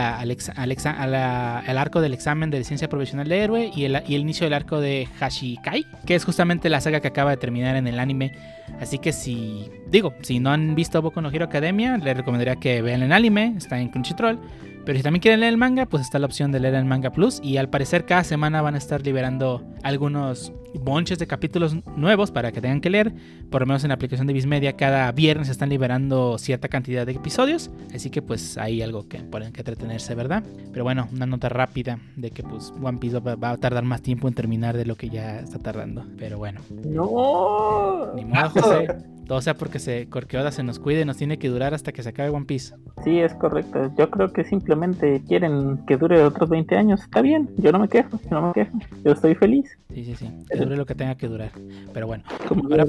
[1.79, 4.81] arco del examen de licencia profesional de héroe y el, y el inicio del arco
[4.81, 8.33] de Hashikai, que es justamente la saga que acaba de terminar en el anime.
[8.81, 12.83] Así que si, digo, si no han visto Boku no Hero Academia, les recomendaría que
[12.83, 14.39] vean el anime, está en Crunchyroll.
[14.89, 17.11] Pero si también quieren leer el manga, pues está la opción de leer el manga
[17.11, 17.41] plus.
[17.43, 22.53] Y al parecer cada semana van a estar liberando algunos bonches de capítulos nuevos para
[22.53, 23.13] que tengan que leer.
[23.51, 27.13] Por lo menos en la aplicación de Bismedia cada viernes están liberando cierta cantidad de
[27.13, 27.71] episodios.
[27.95, 30.43] Así que pues hay algo que el que entretenerse, ¿verdad?
[30.73, 34.29] Pero bueno, una nota rápida de que pues One Piece va, a tardar más tiempo
[34.29, 36.05] en terminar de lo que ya está tardando.
[36.19, 38.13] Pero bueno, No.
[38.15, 38.89] ni modo, José.
[39.29, 42.03] Todo sea porque se porque Oda se nos cuide, nos tiene que durar hasta que
[42.03, 42.75] se acabe One Piece.
[43.05, 43.93] Sí, es correcto.
[43.99, 47.03] Yo creo que simplemente quieren que dure otros 20 años.
[47.03, 48.79] Está bien, yo no me quejo, yo no me quejo.
[49.05, 50.31] Yo estoy feliz, Sí, sí, sí.
[50.69, 51.53] Dure lo que tenga que durar.
[51.93, 52.25] Pero bueno.
[52.49, 52.87] como Ahora-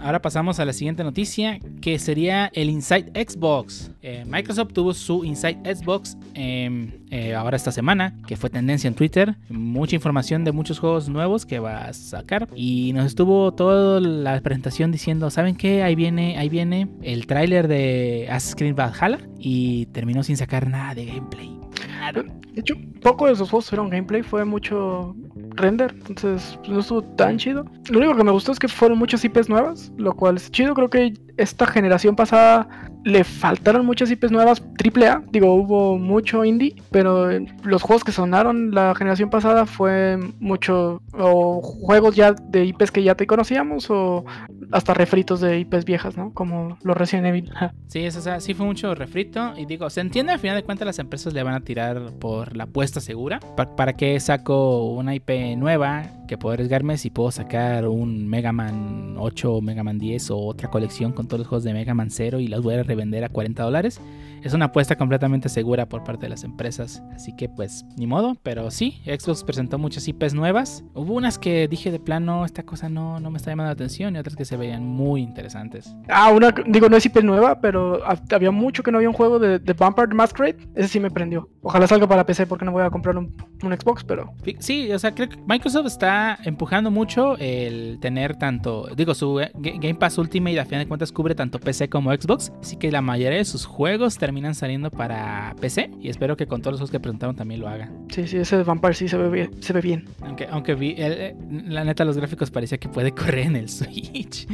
[0.00, 3.90] Ahora pasamos a la siguiente noticia, que sería el Inside Xbox.
[4.02, 8.94] Eh, Microsoft tuvo su Inside Xbox em, eh, ahora esta semana, que fue tendencia en
[8.94, 9.36] Twitter.
[9.48, 12.48] Mucha información de muchos juegos nuevos que va a sacar.
[12.54, 15.82] Y nos estuvo toda la presentación diciendo, ¿saben qué?
[15.82, 19.18] Ahí viene, ahí viene el tráiler de Assassin's Creed Valhalla.
[19.38, 21.50] Y terminó sin sacar nada de gameplay.
[21.88, 22.22] Nada.
[22.52, 25.14] De hecho, poco de esos juegos fueron gameplay, fue mucho
[25.54, 27.64] render, entonces pues, no estuvo tan chido.
[27.90, 30.74] Lo único que me gustó es que fueron muchas IPs nuevas, lo cual es chido.
[30.74, 32.68] Creo que esta generación pasada
[33.04, 35.24] le faltaron muchas IPs nuevas AAA.
[35.30, 41.00] Digo, hubo mucho indie, pero eh, los juegos que sonaron la generación pasada fue mucho
[41.12, 44.24] o juegos ya de IPs que ya te conocíamos o
[44.72, 46.32] hasta refritos de IPs viejas, ¿no?
[46.32, 47.50] Como los Resident Evil.
[47.94, 49.52] Sí, es, o sea, sí fue mucho refrito.
[49.56, 52.56] Y digo, se entiende al final de cuentas las empresas le van a tirar por
[52.56, 53.38] la apuesta segura.
[53.56, 58.52] Pa- ¿Para qué saco una IP nueva que puedo arriesgarme si puedo sacar un Mega
[58.52, 61.94] Man 8 o Mega Man 10 o otra colección con todos los juegos de Mega
[61.94, 64.00] Man 0 y las voy a revender a 40 dólares?
[64.44, 67.02] Es una apuesta completamente segura por parte de las empresas.
[67.14, 68.36] Así que pues, ni modo.
[68.42, 70.84] Pero sí, Xbox presentó muchas IPs nuevas.
[70.94, 74.14] Hubo unas que dije de plano, esta cosa no, no me está llamando la atención
[74.14, 75.96] y otras que se veían muy interesantes.
[76.08, 79.14] Ah, una, digo, no es IP nueva, pero ha- había mucho que no había un
[79.14, 80.58] juego de, de Vampire Masquerade.
[80.74, 81.48] Ese sí me prendió.
[81.62, 84.98] Ojalá salga para PC porque no voy a comprar un, un Xbox, pero Sí, o
[84.98, 89.94] sea, creo que Microsoft está empujando mucho el tener tanto, digo, su eh, Ga- Game
[89.94, 93.38] Pass Ultimate a fin de cuentas cubre tanto PC como Xbox, así que la mayoría
[93.38, 97.00] de sus juegos terminan saliendo para PC y espero que con todos los juegos que
[97.00, 98.06] presentaron también lo hagan.
[98.10, 99.50] sí, sí, ese de Vampire sí se ve bien.
[99.62, 100.04] Se ve bien.
[100.22, 103.68] Aunque, aunque vi, el- eh, la neta los gráficos parecía que puede correr en el
[103.68, 104.46] Switch.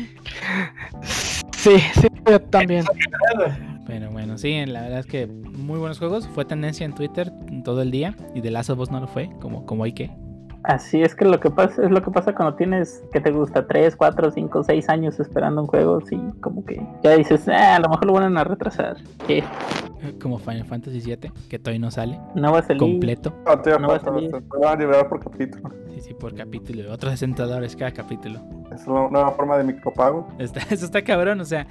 [1.56, 2.84] Sí, sí, yo también.
[3.86, 6.28] Pero bueno, sí, la verdad es que muy buenos juegos.
[6.28, 7.32] Fue tendencia en Twitter
[7.64, 10.10] todo el día y de Last of Us no lo fue, como, como hay que.
[10.62, 13.66] Así es que lo que pasa es lo que pasa cuando tienes que te gusta
[13.66, 17.80] 3, 4, 5, 6 años esperando un juego, sí, como que ya dices, ah, a
[17.80, 18.96] lo mejor lo van a retrasar.
[19.26, 19.42] ¿Qué?
[20.20, 22.78] Como Final Fantasy VII, que todavía no sale No va a salir.
[22.78, 23.34] completo.
[23.46, 24.30] No, te No va a salir.
[24.30, 25.70] Lo van a liberar por capítulo.
[25.94, 26.90] Sí, sí, por capítulo.
[26.92, 28.40] Otros 60 dólares cada capítulo.
[28.72, 30.28] Es una nueva forma de micropago.
[30.38, 31.66] Está- eso está cabrón, o sea,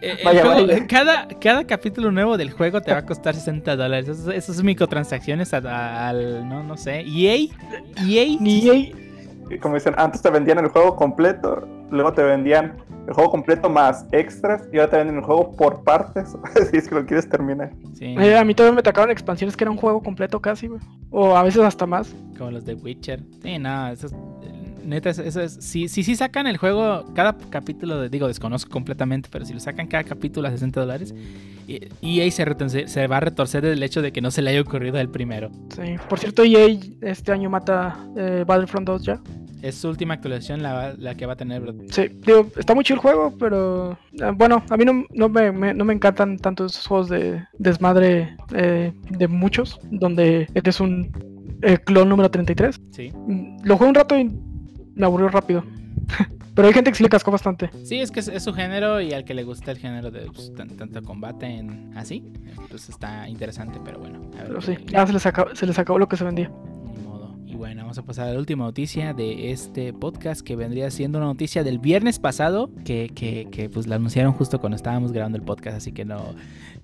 [0.00, 0.86] eh, el Vaya, juego- vaya.
[0.88, 4.08] Cada, cada capítulo nuevo del juego te va a costar 60 dólares.
[4.08, 7.46] Eso- Esas microtransacciones a- a- al, no, no sé, EA,
[8.04, 8.74] EA, Ni EA,
[9.50, 12.76] Y como dicen, antes te vendían el juego completo, luego te vendían
[13.06, 16.36] el juego completo más extras y ahora te venden el juego por partes,
[16.70, 17.72] si es que lo quieres terminar.
[17.94, 20.80] sí, eh, a mí todavía me tocaron expansiones que era un juego completo casi, güey.
[21.10, 22.14] O a veces hasta más.
[22.36, 23.24] como los de Witcher.
[23.42, 24.14] Sí, no, eso es,
[24.88, 29.28] neta, eso, es, si, si, sí sacan el juego, cada capítulo, de- digo, desconozco completamente,
[29.30, 31.14] pero si lo sacan cada capítulo a 60 dólares,
[31.68, 34.60] EA se, retorce- se va a retorcer del hecho de que no se le haya
[34.60, 35.50] ocurrido el primero.
[35.74, 35.94] Sí.
[36.08, 36.66] Por cierto, EA
[37.02, 39.20] este año mata eh, Battlefront 2 ya.
[39.60, 41.60] Es su última actualización la, que va a tener.
[41.60, 41.74] bro.
[41.90, 45.50] Sí, digo, está muy chido el juego, pero eh, bueno, a mí no, no, me,
[45.50, 51.10] me- no me encantan tanto esos juegos de desmadre eh, de muchos, donde eres un
[51.62, 52.80] eh, clon número 33.
[52.92, 53.12] Sí.
[53.64, 54.30] Lo jugué un rato y
[54.98, 55.64] me aburrió rápido.
[56.54, 57.70] pero hay gente que sí le cascó bastante.
[57.84, 60.22] Sí, es que es, es su género y al que le gusta el género de
[60.26, 62.24] pues, tan- tanto combate en así,
[62.68, 64.20] pues está interesante, pero bueno.
[64.34, 66.50] a ver Pero sí, ya se les, acabó, se les acabó lo que se vendía.
[66.92, 67.36] Ni modo.
[67.46, 71.18] Y bueno, vamos a pasar a la última noticia de este podcast que vendría siendo
[71.18, 75.38] una noticia del viernes pasado que, que, que, pues la anunciaron justo cuando estábamos grabando
[75.38, 76.34] el podcast, así que no,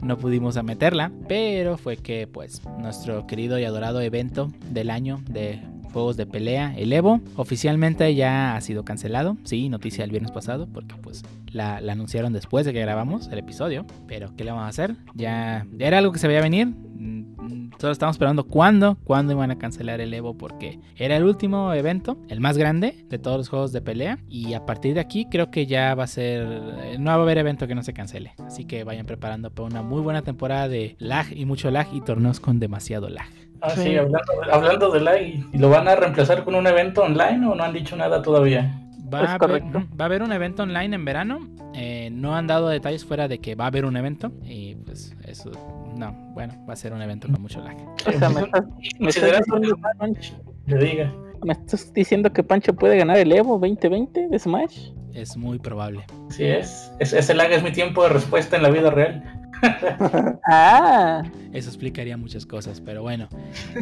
[0.01, 5.61] no pudimos meterla, pero fue que pues nuestro querido y adorado evento del año de
[5.95, 10.69] juegos de pelea, el Evo, oficialmente ya ha sido cancelado, sí, noticia del viernes pasado,
[10.73, 11.23] porque pues
[11.53, 14.97] la, la anunciaron después de que grabamos el episodio, pero ¿qué le vamos a hacer?
[15.15, 19.53] Ya, ya era algo que se veía venir, mm, solo estamos esperando cuándo, cuándo iban
[19.53, 23.49] a cancelar el Evo, porque era el último evento, el más grande de todos los
[23.49, 26.43] juegos de pelea, y a partir de aquí creo que ya va a ser,
[26.83, 29.69] eh, no va a haber evento que no se cancele, así que vayan preparando para
[29.69, 33.29] una muy buena temporada de lag y mucho lag y torneos con demasiado lag.
[33.65, 33.97] Ah, sí, Sí.
[33.97, 37.55] hablando, de- hablando de lag, ¿y lo van a reemplazar con un evento online o
[37.55, 38.81] no han dicho nada todavía?
[39.13, 39.79] Va, Es a haber, correcto.
[39.79, 41.39] ujú, va a haber un evento online en verano.
[41.77, 44.31] eh, no han dado detalles fuera de que va a haber un evento.
[44.45, 45.51] Y pues eso,
[45.97, 47.75] no, bueno, va a ser un evento con mucho lag.
[48.07, 50.35] O sea, me estás, me estás Considerando diciendo, que Pancho,
[50.67, 51.13] le diga.
[51.43, 54.91] me estás diciendo que Pancho puede ganar el Evo 2020 de Smash.
[55.15, 56.05] Es muy probable.
[56.29, 56.93] Sí es.
[57.01, 57.13] es.
[57.13, 59.25] Ese lag es mi tiempo de respuesta en la vida real.
[60.47, 63.29] Ah, Eso explicaría muchas cosas, pero bueno.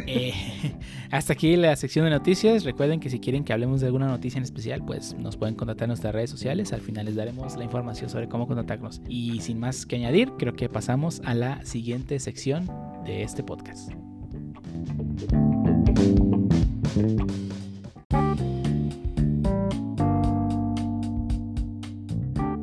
[0.07, 0.33] eh,
[1.11, 2.65] hasta aquí la sección de noticias.
[2.65, 5.87] Recuerden que si quieren que hablemos de alguna noticia en especial, pues nos pueden contactar
[5.87, 6.73] en nuestras redes sociales.
[6.73, 9.01] Al final les daremos la información sobre cómo contactarnos.
[9.09, 12.71] Y sin más que añadir, creo que pasamos a la siguiente sección
[13.05, 13.91] de este podcast.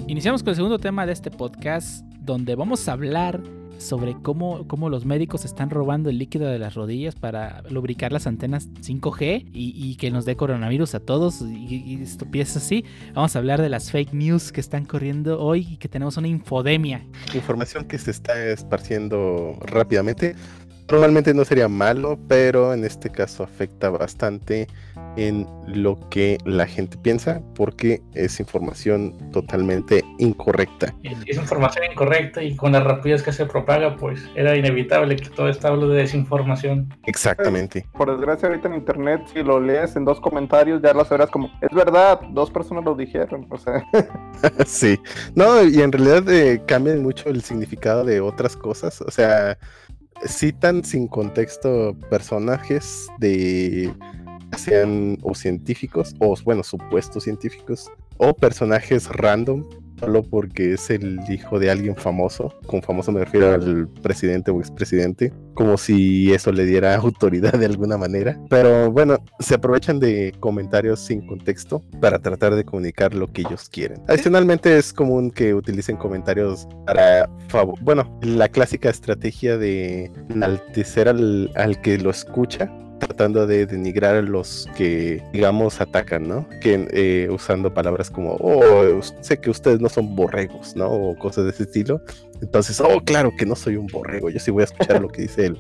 [0.07, 3.41] Iniciamos con el segundo tema de este podcast, donde vamos a hablar
[3.79, 8.27] sobre cómo, cómo los médicos están robando el líquido de las rodillas para lubricar las
[8.27, 12.85] antenas 5G y, que nos dé coronavirus a todos y, y así.
[13.13, 16.27] Vamos a hablar de las fake news que están corriendo hoy y que tenemos una
[16.27, 17.03] infodemia.
[17.33, 20.35] Información que se está esparciendo rápidamente.
[20.91, 24.67] Normalmente no sería malo, pero en este caso afecta bastante
[25.15, 30.93] en lo que la gente piensa porque es información totalmente incorrecta.
[31.03, 35.49] Es información incorrecta y con la rapidez que se propaga, pues era inevitable que todo
[35.49, 36.93] esto hable de desinformación.
[37.05, 37.85] Exactamente.
[37.93, 41.51] Por desgracia, ahorita en internet, si lo lees en dos comentarios, ya lo sabrás como,
[41.61, 43.47] es verdad, dos personas lo dijeron.
[43.49, 43.83] O sea,
[44.65, 44.99] Sí.
[45.35, 49.01] No, y en realidad eh, cambian mucho el significado de otras cosas.
[49.01, 49.57] O sea,
[50.25, 53.93] citan sin contexto personajes de
[54.57, 59.63] sean o científicos o bueno supuestos científicos o personajes random
[59.99, 64.59] solo porque es el hijo de alguien famoso con famoso me refiero al presidente o
[64.59, 68.39] expresidente como si eso le diera autoridad de alguna manera.
[68.49, 73.69] Pero bueno se aprovechan de comentarios sin contexto para tratar de comunicar lo que ellos
[73.69, 74.01] quieren.
[74.07, 81.51] Adicionalmente es común que utilicen comentarios para favor bueno la clásica estrategia de enaltecer al,
[81.55, 86.47] al que lo escucha tratando de denigrar a los que, digamos, atacan, ¿no?
[86.61, 90.87] Que eh, usando palabras como, oh, sé que ustedes no son borregos, ¿no?
[90.89, 92.01] O cosas de ese estilo.
[92.41, 95.23] Entonces, oh, claro que no soy un borrego, yo sí voy a escuchar lo que
[95.23, 95.57] dice él.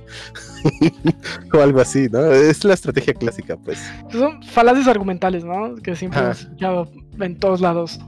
[1.53, 2.31] o algo así, ¿no?
[2.31, 3.79] Es la estrategia clásica, pues.
[4.11, 5.75] Son falacias argumentales, ¿no?
[5.75, 6.89] Que siempre hemos escuchado
[7.21, 7.99] en todos lados.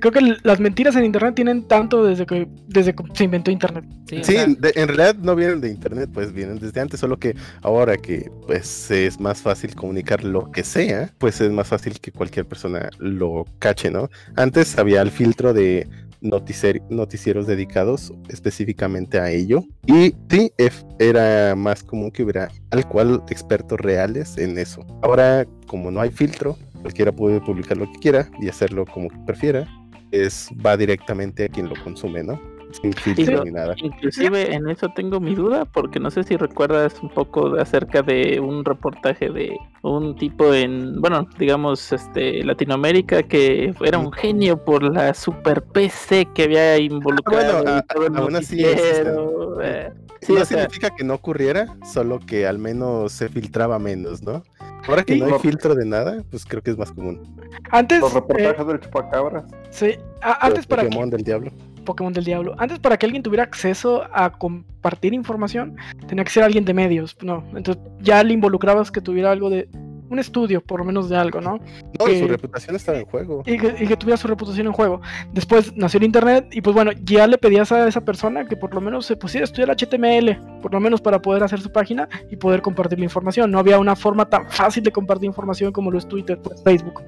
[0.00, 3.84] Creo que las mentiras en internet tienen tanto desde que desde que se inventó internet.
[4.22, 7.96] Sí, de- en realidad no vienen de internet, pues vienen desde antes, solo que ahora
[7.96, 12.46] que pues es más fácil comunicar lo que sea, pues es más fácil que cualquier
[12.46, 14.08] persona lo cache, ¿no?
[14.36, 15.88] Antes había el filtro de
[16.22, 19.64] noticier- noticieros dedicados específicamente a ello.
[19.86, 20.50] Y sí,
[20.98, 24.84] era más común que hubiera al cual expertos reales en eso.
[25.02, 26.56] Ahora, como no hay filtro,
[26.86, 29.66] cualquiera puede publicar lo que quiera y hacerlo como prefiera.
[30.12, 32.40] Es, va directamente a quien lo consume, ¿no?
[32.72, 33.44] Sin filtro Sí.
[33.46, 33.74] ni nada.
[33.76, 38.02] Inclusive en eso tengo mi duda, porque no sé si recuerdas un poco de- acerca
[38.02, 44.62] de un reportaje de un tipo en, bueno, digamos, este Latinoamérica que era un genio
[44.64, 50.40] por la super PC que había involucrado bueno, a- aún así noticiero, eh, sí, no
[50.42, 54.42] o sea, significa que no ocurriera, solo que al menos se filtraba menos, ¿no?
[54.88, 55.18] Ahora que Sí.
[55.20, 57.22] no hay Por- filtro de nada, pues creo que es más común.
[57.70, 59.44] Antes, Los eh, reportajes del chupacabras.
[59.70, 61.50] sí, a- antes para que, Pokémon del diablo.
[61.86, 62.54] Pokémon del Diablo.
[62.58, 65.76] Antes para que alguien tuviera acceso a compartir información,
[66.06, 67.16] tenía que ser alguien de medios.
[67.22, 69.68] No, entonces ya le involucrabas que tuviera algo de
[70.08, 71.58] un estudio, por lo menos de algo, ¿no?
[71.98, 73.42] No, y su reputación estaba en juego.
[73.46, 75.00] Y que, y que tuviera su reputación en juego.
[75.32, 78.74] Después nació el internet y pues bueno, ya le pedías a esa persona que por
[78.74, 82.08] lo menos se pusiera a estudiar HTML, por lo menos para poder hacer su página
[82.30, 83.50] y poder compartir la información.
[83.50, 87.02] No había una forma tan fácil de compartir información como lo es Twitter, pues Facebook.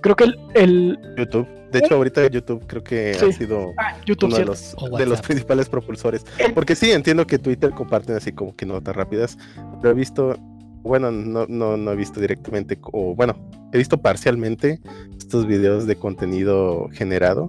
[0.00, 1.46] Creo que el, el YouTube.
[1.72, 3.24] De hecho, ahorita YouTube creo que Sí.
[3.26, 6.24] ha sido ah, YouTube, uno de los, de principales propulsores.
[6.54, 9.38] Porque sí, entiendo que Twitter comparten así como que notas rápidas,
[9.80, 10.36] pero he visto,
[10.82, 13.34] bueno, no, no, no he visto directamente, o bueno,
[13.72, 14.80] he visto parcialmente
[15.18, 17.48] estos videos de contenido generado.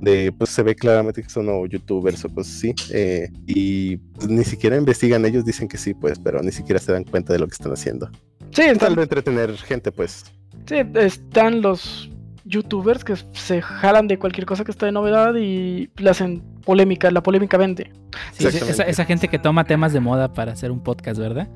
[0.00, 2.72] De, pues se ve claramente que son o youtubers o cosas así.
[2.92, 6.92] eh, y pues, ni siquiera investigan ellos, dicen que sí, pues, pero ni siquiera se
[6.92, 8.08] dan cuenta de lo que están haciendo.
[8.52, 10.24] Sí, Tal están, de entretener gente, pues.
[10.66, 12.08] sí, están los
[12.48, 17.10] youtubers que se jalan de cualquier cosa que está de novedad y le hacen polémica,
[17.10, 17.92] la polémica vende.
[18.32, 21.48] Sí, esa, gente que toma temas de moda para hacer un podcast, ¿verdad?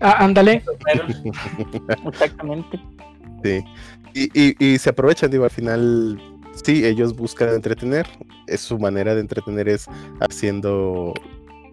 [0.00, 0.62] Ah, ándale.
[2.06, 2.80] exactamente.
[3.42, 3.64] Sí.
[4.14, 6.20] Y, y- y se aprovechan, digo, al final,
[6.64, 8.06] sí, ellos buscan entretener.
[8.46, 9.86] Es su manera de entretener es
[10.20, 11.14] haciendo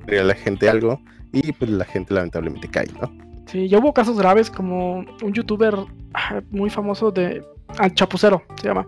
[0.05, 0.99] creer a la gente algo.
[1.33, 3.30] Y pues la gente lamentablemente cae, ¿no?
[3.51, 5.75] Sí, ya hubo casos graves como un youtuber
[6.13, 7.43] ah, muy famoso de
[7.77, 8.87] Al Chapucero, se llama,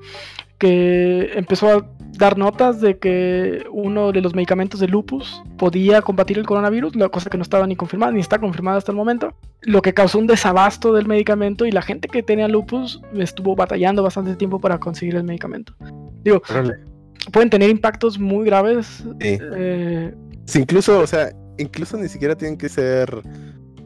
[0.58, 1.86] que empezó a
[2.18, 7.10] dar notas de que uno de los medicamentos de lupus podía combatir el coronavirus, la
[7.10, 10.20] cosa que no estaba ni confirmada, ni está confirmada hasta el momento, lo que causó
[10.20, 14.80] un desabasto del medicamento y la gente que tenía lupus estuvo batallando bastante tiempo para
[14.80, 15.74] conseguir el medicamento.
[16.24, 16.42] Digo,
[17.32, 19.04] pueden tener impactos muy graves.
[19.20, 19.38] Sí.
[19.56, 20.14] eh,
[20.46, 23.22] Sí, incluso, o sea, incluso ni siquiera tienen que ser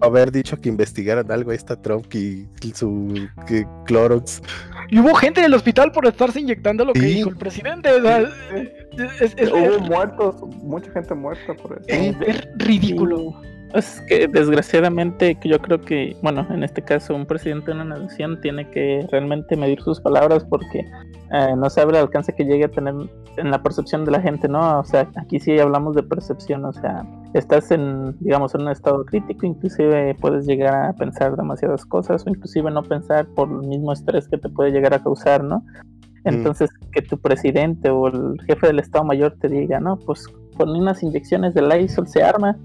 [0.02, 1.52] haber dicho que investigaran algo.
[1.52, 3.14] Ahí está Trump y su
[3.48, 4.42] que Clorox.
[4.90, 7.06] y hubo gente en el hospital por estarse inyectando lo que Sí.
[7.16, 7.90] dijo el presidente.
[7.92, 8.20] o sea,
[9.20, 11.86] es- es- Hubo muertos, mucha gente muerta por eso.
[11.88, 13.42] Es ridículo.
[13.74, 17.98] Es que desgraciadamente que yo creo que, bueno, en este caso un presidente de una
[17.98, 20.80] nación tiene que realmente medir sus palabras porque
[21.34, 22.96] eh, no sabe el alcance que llegue a tener
[23.36, 24.80] en la percepción de la gente, ¿no?
[24.80, 29.04] O sea, aquí sí hablamos de percepción, o sea, estás en, digamos, en un estado
[29.06, 33.92] crítico, inclusive puedes llegar a pensar demasiadas cosas o inclusive no pensar por el mismo
[33.92, 35.64] estrés que te puede llegar a causar, ¿no?
[36.24, 40.70] Entonces, que tu presidente o el jefe del Estado Mayor te diga, no, pues con
[40.70, 42.58] unas inyecciones de Lysol se arma,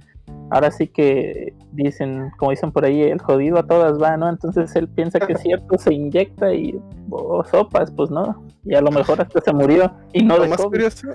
[0.50, 4.28] ahora sí que dicen, como dicen por ahí, el jodido a todas va, ¿no?
[4.28, 6.78] Entonces él piensa que es cierto, se inyecta y
[7.10, 10.48] o sopas, pues no, y a lo mejor hasta se murió y no Lo de
[10.50, 10.70] más, COVID.
[10.70, 11.08] curioso,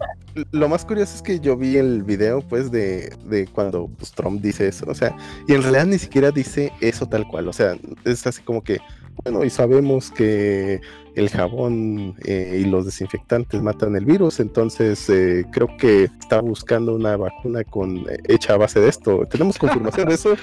[0.52, 4.42] lo más curioso es que yo vi el video, pues, de, de cuando pues, Trump
[4.42, 4.86] dice eso.
[4.90, 5.16] O sea,
[5.48, 7.48] y en realidad ni siquiera dice eso tal cual.
[7.48, 8.80] O sea, es así como que,
[9.24, 10.80] bueno, y sabemos que
[11.16, 16.94] el jabón eh, y los desinfectantes matan el virus, entonces eh, creo que está buscando
[16.94, 19.26] una vacuna con eh, hecha a base de esto.
[19.30, 19.58] Tenemos
[19.98, 20.36] confirmación de eso.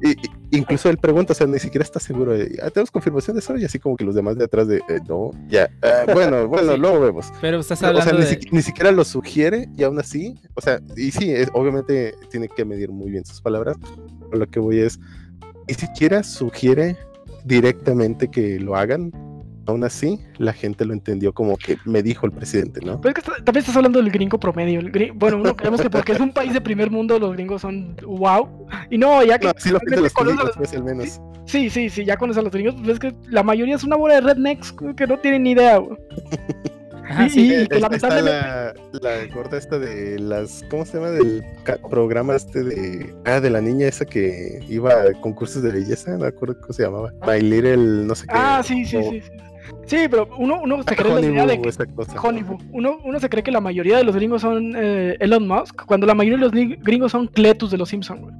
[0.00, 0.14] Y,
[0.56, 3.56] incluso él pregunta, o sea, ni siquiera está seguro de, "Ah, tenemos confirmación de eso,
[3.56, 6.74] y así como que los demás de atrás de, "Eh, no, ya, ah, bueno, bueno,
[6.74, 6.78] Sí.
[6.80, 7.32] luego vemos.
[7.40, 8.30] Pero estás O sea, hablando ni, de...
[8.40, 12.48] siqui- ni siquiera lo sugiere y aún así, o sea, y sí, es- obviamente tiene
[12.48, 13.76] que medir muy bien sus palabras,
[14.32, 14.98] lo que voy es,
[15.68, 16.96] ni siquiera sugiere
[17.44, 19.10] directamente que lo hagan,
[19.66, 23.00] aún así la gente lo entendió como que me dijo el presidente, ¿no?
[23.00, 24.80] Pero es que está- también estás hablando del gringo promedio.
[24.80, 27.62] el gri- bueno, uno creemos que porque es un país de primer mundo, los gringos
[27.62, 28.66] son wow.
[28.90, 31.20] Y no, ya que No, sí lo los los- pues al menos.
[31.44, 33.96] Sí, sí, sí, ya conoces a los gringos, pues es que la mayoría es una
[33.96, 35.80] bola de rednecks que no tienen ni idea.
[37.08, 41.10] Ajá, sí, Eh, que está la, la gorda esta de las, ¿cómo se llama?
[41.10, 41.42] Del
[41.90, 46.18] programa este de, ah, de la niña esa que iba a concursos de belleza, no
[46.18, 47.12] me acuerdo cómo se llamaba.
[47.26, 48.34] My Little, no sé qué.
[48.36, 49.20] Ah, sí, sí, o- sí.
[49.20, 49.30] Sí,
[49.86, 51.68] Sí, pero uno, uno se cree la idea de que.
[52.72, 56.06] Uno, uno se cree que la mayoría de los gringos son eh, Elon Musk, cuando
[56.06, 58.20] la mayoría de los gringos son Cletus de los Simpsons.
[58.22, 58.34] güey.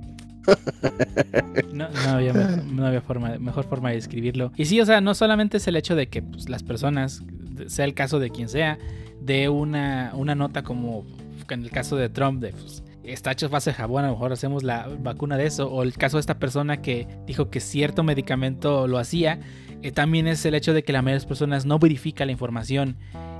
[1.73, 4.53] No, había, mejor, forma, de describirlo.
[4.57, 7.23] Y sí, o sea, no solamente es el hecho de que pues, las personas,
[7.67, 8.79] sea el caso de quien sea,
[9.21, 11.05] de una, una nota como
[11.53, 14.63] en el caso de Trump, de pues, está fase de jabón, a lo mejor hacemos
[14.63, 15.69] la vacuna de eso.
[15.71, 19.41] O el caso de esta persona que dijo que cierto medicamento lo hacía.
[19.83, 22.33] Eh, también es el hecho de que la mayoría de las personas no verifica la
[22.33, 22.97] información.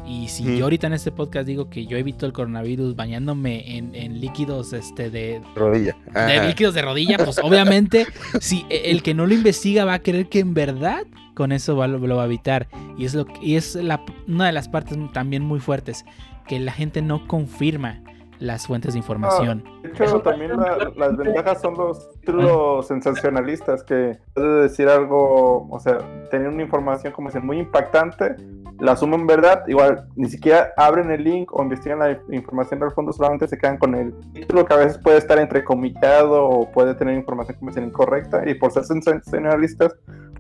[0.07, 3.95] Y si yo ahorita en este podcast digo que yo evito el coronavirus bañándome en,
[3.95, 5.97] en líquidos este de, Rodilla.
[6.13, 8.07] de líquidos de rodilla, pues obviamente
[8.41, 11.77] si e, el que no lo investiga va a creer que en verdad con eso
[11.77, 12.67] va- lo, lo va a evitar.
[12.99, 16.05] Y es, lo, y es la, una de las partes también muy fuertes,
[16.49, 18.01] que la gente no confirma
[18.43, 19.63] las fuentes de información.
[19.83, 25.79] De hecho, también la- las ventajas son los títulos sensacionalistas que puede decir algo, o
[25.81, 25.99] sea,
[26.31, 28.35] tener una información como dicen muy impactante,
[28.81, 33.13] la asumen verdad, igual ni siquiera abren el link o investigan la información del fondo,
[33.13, 37.15] solamente se quedan con el título que a veces puede estar entrecomillado o puede tener
[37.15, 39.95] información como dicen incorrecta y por ser sensacionalistas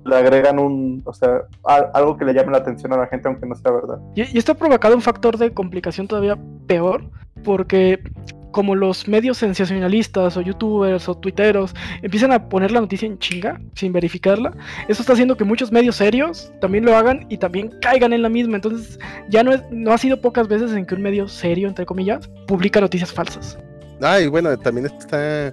[0.04, 3.28] le agregan un, o sea, al- algo que le llame la atención a la gente
[3.28, 3.98] aunque no sea verdad.
[4.14, 6.36] Y, y esto ha provocado un factor de complicación todavía
[6.66, 7.04] peor,
[7.44, 8.00] porque
[8.50, 13.58] como los medios sensacionalistas o youtubers o tuiteros empiezan a poner la noticia en chinga
[13.74, 14.52] sin verificarla,
[14.88, 18.28] eso está haciendo que muchos medios serios también lo hagan y también caigan en la
[18.28, 18.56] misma.
[18.56, 18.98] Entonces
[19.30, 22.28] ya no, es, no ha sido pocas veces en que un medio serio, entre comillas,
[22.46, 23.58] publica noticias falsas.
[24.02, 25.48] Ah, y bueno, también está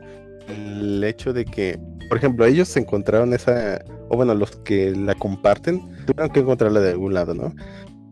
[0.49, 1.79] el hecho de que,
[2.09, 6.91] por ejemplo, ellos encontraron esa, o bueno, los que la comparten, tuvieron que encontrarla de
[6.91, 7.53] algún lado, ¿no?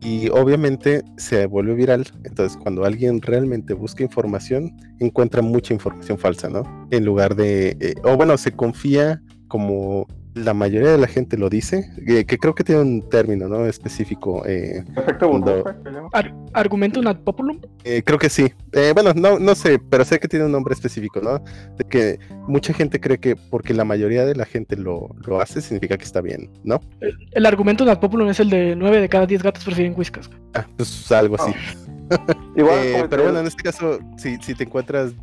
[0.01, 6.49] Y obviamente se volvió viral, entonces cuando alguien realmente busca información, encuentra mucha información falsa,
[6.49, 6.63] ¿no?
[6.91, 10.05] En lugar de, eh, o bueno, se confía como
[10.37, 13.65] la mayoría de la gente lo dice, que, que creo que tiene un término, ¿no?
[13.65, 14.45] Específico.
[14.45, 16.09] eh, Efecto Cuando- llaman.
[16.13, 17.59] Ar- argumentum ad populum.
[17.83, 18.51] eh, creo que sí.
[18.73, 21.39] Eh, bueno, no, no sé, pero sé que tiene un nombre específico, ¿no?
[21.77, 25.61] De que mucha gente cree que porque la mayoría de la gente lo, lo hace,
[25.61, 26.79] significa que está bien, ¿no?
[27.01, 30.29] El, el argumentum ad populum es el de 9 de cada 10 gatos prefieren whiskas.
[30.53, 31.51] Ah, pues algo así.
[32.55, 35.21] Igual, Eh, pero bueno, en este caso, si, si te encuentras 10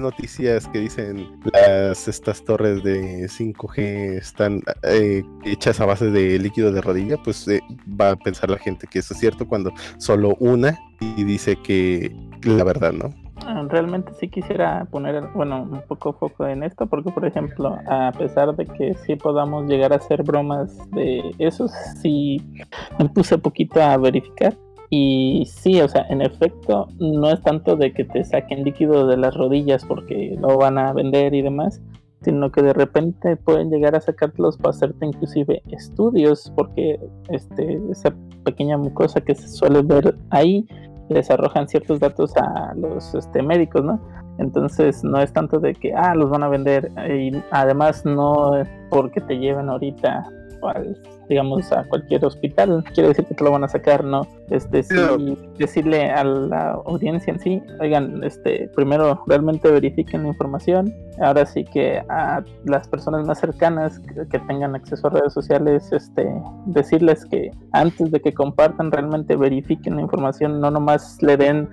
[0.00, 6.72] noticias que dicen las estas torres de 5G están eh, hechas a base de líquido
[6.72, 7.60] de rodilla, pues eh,
[8.00, 12.14] va a pensar la gente que eso es cierto cuando solo una y dice que
[12.42, 13.10] la verdad, ¿no?
[13.44, 18.12] Ah, Realmente sí quisiera poner, bueno, un poco foco en esto, porque por ejemplo, a
[18.12, 21.68] pesar de que sí podamos llegar a hacer bromas de eso,
[22.00, 22.40] sí
[22.98, 24.54] me puse poquito a verificar.
[24.94, 29.16] Y sí, o sea, en efecto, no es tanto de que te saquen líquido de
[29.16, 31.80] las rodillas porque lo van a vender y demás,
[32.20, 38.14] sino que de repente pueden llegar a sacártelos para hacerte inclusive estudios, porque este, esa
[38.44, 40.66] pequeña mucosa que se suele ver ahí
[41.08, 43.98] les arrojan ciertos datos a los este, médicos, ¿no?
[44.36, 48.68] Entonces no es tanto de que, ah, los van a vender y además no es
[48.90, 50.28] porque te lleven ahorita
[50.62, 51.00] al,
[51.32, 54.26] digamos a cualquier hospital, quiere decir que te lo van a sacar, ¿no?
[54.50, 54.94] Este sí,
[55.58, 61.64] decirle a la audiencia en sí, oigan, este, primero realmente verifiquen la información, ahora sí
[61.64, 66.28] que a las personas más cercanas que, que tengan acceso a redes sociales, este,
[66.66, 71.68] decirles que antes de que compartan realmente verifiquen la información, no nomás le den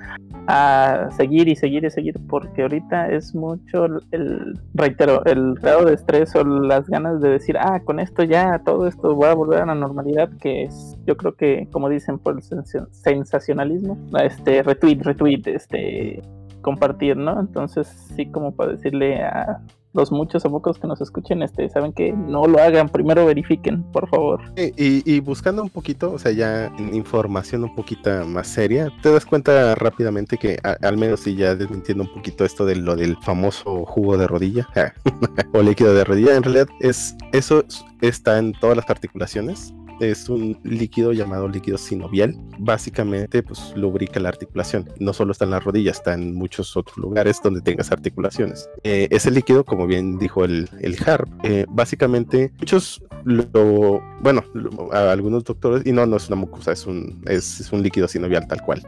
[0.47, 5.85] a seguir y seguir y seguir porque ahorita es mucho el, el- reitero el grado
[5.85, 9.35] de estrés o las ganas de decir ah con esto ya todo esto va a
[9.35, 13.97] volver a la normalidad que es yo creo que como dicen por el sensa- sensacionalismo
[14.23, 16.21] este retweet retweet este
[16.61, 19.61] compartir no entonces sí como para decirle a
[19.99, 23.83] los muchos o pocos que nos escuchen este saben que no lo hagan primero verifiquen
[23.91, 29.11] por favor Y, buscando un poquito, o sea, ya información un poquito más seria, te
[29.11, 33.17] das cuenta rápidamente que, al menos si ya desmintiendo un poquito esto de lo del
[33.17, 34.67] famoso jugo de rodilla
[35.53, 39.73] o líquido de rodilla, en realidad es eso es- está en todas las articulaciones.
[39.99, 42.35] Es un líquido llamado líquido sinovial.
[42.57, 44.89] Básicamente, pues lubrica la articulación.
[44.99, 48.69] No solo está en la rodilla, está en muchos otros lugares donde tengas articulaciones.
[48.83, 54.43] Eh, ese líquido, como bien dijo el, el HARP, eh, básicamente muchos lo, bueno,
[54.91, 58.61] algunos doctores, y no, no es una mucosa, es un, es, un líquido sinovial tal
[58.61, 58.81] cual.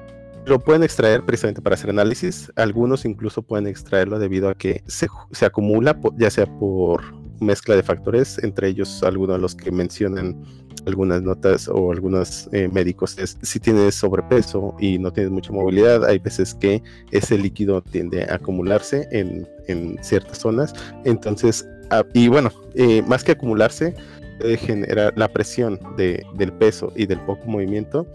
[0.46, 2.52] Lo pueden extraer precisamente para hacer análisis.
[2.56, 7.04] Algunos incluso pueden extraerlo debido a que se, se acumula, ya sea por
[7.40, 10.44] mezcla de factores, entre ellos algunos de los que mencionan
[10.86, 16.06] algunas notas o algunos eh, médicos es si tienes sobrepeso y no tienes mucha movilidad,
[16.06, 20.74] hay veces que ese líquido tiende a acumularse en, en ciertas zonas.
[21.06, 21.68] Entonces,
[22.14, 23.96] y bueno, eh, más que acumularse,
[24.40, 28.08] puede generar la presión de, del peso y del poco movimiento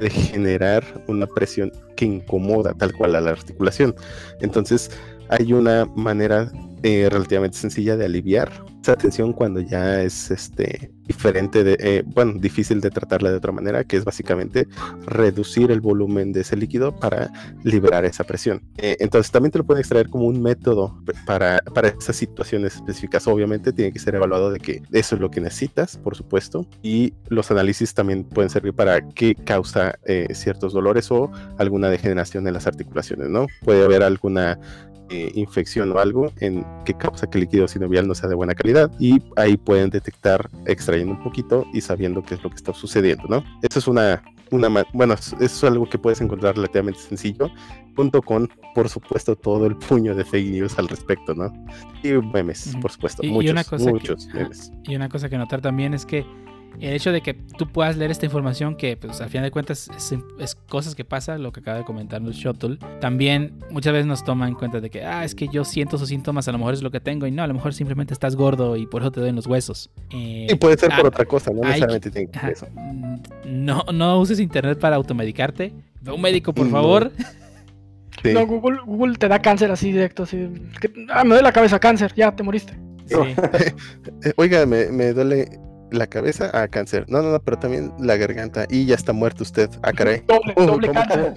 [0.00, 3.94] de generar una presión que incomoda tal cual a la articulación.
[4.40, 4.90] Entonces
[5.28, 6.50] hay una manera
[6.82, 8.50] eh, relativamente sencilla de aliviar
[8.82, 13.52] esa tensión cuando ya es este diferente de, eh, bueno, difícil de tratarla de otra
[13.52, 14.66] manera, que es básicamente
[15.06, 17.30] reducir el volumen de ese líquido para
[17.64, 18.62] liberar esa presión.
[18.78, 23.26] Eh, entonces también te lo pueden extraer como un método para, para esas situaciones específicas.
[23.26, 27.14] Obviamente tiene que ser evaluado de que eso es lo que necesitas, por supuesto, y
[27.28, 32.54] los análisis también pueden servir para qué causa eh, ciertos dolores o alguna degeneración en
[32.54, 33.46] las articulaciones, ¿no?
[33.64, 34.58] Puede haber alguna
[35.12, 38.54] eh, infección o algo en que causa que el líquido sinovial no sea de buena
[38.54, 42.72] calidad y ahí pueden detectar extrayendo un poquito y sabiendo qué es lo que está
[42.72, 43.44] sucediendo, ¿no?
[43.62, 47.50] Eso es una, una bueno, eso es algo que puedes encontrar relativamente sencillo,
[47.94, 51.52] junto con, por supuesto, todo el puño de fake news al respecto, ¿no?
[52.02, 54.38] Y memes, por supuesto, Y- y muchos, una cosa que- muchos ajá.
[54.38, 54.72] memes.
[54.84, 56.24] Y una cosa que notar también es que
[56.80, 59.88] el hecho de que tú puedas leer esta información, que pues al final de cuentas
[59.96, 64.06] es, es cosas que pasa, lo que acaba de comentar el Shuttle, también muchas veces
[64.06, 66.58] nos toma en cuenta de que, ah, es que yo siento esos síntomas, a lo
[66.58, 69.02] mejor es lo que tengo, y no, a lo mejor simplemente estás gordo y por
[69.02, 69.90] eso te duelen los huesos.
[70.10, 72.66] Eh, Y puede ser por ah, otra cosa, no hay necesariamente tiene que ser eso.
[73.46, 75.72] no, no uses internet para automedicarte.
[76.00, 76.72] Ve a un médico, por No.
[76.72, 77.12] favor.
[78.22, 78.32] Sí.
[78.32, 80.24] No, Google, Google te da cáncer así directo.
[80.24, 80.48] Así,
[80.80, 82.76] que, ah, me duele la cabeza, cáncer, ya te moriste.
[83.06, 83.16] Sí.
[84.36, 85.48] Oiga, me, me duele
[85.92, 87.04] la cabeza a cáncer.
[87.08, 88.66] No, no, no, pero también la garganta.
[88.70, 89.70] Y ya está muerto usted.
[89.82, 90.22] Ah, caray.
[90.26, 91.34] Doble, Oh, doble cáncer.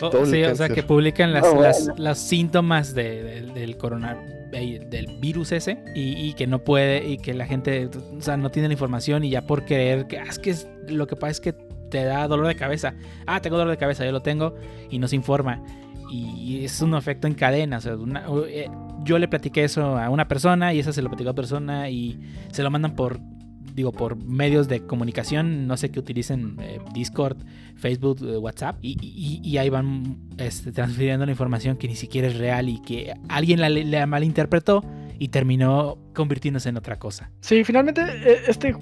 [0.00, 1.60] Doble sí, o sea, que publican las, bueno.
[1.62, 4.16] las- los síntomas de- del- del corona
[4.52, 8.36] eh, del virus ese y, y que no puede y que la gente o sea,
[8.38, 11.16] no tiene la información y ya por creer que "Ah, es que es- lo que
[11.16, 11.52] pasa es que
[11.90, 12.94] te da dolor de cabeza.
[13.26, 14.54] Ah, tengo dolor de cabeza, yo lo tengo
[14.90, 15.62] y no se informa.
[16.10, 17.76] Y es un efecto en cadena.
[17.76, 18.70] O sea, una- eh,
[19.04, 21.90] yo le platiqué eso a una persona y esa se lo platicó a otra persona
[21.90, 22.18] y
[22.50, 23.20] se lo mandan por
[23.78, 27.38] digo por medios de comunicación no sé que utilicen eh, Discord
[27.76, 32.68] Facebook, eh, WhatsApp, y, ahí van este, transfiriendo la información que ni siquiera es real
[32.68, 34.82] y que alguien la, la malinterpretó
[35.18, 37.30] y terminó convirtiéndose en otra cosa.
[37.40, 38.76] Sí, finalmente eh, este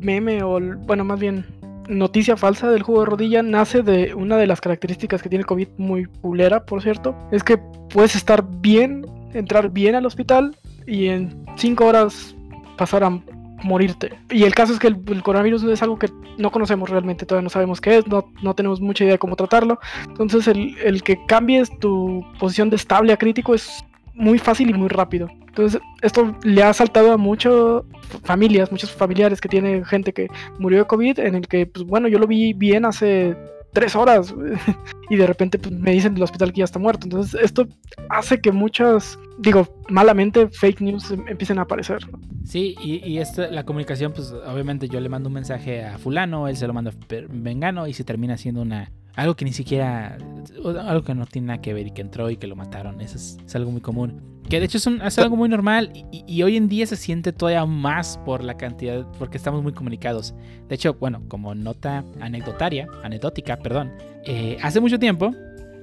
[0.00, 1.44] meme o, bueno, más bien
[1.88, 5.46] noticia falsa del jugo de rodilla nace de una de las características que tiene el
[5.46, 7.14] COVID muy pulera, por cierto.
[7.32, 7.58] Es que
[7.90, 12.34] puedes estar bien, entrar bien al hospital y en cinco horas
[12.78, 13.20] pasar a
[13.62, 14.18] morirte.
[14.30, 17.50] Y el caso es que el, coronavirus es algo que no conocemos realmente, todavía no
[17.50, 19.78] sabemos qué es, no, no tenemos mucha idea de cómo tratarlo.
[20.08, 23.84] Entonces el, el que cambies tu posición de estable a crítico es
[24.14, 25.28] muy fácil y muy rápido.
[25.46, 27.82] Entonces esto le ha saltado a muchas
[28.24, 30.28] familias, muchos familiares que tienen gente que
[30.58, 33.36] murió de COVID, en el que, pues bueno, yo lo vi bien hace
[33.72, 34.34] tres horas
[35.10, 37.06] y de repente pues, me dicen del hospital que ya está muerto.
[37.06, 37.66] Entonces esto
[38.10, 41.98] hace que muchas, digo, malamente fake news em- empiecen a aparecer.
[42.44, 46.48] Sí, y, y esta, la comunicación, pues obviamente yo le mando un mensaje a fulano,
[46.48, 48.90] él se lo manda a Vengano y se termina siendo una...
[49.16, 50.16] Algo que ni siquiera...
[50.64, 53.00] Algo que no tiene nada que ver y que entró y que lo mataron.
[53.00, 54.37] Eso es, es algo muy común.
[54.48, 55.92] Que de hecho es, un- es algo muy normal
[56.26, 60.34] y, hoy en día se siente todavía más por la cantidad, porque estamos muy comunicados.
[60.68, 63.92] De hecho, bueno, como nota anecdotaria, anecdótica, perdón,
[64.24, 65.32] eh, hace mucho tiempo,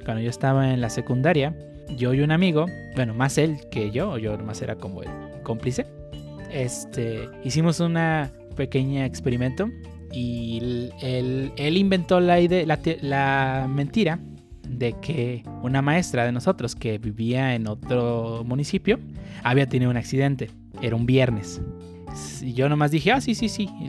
[0.04, 1.56] cuando yo estaba en la secundaria,
[1.96, 5.10] yo y un amigo, bueno, más él que yo, yo nomás era como el
[5.44, 5.86] cómplice,
[6.52, 9.70] este, hicimos una pequeña experimento
[10.12, 10.58] y
[11.02, 14.20] él, él- inventó la, idea, la, la mentira
[14.70, 19.00] de que una maestra de nosotros que vivía en otro municipio
[19.44, 20.50] había tenido un accidente.
[20.82, 21.62] Era un viernes.
[22.42, 23.70] Y yo nomás dije, ah, sí, sí, sí.
[23.82, 23.88] Y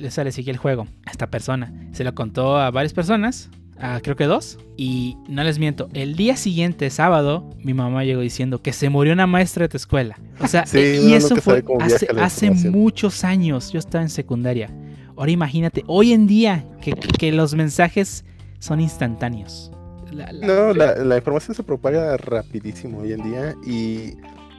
[0.00, 1.72] le seguí el juego a esta persona.
[1.92, 4.58] Se lo contó a varias personas, a creo que dos.
[4.76, 9.12] Y no les miento, el día siguiente, sábado, mi mamá llegó diciendo que se murió
[9.12, 10.18] una maestra de tu escuela.
[10.40, 13.72] O sea, Sí, y eso fue hace, hace muchos años.
[13.72, 14.70] Yo estaba en secundaria.
[15.16, 18.24] Ahora imagínate, hoy en día, que, que los mensajes
[18.58, 19.70] son instantáneos.
[20.16, 24.14] La- la- No, la, la información se propaga rapidísimo hoy en día y,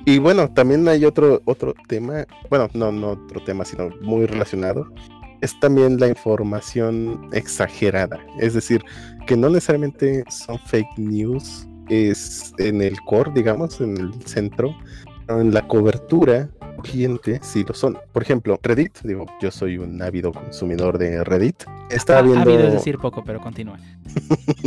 [0.05, 4.87] y bueno, también hay otro, otro tema, bueno, no, no otro tema, sino muy relacionado,
[5.41, 8.81] es también la información exagerada, es decir,
[9.27, 14.75] que no necesariamente son fake news, es en el core, digamos, en el centro,
[15.29, 17.97] en la cobertura cliente sí lo son.
[18.13, 21.63] Por ejemplo, Reddit, digo, yo soy un ávido consumidor de Reddit.
[21.89, 22.41] Estaba Ah, viendo...
[22.41, 23.77] ávido es decir poco, pero continúa.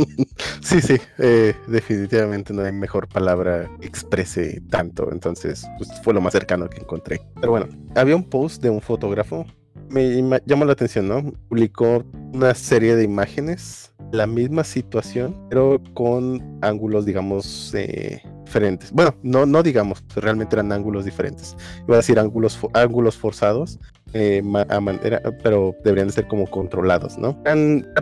[0.61, 6.21] Sí, sí, eh, definitivamente no hay mejor palabra que exprese tanto, entonces pues, fue lo
[6.21, 7.19] más cercano que encontré.
[7.39, 9.45] Pero bueno, había un post de un fotógrafo,
[9.89, 11.33] me llamó la atención, ¿no?
[11.49, 18.21] Publicó una serie de imágenes, la misma situación, pero con ángulos, digamos, eh,
[18.51, 18.91] diferentes.
[18.91, 21.55] Bueno, no, no digamos, realmente eran ángulos diferentes.
[21.87, 23.79] Iba a decir ángulos, ángulos forzados,
[24.13, 27.41] eh, a manera, pero deberían de ser como controlados, ¿no?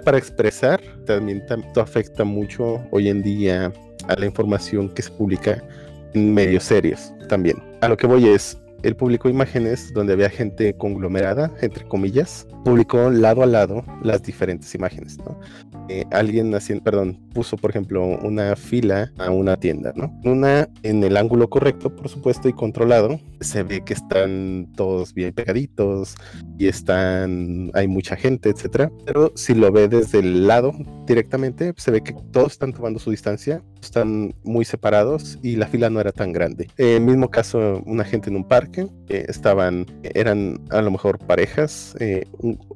[0.04, 3.72] Para expresar, también tam- esto afecta mucho hoy en día
[4.08, 5.64] a la información que se publica
[6.16, 7.58] en medios serios también.
[7.82, 13.12] A lo que voy es, él publicó imágenes donde había gente conglomerada, entre comillas, publicó
[13.12, 15.18] lado a lado las diferentes imágenes.
[15.90, 20.14] Eh, alguien haciendo, perdón, puso por ejemplo una fila a una tienda, ¿no?
[20.24, 25.34] Una en el ángulo correcto, por supuesto, y controlado, se ve que están todos bien
[25.34, 26.16] pegaditos
[26.60, 28.92] y están, hay mucha gente, etcétera.
[29.06, 30.74] Pero si lo ve desde el lado
[31.08, 35.90] directamente, se ve que todos están tomando su distancia, están muy separados y la fila
[35.90, 36.68] no era tan grande.
[36.78, 41.18] En el mismo caso, una gente en un parque, eh, estaban, eran a lo mejor
[41.18, 42.26] parejas, eh,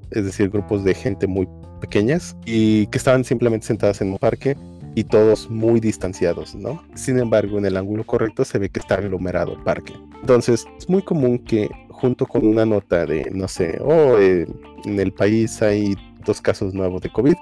[0.09, 1.47] es decir, grupos de gente muy
[1.83, 4.55] pequeñas y que estaban simplemente sentadas en un parque
[4.95, 6.81] y todos muy distanciados, ¿no?
[6.95, 9.93] Sin embargo, en el ángulo correcto se ve que está aglomerado el parque.
[10.21, 14.47] Entonces, es muy común que junto con una nota de, no sé, oh, eh,
[14.85, 15.95] en el país hay
[16.25, 17.35] dos casos nuevos de COVID,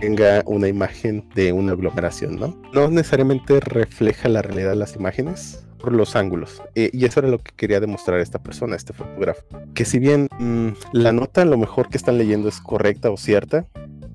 [0.00, 2.60] tenga una imagen de una aglomeración, ¿no?
[2.72, 6.62] No necesariamente refleja la realidad de las imágenes por los ángulos.
[6.74, 9.42] Eh, y eso era lo que quería demostrar esta persona, este fotógrafo.
[9.74, 13.66] Que si bien mm, la nota lo mejor que están leyendo es correcta o cierta,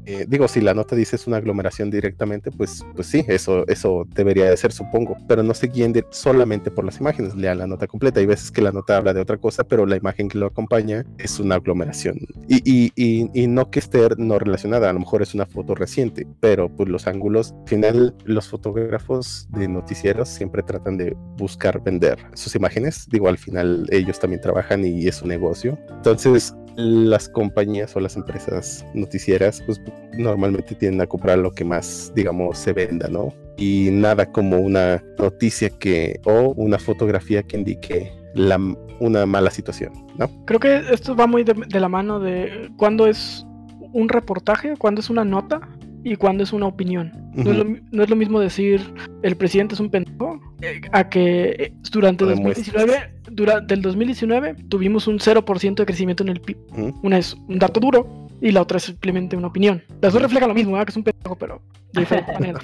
[0.05, 4.05] eh, digo, si la nota dice es una aglomeración directamente, pues, pues sí, eso, eso
[4.13, 5.17] debería de ser, supongo.
[5.27, 8.19] Pero no se guíen solamente por las imágenes, lean la nota completa.
[8.19, 11.05] Hay veces que la nota habla de otra cosa, pero la imagen que lo acompaña
[11.17, 12.19] es una aglomeración.
[12.47, 15.75] Y, y, y, y no que esté no relacionada, a lo mejor es una foto
[15.75, 21.81] reciente, pero pues los ángulos, al final los fotógrafos de noticieros siempre tratan de buscar
[21.81, 23.07] vender sus imágenes.
[23.09, 25.77] Digo, al final ellos también trabajan y es un negocio.
[25.89, 29.81] Entonces, las compañías o las empresas noticieras, pues
[30.17, 33.33] normalmente tienden a comprar lo que más, digamos, se venda, ¿no?
[33.57, 38.59] Y nada como una noticia que o una fotografía que indique la,
[38.99, 40.29] una mala situación, ¿no?
[40.45, 43.45] Creo que esto va muy de, de la mano de cuándo es
[43.93, 45.61] un reportaje, cuándo es una nota
[46.03, 47.11] y cuándo es una opinión.
[47.33, 48.81] No, es lo, no es lo mismo decir
[49.21, 52.73] el presidente es un pendejo eh, a que eh, durante Lo demuestras.
[52.73, 56.57] 2019, durante el 2019 tuvimos un 0% de crecimiento en el PIB.
[57.03, 59.81] Una es un dato duro y la otra es simplemente una opinión.
[60.01, 60.85] Las dos reflejan lo mismo, ¿verdad?
[60.85, 61.61] que es un pendejo, pero
[61.93, 62.59] de diferente manera.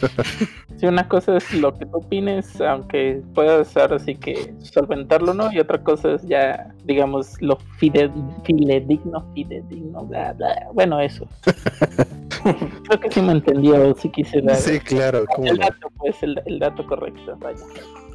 [0.78, 5.52] Si una cosa es lo que tú opines, aunque puedas ahora sí que solventarlo, ¿no?
[5.52, 8.12] Y otra cosa es ya, digamos, lo fide,
[8.44, 10.68] fidedigno, fidedigno, bla, bla.
[10.74, 11.28] Bueno, eso.
[12.88, 15.66] Creo que sí me entendió, sí quise dar Sí, claro, cómo el no.
[15.66, 17.64] dato, pues, el, el dato correcto, vaya.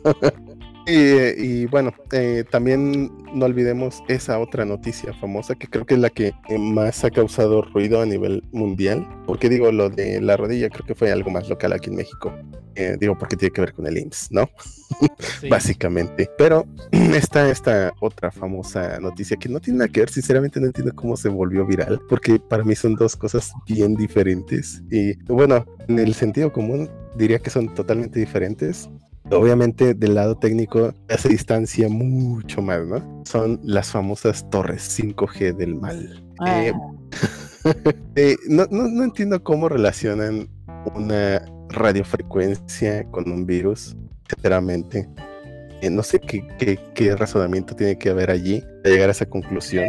[0.87, 6.01] Y, y bueno, eh, también no olvidemos esa otra noticia famosa que creo que es
[6.01, 9.07] la que más ha causado ruido a nivel mundial.
[9.27, 12.33] Porque digo, lo de la rodilla creo que fue algo más local aquí en México.
[12.77, 14.51] Eh, digo, porque tiene que ver con el IMSS, ¿no?
[15.41, 15.49] Sí.
[15.49, 16.29] Básicamente.
[16.37, 20.93] Pero está esta otra famosa noticia que no tiene nada que ver, sinceramente no entiendo
[20.95, 24.83] cómo se volvió viral, porque para mí son dos cosas bien diferentes.
[24.91, 28.89] Y bueno, en el sentido común diría que son totalmente diferentes.
[29.31, 33.23] Obviamente del lado técnico ya se distancia mucho más, ¿no?
[33.25, 36.23] Son las famosas torres 5G del mal.
[36.41, 36.73] Ah, Eh,
[38.17, 40.49] eh, no, no, no entiendo cómo relacionan
[40.95, 43.97] una radiofrecuencia con un virus,
[44.29, 45.09] sinceramente.
[45.81, 49.27] Eh, no sé qué, qué, qué razonamiento tiene que haber allí para llegar a esa
[49.27, 49.89] conclusión.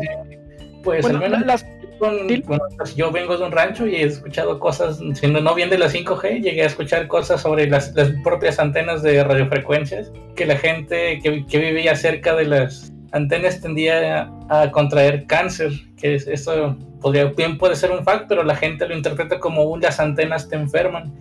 [0.83, 1.65] Pues Bueno, al menos las,
[1.99, 5.69] con- con- pues, yo vengo de un rancho y he escuchado cosas, siendo no bien
[5.69, 10.45] de la 5G, llegué a escuchar cosas sobre las, las propias antenas de radiofrecuencias, que
[10.45, 16.27] la gente que, que vivía cerca de las antenas tendía a contraer cáncer, que es-
[16.27, 19.99] esto podría, bien puede ser un fact, pero la gente lo interpreta como un las
[19.99, 21.13] antenas te enferman.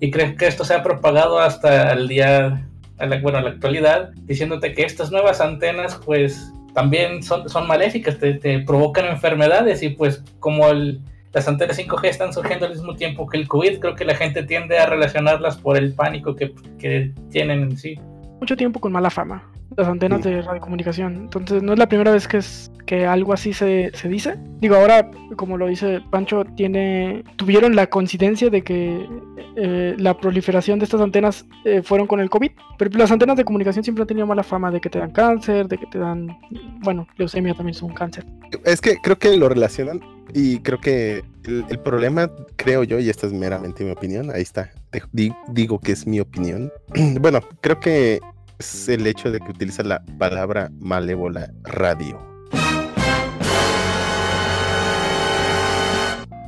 [0.00, 2.68] Y creo que esto se ha propagado hasta el día,
[2.98, 7.66] a la, bueno, a la actualidad, diciéndote que estas nuevas antenas, pues también son, son
[7.66, 11.00] maléficas, te, te provocan enfermedades y pues como el-
[11.32, 14.44] las antenas 5G están surgiendo al mismo tiempo que el COVID, creo que la gente
[14.44, 17.98] tiende a relacionarlas por el pánico que, que tienen en sí.
[18.40, 19.42] Mucho tiempo con mala fama,
[19.76, 20.30] las antenas Sí.
[20.30, 21.14] de radiocomunicación.
[21.16, 24.36] Entonces, no es la primera vez que, es, que algo así se, se dice.
[24.60, 29.06] Digo, ahora, como lo dice Pancho, tiene, tuvieron la coincidencia de que
[29.56, 32.50] eh, la proliferación de estas antenas eh, fueron con el COVID.
[32.78, 35.68] Pero las antenas de comunicación siempre han tenido mala fama de que te dan cáncer,
[35.68, 36.28] de que te dan,
[36.80, 38.24] bueno, leucemia también es un cáncer.
[38.64, 40.00] Es que creo que lo relacionan
[40.32, 44.70] y creo que el, problema, creo yo, y esta es meramente mi opinión, ahí está,
[45.48, 46.70] digo que es mi opinión.
[47.20, 48.20] bueno, creo que
[48.58, 52.20] es el hecho de que utiliza la palabra malévola radio.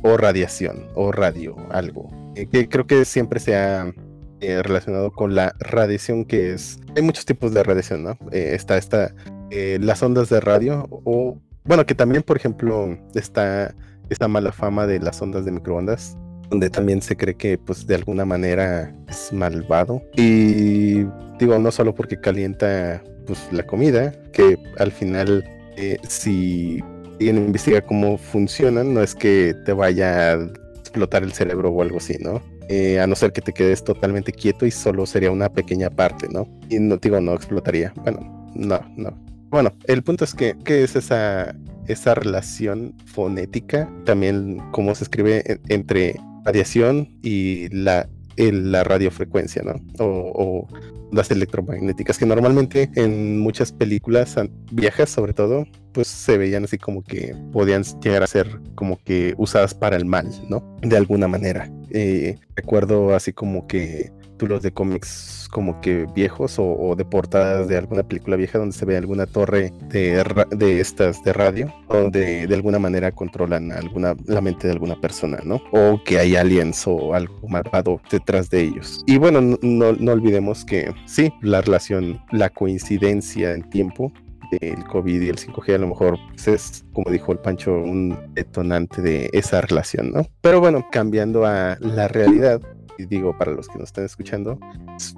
[0.03, 2.09] O radiación, o radio, algo.
[2.35, 3.93] Eh, que creo que siempre se ha
[4.39, 6.79] eh, relacionado con la radiación que es...
[6.95, 8.17] Hay muchos tipos de radiación, ¿no?
[8.31, 9.13] Eh, está esta,
[9.51, 13.75] eh, las ondas de radio o bueno, que también, por ejemplo, está
[14.11, 16.17] esta mala fama de las ondas de microondas,
[16.49, 20.01] donde también se cree que, pues, de alguna manera es malvado.
[20.15, 21.05] Y
[21.39, 25.43] digo, no solo porque calienta, pues la comida, que al final
[25.77, 26.83] eh, si
[27.13, 31.97] alguien investiga cómo funcionan, no es que te vaya a explotar el cerebro o algo
[31.97, 32.41] así, ¿no?
[32.67, 36.27] Eh, a no ser que te quedes totalmente quieto y solo sería una pequeña parte,
[36.29, 36.47] ¿no?
[36.69, 37.93] Y no digo, no explotaría.
[37.97, 39.17] Bueno, no, no.
[39.49, 41.55] Bueno, el punto es que, ¿qué es esa,
[41.91, 43.89] esa relación fonética?
[44.05, 48.07] También cómo se escribe en- entre radiación y la,
[48.37, 49.75] la radiofrecuencia, ¿no?
[49.99, 50.67] O,
[51.11, 54.35] ondas electromagnéticas, que normalmente en muchas películas
[54.71, 59.33] viejas, sobre todo, pues se veían así como que podían llegar a ser como que
[59.37, 60.77] usadas para el mal, ¿no?
[60.81, 61.69] De alguna manera.
[61.89, 64.09] Eh, recuerdo así como que
[64.41, 68.75] títulos de cómics como que viejos o, o de portadas de alguna película vieja donde
[68.75, 74.15] se ve alguna torre de, de estas de radio donde de alguna manera controlan alguna
[74.25, 75.61] la mente de alguna persona, ¿no?
[75.71, 79.03] O que hay aliens o algo malvado detrás de ellos.
[79.05, 84.11] Y bueno, no, no, no olvidemos que sí, la relación, la coincidencia en tiempo
[84.51, 88.17] del COVID y el 5G a lo mejor pues, es, como dijo el Pancho, un
[88.33, 90.25] detonante de esa relación, ¿no?
[90.41, 92.59] Pero bueno, cambiando a la realidad,
[93.05, 94.59] digo para los que nos están escuchando,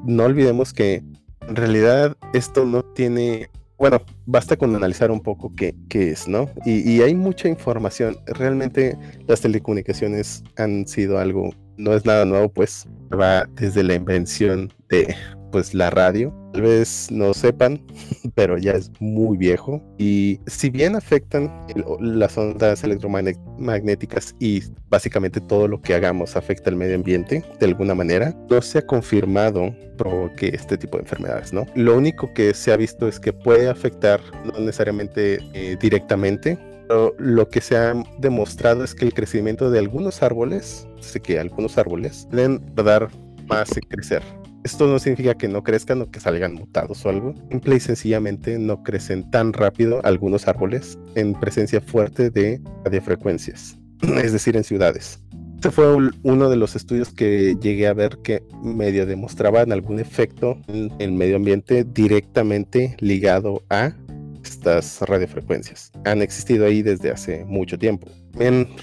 [0.05, 1.03] no olvidemos que
[1.47, 6.49] en realidad esto no tiene, bueno, basta con analizar un poco qué, qué es, ¿no?
[6.65, 8.17] Y, y hay mucha información.
[8.25, 8.97] Realmente
[9.27, 15.15] las telecomunicaciones han sido algo, no es nada nuevo, pues va desde la invención de
[15.53, 16.33] pues la radio.
[16.51, 17.79] Tal vez no sepan,
[18.35, 19.81] pero ya es muy viejo.
[19.99, 21.49] Y si bien afectan
[21.99, 27.93] las ondas electromagnéticas y básicamente todo lo que hagamos afecta al medio ambiente de alguna
[27.93, 31.67] manera, no se ha confirmado provoque este tipo de enfermedades, ¿no?
[31.75, 36.57] Lo único que se ha visto es que puede afectar, no necesariamente eh, directamente,
[36.87, 41.39] pero lo que se ha demostrado es que el crecimiento de algunos árboles, sé que
[41.39, 43.09] algunos árboles pueden dar
[43.47, 44.23] más en crecer.
[44.63, 47.35] Esto no significa que no crezcan o que salgan mutados o algo.
[47.49, 53.77] Simple y sencillamente no crecen tan rápido algunos árboles en presencia fuerte de radiofrecuencias,
[54.23, 55.19] es decir, en ciudades.
[55.55, 60.57] Este fue uno de los estudios que llegué a ver que medio demostraban algún efecto
[60.67, 63.93] en el medio ambiente directamente ligado a
[64.43, 65.91] estas radiofrecuencias.
[66.03, 68.07] Han existido ahí desde hace mucho tiempo.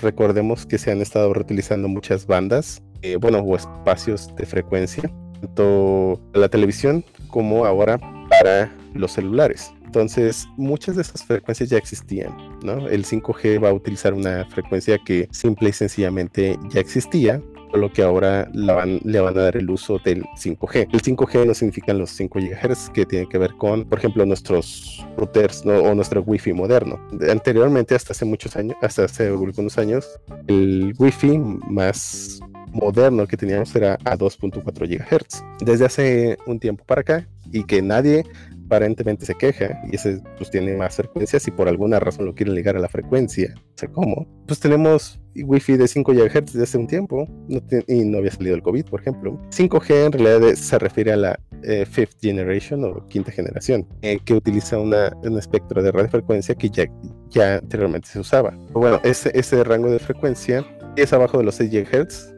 [0.00, 6.20] Recordemos que se han estado reutilizando muchas bandas, eh, bueno, o espacios de frecuencia, tanto
[6.34, 7.98] la televisión como ahora
[8.28, 9.72] para los celulares.
[9.84, 12.86] Entonces, muchas de esas frecuencias ya existían, ¿no?
[12.88, 17.42] El 5G va a utilizar una frecuencia que simple y sencillamente ya existía,
[17.72, 20.88] lo que ahora la van- le van a dar el uso del 5G.
[20.92, 25.06] El 5G no significan los 5 GHz que tienen que ver con, por ejemplo, nuestros
[25.16, 25.74] routers ¿no?
[25.78, 26.98] o nuestro Wi-Fi moderno.
[27.12, 30.06] De- anteriormente, hasta hace muchos años, hasta hace algunos años,
[30.48, 31.38] el Wi-Fi
[31.68, 32.40] más
[32.72, 35.42] moderno que teníamos era a 2.4 GHz.
[35.64, 38.24] Desde hace un tiempo para acá, y que nadie
[38.66, 42.54] aparentemente se queja, y ese pues tiene más frecuencias, y por alguna razón lo quieren
[42.54, 46.78] ligar a la frecuencia, no sé cómo, pues tenemos Wi-Fi de 5 GHz desde hace
[46.78, 49.40] un tiempo, no te- y no había salido el COVID, por ejemplo.
[49.50, 54.34] 5G en realidad se refiere a la eh, fifth generation o quinta generación, eh, que
[54.34, 56.84] utiliza una, un espectro de radiofrecuencia que ya,
[57.28, 58.56] ya anteriormente se usaba.
[58.72, 60.64] Bueno, ese, ese rango de frecuencia
[60.96, 62.34] es abajo de los 6 GHz,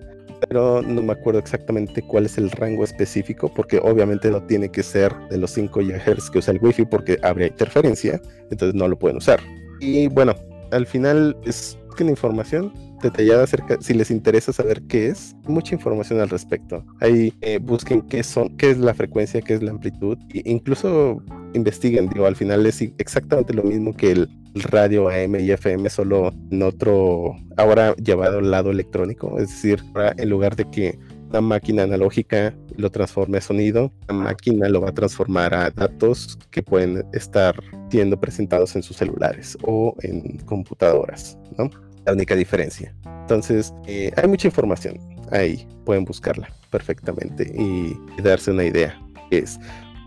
[0.49, 4.83] pero no me acuerdo exactamente cuál es el rango específico, porque obviamente no tiene que
[4.83, 8.21] ser de los 5 GHz que usa el Wi-Fi, porque habría interferencia,
[8.51, 9.41] entonces no lo pueden usar.
[9.81, 10.35] Y bueno,
[10.71, 16.21] al final es una información detallada acerca, si les interesa saber qué es, mucha información
[16.21, 16.85] al respecto.
[17.01, 21.23] Ahí eh, busquen qué son, qué es la frecuencia, qué es la amplitud, e incluso
[21.55, 26.33] investiguen, digo, al final es exactamente lo mismo que el radio AM y FM, solo
[26.51, 30.99] en otro, ahora llevado al lado electrónico, es decir, ahora en lugar de que
[31.31, 36.39] una máquina analógica lo transforme a sonido, la máquina lo va a transformar a datos
[36.51, 37.55] que pueden estar
[37.91, 41.71] siendo presentados en sus celulares o en computadoras, ¿no?
[42.05, 42.95] La única diferencia.
[43.23, 44.99] Entonces, eh, hay mucha información
[45.33, 48.99] ahí, pueden buscarla perfectamente y, darse una idea.
[49.31, 49.59] Es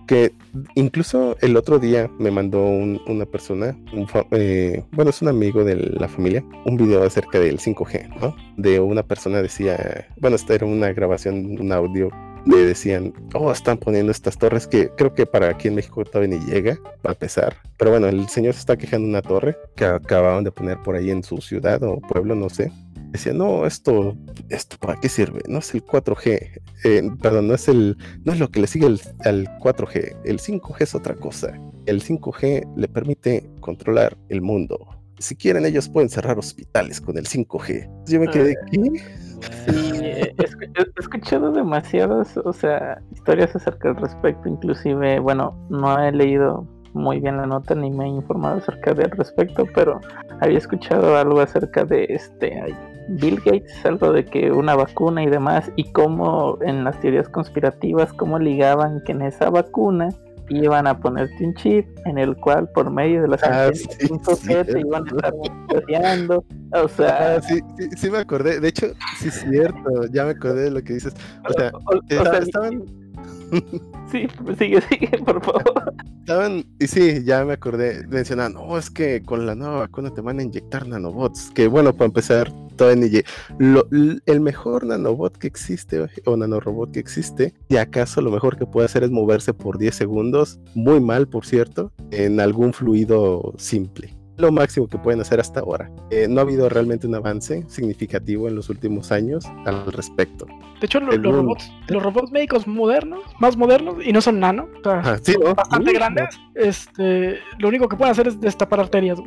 [0.07, 0.33] que
[0.75, 5.63] incluso el otro día me mandó un- una persona, un eh, bueno, es un amigo
[5.63, 8.35] de la familia, un video acerca del 5G, ¿no?
[8.57, 12.09] De una persona decía, bueno, esta era una grabación, un audio,
[12.45, 16.37] le decían, oh, están poniendo estas torres que creo que para aquí en México todavía
[16.37, 17.55] ni llega, va a pesar.
[17.77, 20.95] Pero bueno, el señor se está quejando de una torre que acababan de poner por
[20.95, 22.71] ahí en su ciudad o pueblo, no sé.
[23.15, 24.15] Decía, no, esto,
[24.49, 25.41] esto para qué sirve?
[25.47, 28.87] No es el 4G, eh, perdón, no es el, no es lo que le sigue
[28.87, 30.15] el- al 4G.
[30.25, 31.53] El 5G es otra cosa.
[31.85, 34.77] El 5G le permite controlar el mundo.
[35.17, 37.89] Si quieren, ellos pueden cerrar hospitales con el 5G.
[38.07, 38.81] Yo me quedé, ¿qué?
[39.65, 45.55] Sí, eh, he, escu- he escuchado demasiadas, o sea, historias acerca al respecto, inclusive, bueno,
[45.69, 49.99] no he leído muy bien la nota ni me he informado acerca del respecto, pero
[50.39, 52.57] había escuchado algo acerca de este
[53.07, 58.11] Bill Gates, algo de que una vacuna y demás, y cómo en las teorías conspirativas,
[58.13, 60.09] cómo ligaban que en esa vacuna
[60.49, 64.65] iban a ponerte un chip en el cual por medio de las Ah, sí, 5G
[64.65, 64.79] te sí.
[64.79, 66.45] iban a estar monitoreando.
[66.73, 68.59] O sea, Ah, sí, sí, sí me acordé.
[68.59, 68.87] De hecho,
[69.17, 70.05] sí es cierto.
[70.11, 71.15] Ya me acordé de lo que dices.
[71.49, 72.83] O sea, o- o estaban,
[74.11, 74.27] sí,
[74.57, 75.93] sigue, sigue, por favor.
[76.19, 78.05] estaban, y sí, ya me acordé.
[78.07, 81.51] Mencionaban, no, es que con la nueva vacuna te van a inyectar nanobots.
[81.53, 83.21] Que bueno, para empezar, todavía
[83.57, 83.87] lo-
[84.25, 88.85] el mejor nanobot que existe o nanorobot que existe, y acaso lo mejor que puede
[88.85, 94.14] hacer es moverse por 10 segundos, muy mal, por cierto, en algún fluido simple.
[94.37, 95.89] Lo máximo que pueden hacer hasta ahora.
[96.09, 100.45] Eh, no ha habido realmente un avance significativo en los últimos años al respecto.
[100.79, 104.83] De hecho, los, robots, los robots médicos modernos, más modernos, y no son nano, o
[104.83, 105.55] sea, Ajá, sí, son ¿no?
[105.55, 109.19] bastante Uy, grandes, este, lo único que pueden hacer es destapar arterias.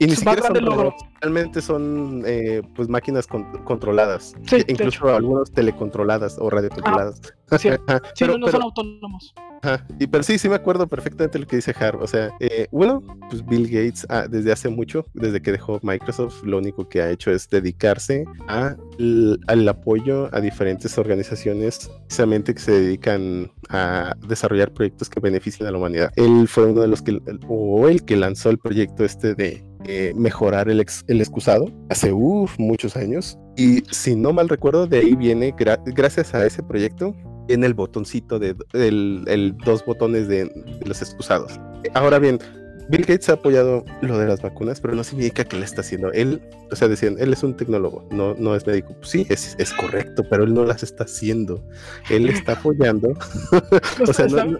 [0.00, 4.34] Y ni siquiera son robots, realmente son eh, pues máquinas con- controladas.
[4.48, 7.20] Sí, E incluso algunos telecontroladas o radiocontroladas.
[7.58, 7.78] Sí, Ajá,
[8.14, 9.34] sí, pero- no, no pero- son autónomos.
[9.62, 12.00] Ajá, Y pero sí, sí me acuerdo perfectamente lo que dice Harv.
[12.02, 16.42] O sea, eh, bueno, pues Bill Gates ah, desde hace mucho, desde que dejó Microsoft,
[16.44, 18.74] lo único que ha hecho es dedicarse a
[19.48, 25.72] al apoyo a diferentes organizaciones precisamente que se dedican a desarrollar proyectos que beneficien a
[25.72, 26.10] la humanidad.
[26.16, 30.12] Él fue uno de los que, o el que lanzó el proyecto este de eh,
[30.16, 33.38] mejorar el, ex- el excusado hace uf, muchos años.
[33.56, 37.14] Y si no mal recuerdo, de ahí viene, gra- gracias a ese proyecto,
[37.48, 41.58] en el botoncito de el, el dos botones de, de los excusados.
[41.94, 42.38] Ahora bien,
[42.90, 46.12] Bill Gates ha apoyado lo de las vacunas, pero no significa que lo está haciendo.
[46.12, 46.40] Él,
[46.72, 48.94] o sea, decían, él es un tecnólogo, no, no es médico.
[48.98, 51.64] Pues sí, es, es correcto, pero él no las está haciendo.
[52.08, 53.12] Él está apoyando.
[54.08, 54.58] o sea, no- no-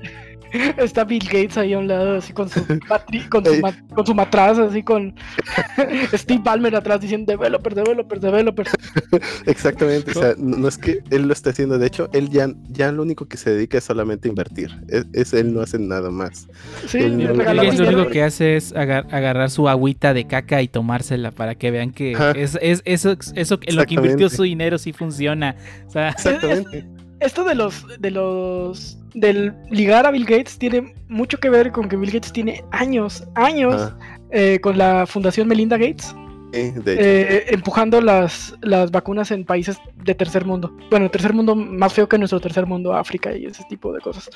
[0.78, 3.60] está Bill Gates ahí a un lado, así con su, matri- con su,
[3.94, 5.14] con su matraz, así con
[6.14, 8.66] Steve Ballmer atrás diciendo developer, developer, developer.
[9.46, 12.48] Exactamente, o sea, no no es que él lo esté haciendo, de hecho, él ya,
[12.68, 15.78] ya lo único que se dedica es solamente a invertir, es, es- él no hace
[15.78, 16.48] nada más.
[16.86, 17.98] Sí, regaló Gates lo dinero.
[17.98, 21.92] único que hace es agar- agarrar su agüita de caca y tomársela para que vean
[21.92, 22.32] que Ajá.
[22.32, 25.56] es, es- eso, eso en lo que invirtió su dinero sí funciona.
[25.86, 26.84] O sea, Exactamente.
[27.20, 31.88] Esto de los, de los, del ligar a Bill Gates tiene mucho que ver con
[31.88, 36.14] que Bill Gates tiene años, años Ah, eh, con la fundación Melinda Gates,
[36.52, 37.02] sí, de hecho.
[37.02, 40.74] eh, empujando las, las vacunas en países de tercer mundo.
[40.90, 44.30] Bueno, tercer mundo más feo que nuestro tercer mundo, África y ese tipo de cosas.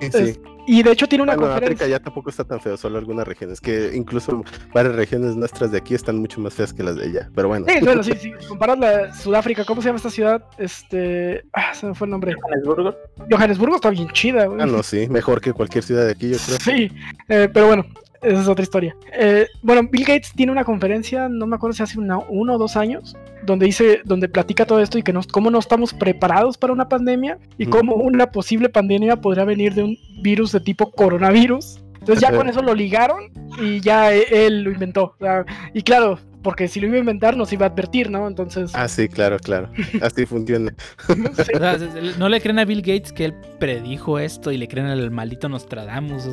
[0.00, 0.40] Sí, sí.
[0.70, 1.86] Y de hecho tiene una Bueno, conferencia.
[1.86, 4.44] África ya tampoco está tan feo, solo algunas regiones, que incluso
[4.74, 7.64] varias regiones nuestras de aquí están mucho más feas que las de ella, pero bueno.
[7.66, 8.32] Sí, bueno, sí, sí.
[8.46, 10.44] Comparas la Sudáfrica, ¿cómo se llama esta ciudad?
[10.58, 11.44] Este.
[11.54, 12.34] Ah, se me fue el nombre.
[12.34, 12.94] Johannesburgo.
[13.30, 14.60] Johannesburgo está bien chida, güey.
[14.60, 16.58] Ah, no, sí, mejor que cualquier ciudad de aquí, yo creo.
[16.60, 16.92] Sí,
[17.30, 17.86] eh, pero bueno,
[18.22, 18.96] esa es otra historia.
[19.12, 22.58] Eh, bueno, Bill Gates tiene una conferencia, no me acuerdo si hace una- uno o
[22.58, 26.58] dos años, donde dice, donde platica todo esto y que nos, cómo no estamos preparados
[26.58, 27.78] para una pandemia y Ujú.
[27.78, 31.80] cómo una posible pandemia podría venir de un virus de tipo coronavirus.
[32.00, 33.24] Entonces ya con eso lo ligaron
[33.62, 35.14] y ya e- él lo inventó.
[35.74, 36.18] y claro,
[36.48, 38.26] porque si lo iba a inventar nos iba a advertir, ¿no?
[38.26, 38.70] Entonces...
[38.72, 39.68] Ah, sí, claro, claro.
[40.00, 40.72] Así funciona.
[41.06, 41.12] sí.
[41.54, 41.76] o sea,
[42.18, 45.50] no le creen a Bill Gates que él predijo esto y le creen al maldito
[45.50, 46.24] Nostradamus.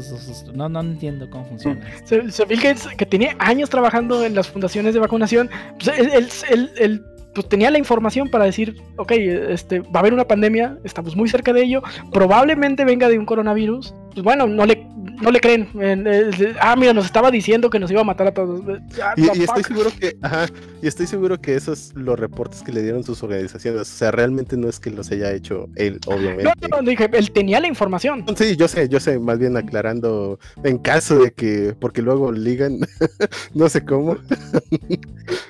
[0.54, 1.82] No, no entiendo cómo funciona.
[2.06, 5.50] se- Bill Gates, que tiene años trabajando en las fundaciones de vacunación,
[5.84, 10.00] pues él, él- él- él, pues, tenía la información para decir, ok, este, va a
[10.00, 11.84] haber una pandemia, estamos muy cerca de ello,
[12.14, 13.94] probablemente venga de un coronavirus.
[14.16, 14.88] Pues bueno, no le,
[15.22, 15.68] no le creen.
[15.76, 18.62] En- eh, ah, mira, nos estaba diciendo que nos iba a matar a todos.
[19.04, 20.46] Ah, Y, estoy seguro que, ajá,
[20.82, 24.56] y estoy seguro que esos los reportes que le dieron sus organizaciones, o sea, realmente
[24.56, 26.44] no es que los haya hecho él, obviamente.
[26.46, 28.24] No, no, no, dije, él tenía la información.
[28.38, 32.80] Sí, yo sé, yo sé, más bien aclarando en caso de que, porque luego ligan,
[33.54, 34.16] no sé cómo.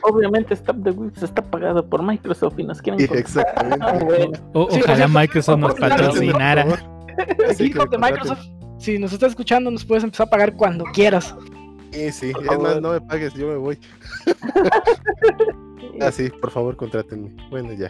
[0.01, 3.19] Obviamente Stop the Whips está pagado por Microsoft y nos quieren comprar.
[3.19, 4.39] exactamente.
[4.53, 6.63] O- Sí, ojalá Microsoft nos patrocinara.
[6.65, 6.95] Por favor.
[7.55, 8.39] Sí, que Hijos de Microsoft,
[8.77, 11.35] si nos estás escuchando, nos puedes empezar a pagar cuando quieras.
[11.91, 13.79] Sí, sí, es más, no me pagues, yo me voy.
[16.01, 17.33] Ah, sí, por favor, contrátenme.
[17.49, 17.89] Bueno, ya.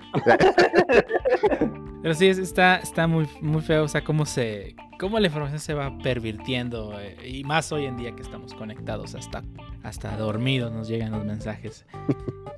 [2.03, 5.59] Pero sí, es- está, está muy, muy feo, o sea, cómo se, cómo la información
[5.59, 9.43] se va pervirtiendo, eh, y más hoy en día que estamos conectados hasta,
[9.81, 11.85] hasta dormidos nos llegan los mensajes.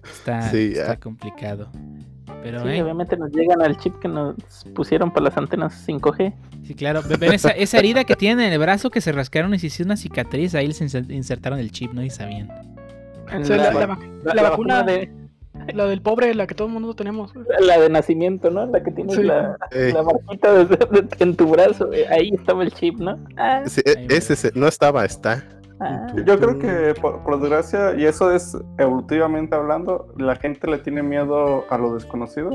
[0.03, 1.71] Está, Sí, está complicado.
[2.43, 4.35] Pero, Sí, eh, obviamente nos llegan al chip que nos
[4.75, 6.33] pusieron para las antenas 5G.
[6.65, 9.53] sí, claro, ve- ven esa, esa herida que tiene en el brazo que se rascaron
[9.53, 12.03] y se hizo una cicatriz, ahí les inser- insertaron el chip, ¿no?
[12.03, 12.49] Y sabían.
[13.31, 15.09] En O sea, la- la vac- la- la la vacuna- de
[15.73, 17.31] la del pobre, la que todo el mundo tenemos.
[17.59, 18.65] La de nacimiento, ¿no?
[18.67, 19.23] La que tienes Sí.
[19.23, 21.91] la, Eh, la marquita de- de- en tu brazo.
[21.91, 23.17] eh, Ahí estaba el chip, ¿no?
[23.37, 25.43] Ah, sí, e- ese se- no estaba, está.
[25.79, 26.07] Ah.
[26.25, 31.03] Yo creo que por, por desgracia, y eso es evolutivamente hablando, la gente le tiene
[31.03, 32.51] miedo a lo desconocido.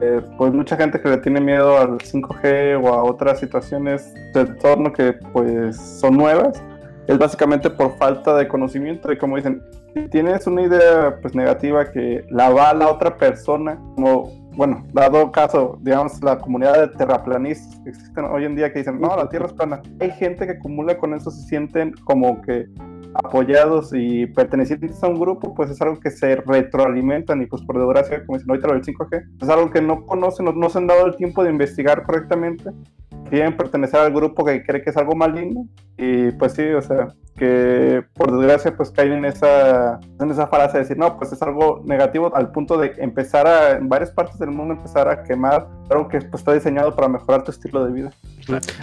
[0.00, 4.42] Eh, pues mucha gente que le tiene miedo al 5G o a otras situaciones de
[4.42, 6.62] entorno que pues son nuevas,
[7.06, 9.62] es básicamente por falta de conocimiento y como dicen,
[9.94, 14.86] si tienes una idea pues negativa que la va a la otra persona, como bueno,
[14.94, 19.28] dado caso, digamos, la comunidad de terraplanistas existen hoy en día que dicen, no, la
[19.28, 19.82] Tierra es plana.
[20.00, 22.66] Hay gente que acumula con eso, se sienten como que
[23.22, 27.78] apoyados y pertenecientes a un grupo, pues es algo que se retroalimentan y pues por
[27.78, 30.86] desgracia, como dicen ahorita lo del 5G, es algo que no conocen, no, se han
[30.86, 32.70] dado el tiempo de investigar correctamente,
[33.30, 35.66] quieren pertenecer al grupo que cree que es algo maligno
[35.96, 40.74] y pues sí, o sea, que por desgracia pues caen en esa, en esa falacia
[40.74, 44.38] de decir, no, pues es algo negativo al punto de empezar a, en varias partes
[44.38, 47.92] del mundo, empezar a quemar algo que pues, está diseñado para mejorar tu estilo de
[47.92, 48.10] vida.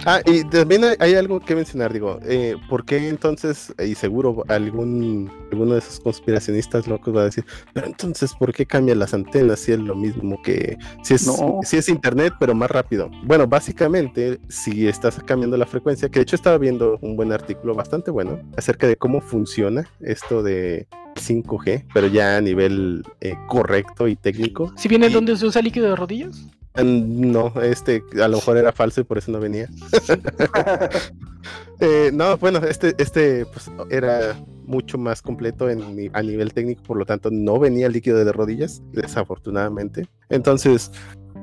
[0.04, 4.44] Ah, y también hay, hay algo que mencionar, digo, eh, ¿por qué entonces, y seguro
[4.48, 9.14] algún alguno de esos conspiracionistas locos va a decir, pero entonces, ¿por qué cambian las
[9.14, 11.60] antenas si es lo mismo que, si es, No.
[11.62, 13.10] si es internet, pero más rápido?
[13.24, 17.74] Bueno, básicamente, si estás cambiando la frecuencia, que de hecho estaba viendo un buen artículo
[17.74, 20.86] bastante bueno acerca de cómo funciona esto de
[21.16, 24.72] 5G, pero ya a nivel eh, correcto y técnico.
[24.76, 26.46] Si viene Y- donde se usa líquido de rodillas.
[26.76, 29.68] Mm, No, este a lo mejor era falso y por eso no venía.
[31.80, 36.96] Eh, no, bueno, este, este pues, era mucho más completo en, a nivel técnico, por
[36.96, 40.06] lo tanto no venía líquido de rodillas, desafortunadamente.
[40.30, 40.92] Entonces,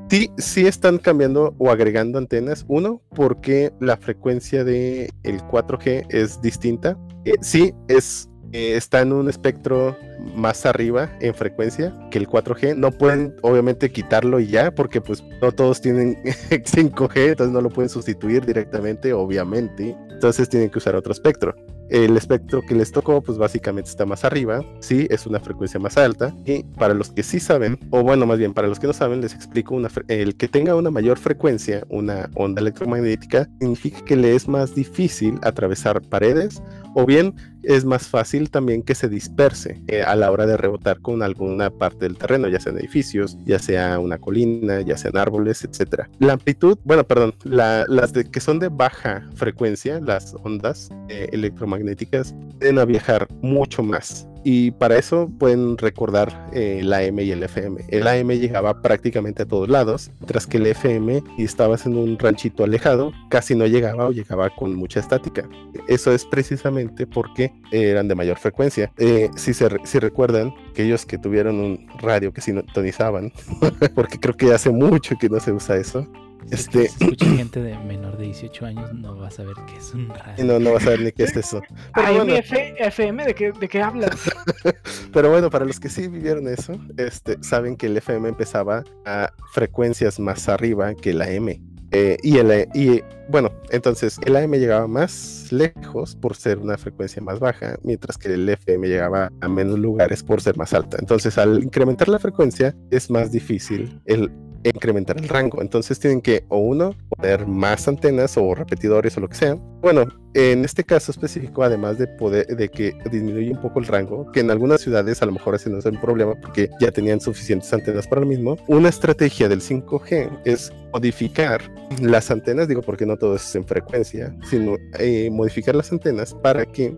[0.10, 2.66] sí, sí están cambiando o agregando antenas.
[2.70, 6.98] Uno, porque la frecuencia de el 4G es distinta.
[7.26, 9.98] Eh, sí, es eh, está en un espectro
[10.36, 12.76] más arriba en frecuencia que el 4G.
[12.76, 17.70] No pueden obviamente quitarlo y ya, porque pues no todos tienen 5G, entonces no lo
[17.70, 19.96] pueden sustituir directamente, obviamente.
[20.12, 21.56] Entonces tienen que usar otro espectro.
[21.90, 25.98] El espectro que les tocó, pues básicamente está más arriba, sí, es una frecuencia más
[25.98, 26.34] alta.
[26.46, 29.20] Y para los que sí saben, o bueno, más bien para los que no saben,
[29.20, 34.36] les explico, una el que tenga una mayor frecuencia, una onda electromagnética, significa que le
[34.36, 36.62] es más difícil atravesar paredes
[36.96, 41.00] o bien es más fácil también que se disperse eh, a la hora de rebotar
[41.02, 45.64] con alguna parte del terreno, ya sean edificios, ya sea una colina, ya sean árboles,
[45.64, 46.10] etcétera.
[46.20, 51.30] La amplitud, bueno, perdón, la- las de, que son de baja frecuencia, las ondas eh,
[51.32, 54.28] electromagnéticas, tienden a viajar mucho más.
[54.44, 57.86] Y para eso pueden recordar eh, el AM y el FM.
[57.90, 62.18] El AM llegaba prácticamente a todos lados, mientras que el FM, y estabas en un
[62.18, 65.48] ranchito alejado, casi no llegaba o llegaba con mucha estática.
[65.88, 68.92] Eso es precisamente porque eran de mayor frecuencia.
[68.98, 73.32] Eh, si, se, si recuerdan, aquellos que tuvieron un radio que sintonizaban,
[73.96, 76.08] porque creo que hace mucho que no se usa eso,
[76.48, 79.94] Si Este- escucha gente de menor de 18 años, no va a saber qué es
[79.94, 80.44] un radio.
[80.46, 81.62] no, no vas a ver ni qué es eso.
[81.96, 84.30] Pero AM, bueno, FM, ¿de qué, ¿de qué hablas?
[85.14, 89.32] Pero bueno, para los que sí vivieron eso, este, saben que el FM empezaba a
[89.54, 91.62] frecuencias más arriba que la M.
[91.94, 97.22] Eh, y, el, y bueno, entonces el AM llegaba más lejos por ser una frecuencia
[97.22, 100.96] más baja, mientras que el FM llegaba a menos lugares por ser más alta.
[101.02, 104.32] Entonces, al incrementar la frecuencia, es más difícil el
[104.70, 105.62] incrementar el rango.
[105.62, 109.56] Entonces, tienen que, o uno, poner más antenas o repetidores o lo que sea.
[109.82, 114.32] Bueno, en este caso específico, además de poder, de que disminuye un poco el rango,
[114.32, 117.74] que en algunas ciudades a lo mejor ese es un problema porque ya tenían suficientes
[117.74, 121.62] antenas para el mismo, una estrategia del 5G es modificar
[122.02, 126.66] las antenas, digo porque no todo es en frecuencia, sino eh, modificar las antenas para
[126.66, 126.96] que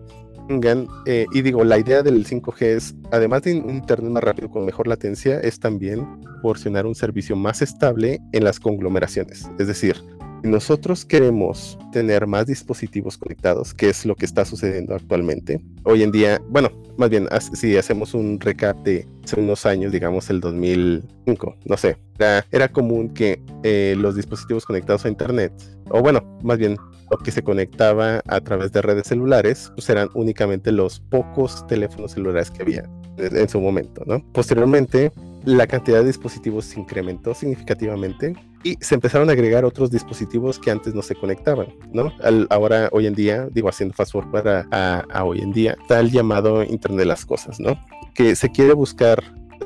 [1.06, 4.65] eh, y digo, la idea del 5G es, además de un internet más rápido con
[4.65, 9.49] mejor latencia, es también proporcionar un servicio más estable en las conglomeraciones.
[9.57, 9.95] Es decir,
[10.44, 16.03] si nosotros queremos tener más dispositivos conectados, que es lo que está sucediendo actualmente, hoy
[16.03, 20.41] en día, bueno, más bien, si hacemos un recap de hace unos años, digamos el
[20.41, 25.53] 2005, no sé, era, era común que eh, los dispositivos conectados a Internet,
[25.90, 26.78] o bueno, más bien
[27.18, 32.52] que se conectaba a través de redes celulares, pues eran únicamente los pocos teléfonos celulares
[32.52, 34.23] que había en su momento, ¿no?
[34.34, 35.11] Posteriormente,
[35.45, 38.34] la cantidad de dispositivos se incrementó significativamente
[38.64, 42.14] y se empezaron a agregar otros dispositivos que antes no se conectaban, ¿no?
[42.49, 46.11] Ahora, hoy en día, digo, haciendo fast forward a, a hoy en día, está el
[46.11, 47.77] llamado Internet de las Cosas, ¿no?
[48.14, 49.22] Que se quiere buscar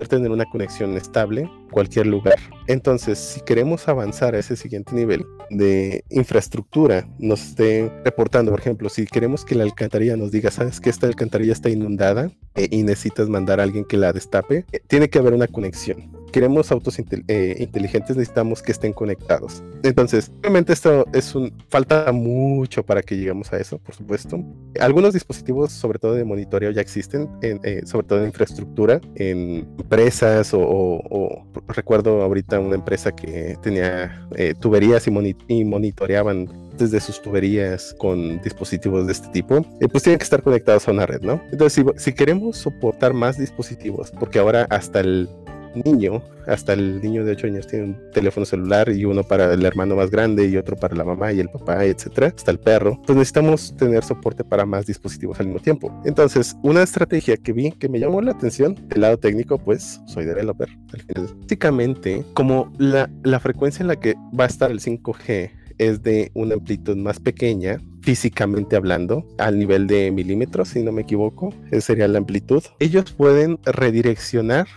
[0.08, 2.36] tener una conexión estable en cualquier lugar.
[2.68, 8.90] Entonces, si queremos avanzar a ese siguiente nivel de infraestructura, nos esté reportando, por ejemplo,
[8.90, 12.84] si queremos que la alcantarilla nos diga, sabes que esta alcantarilla está inundada eh, y
[12.84, 16.98] necesitas mandar a alguien que la destape, eh, tiene que haber una conexión queremos autos
[17.00, 19.64] eh, inteligentes, necesitamos que estén conectados.
[19.84, 24.44] Entonces, obviamente esto es un falta mucho para que lleguemos a eso, por supuesto.
[24.80, 30.52] Algunos dispositivos, sobre todo de monitoreo, ya existen, eh, sobre todo en infraestructura, en empresas
[30.54, 36.48] o, recuerdo ahorita una empresa que tenía eh, tuberías y, monitoreaban
[36.78, 41.06] desde sus tuberías con dispositivos de este tipo, pues tienen que estar conectados a una
[41.06, 41.42] red, ¿no?
[41.52, 45.28] Entonces, si, queremos soportar más dispositivos, porque ahora hasta el
[45.76, 49.66] niño, hasta el niño de 8 años tiene un teléfono celular y uno para el
[49.66, 53.00] hermano más grande y otro para la mamá y el papá, etcétera, hasta el perro,
[53.06, 56.02] pues necesitamos tener soporte para más dispositivos al mismo tiempo.
[56.06, 60.26] Entonces, una estrategia que vi que me llamó la atención del lado técnico, pues soy
[60.26, 61.36] developer al final.
[61.42, 66.32] Básicamente, como la, la frecuencia en la que va a estar el 5G es de
[66.34, 71.88] una amplitud más pequeña, físicamente hablando, al nivel de milímetros, si no me equivoco, esa
[71.88, 72.64] sería la amplitud.
[72.80, 74.68] Ellos pueden redireccionar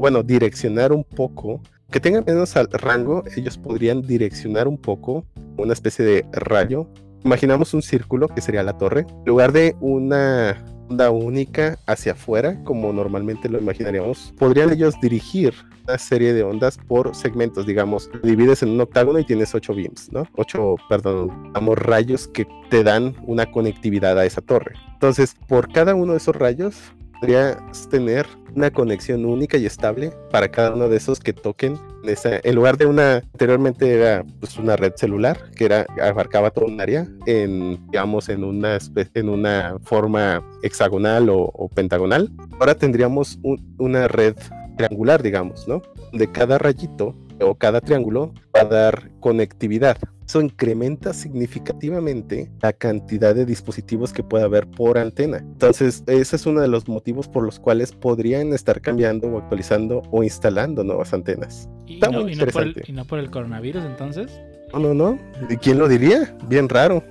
[0.00, 1.60] bueno, direccionar un poco,
[1.90, 5.26] que tengan menos al rango, ellos podrían direccionar un poco
[5.58, 6.88] una especie de rayo.
[7.24, 12.64] Imaginamos un círculo que sería la torre, en lugar de una onda única hacia afuera,
[12.64, 15.54] como normalmente lo imaginaríamos, podrían ellos dirigir
[15.86, 20.10] una serie de ondas por segmentos, digamos, divides en un octágono y tienes ocho beams,
[20.12, 20.26] ¿no?
[20.36, 24.74] Ocho, perdón, digamos, rayos que te dan una conectividad a esa torre.
[24.94, 28.26] Entonces, por cada uno de esos rayos, podrías tener
[28.56, 31.78] una conexión única y estable para cada uno de esos que toquen.
[32.22, 36.80] En lugar de una anteriormente era pues una red celular que era abarcaba todo un
[36.80, 38.78] área en digamos en una
[39.14, 43.38] en una forma hexagonal o, pentagonal ahora tendríamos
[43.78, 44.34] una red
[44.78, 45.82] triangular digamos no
[46.12, 49.98] de cada rayito o cada triángulo va a dar conectividad
[50.30, 55.38] eso incrementa significativamente la cantidad de dispositivos que puede haber por antena.
[55.38, 60.02] Entonces, ese es uno de los motivos por los cuales podrían estar cambiando o actualizando
[60.12, 61.68] o instalando nuevas antenas.
[61.84, 64.30] ¿Y, no, y no, por el, coronavirus entonces?
[64.72, 65.18] No, no, no.
[65.48, 66.32] ¿Y quién lo diría?
[66.46, 67.02] Bien raro.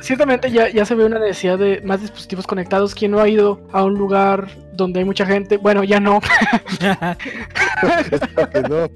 [0.00, 2.96] ciertamente ya, ya se ve una necesidad de más dispositivos conectados.
[2.96, 5.56] ¿Quién no ha ido a un lugar donde hay mucha gente.
[5.56, 6.20] Bueno, ya no.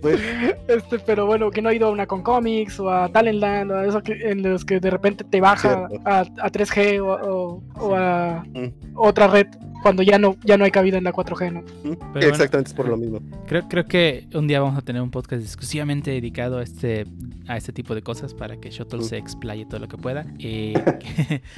[0.00, 0.20] Pues.
[0.68, 3.76] Este, pero bueno, que no ha ido a una con comics o a Talentland o
[3.78, 7.62] a eso que, en los que de repente te baja a, 3G o,
[7.94, 8.72] a mm.
[8.94, 9.46] otra red
[9.82, 11.62] cuando ya no, ya no hay cabida en la 4G, ¿no?
[11.84, 12.18] Mm.
[12.18, 13.20] Exactamente, es por lo mismo.
[13.46, 17.06] Creo, creo que un día vamos a tener un podcast exclusivamente dedicado a este,
[17.46, 19.04] a este tipo de cosas para que Shuttle mm.
[19.04, 20.26] se explaye todo lo que pueda.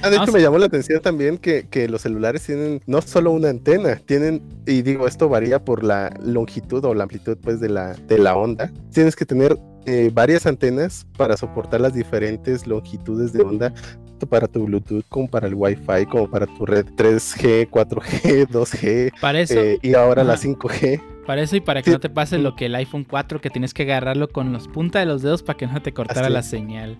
[0.01, 3.31] Ah, de hecho, me llamó la atención también que, que los celulares tienen no solo
[3.31, 7.69] una antena, tienen, y digo, esto varía por la longitud o la amplitud pues de
[7.69, 8.71] la, de la onda.
[8.91, 9.55] Tienes que tener
[9.85, 13.71] eh, varias antenas para soportar las diferentes longitudes de onda,
[14.07, 19.11] tanto para tu Bluetooth como para el Wi-Fi, como para tu red 3G, 4G, 2G
[19.21, 20.99] para eso, eh, y ahora la 5G.
[21.29, 23.75] Para eso y para que no te pase lo que el iPhone 4, que tienes
[23.75, 26.97] que agarrarlo con los puntas de los dedos para que no te cortara la señal.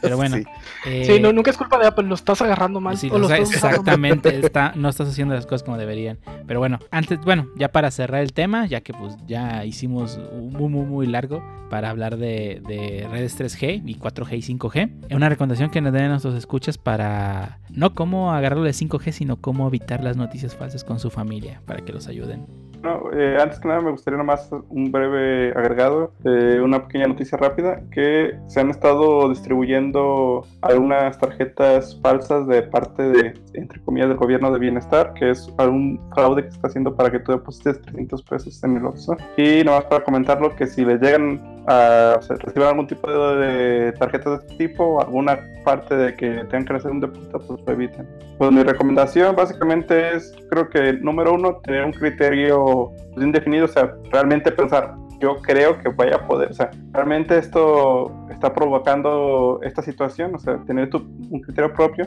[0.00, 0.38] pero bueno.
[0.82, 1.12] Sí.
[1.12, 2.96] Eh, no, nunca es culpa de Apple, lo estás agarrando mal.
[3.38, 6.18] exactamente, está, no estás haciendo las cosas como deberían.
[6.46, 10.70] Pero bueno, antes, bueno, ya para cerrar el tema, ya que pues ya hicimos muy,
[10.70, 15.14] muy, muy largo para hablar de, de redes 3G y 4G y 5G.
[15.14, 19.36] Una recomendación que nos den a nuestros escuchas para no cómo agarrarlo de 5G, sino
[19.36, 22.69] cómo evitar las noticias falsas con su familia, para que los ayuden.
[22.82, 27.36] No, eh, antes que nada me gustaría nomás un breve agregado, eh, una pequeña noticia
[27.36, 34.16] rápida, que se han estado distribuyendo algunas tarjetas falsas de parte de, entre comillas, del
[34.16, 38.22] gobierno de bienestar, que es algún fraude que está haciendo para que tú deposites 300
[38.22, 39.16] pesos en el Oxxo.
[39.36, 44.46] Y nomás para comentarlo, que si les llegan a recibir algún tipo de, tarjetas de
[44.46, 48.08] este tipo o alguna parte de que tengan que hacer un depósito, pues lo eviten.
[48.38, 53.68] Pues mi recomendación básicamente es, creo que número uno, tener un criterio bien definido, o
[53.68, 59.60] sea, realmente pensar, yo creo que vaya a poder, o sea, realmente esto está provocando
[59.62, 60.98] esta situación, o sea, tener tu,
[61.30, 62.06] un criterio propio.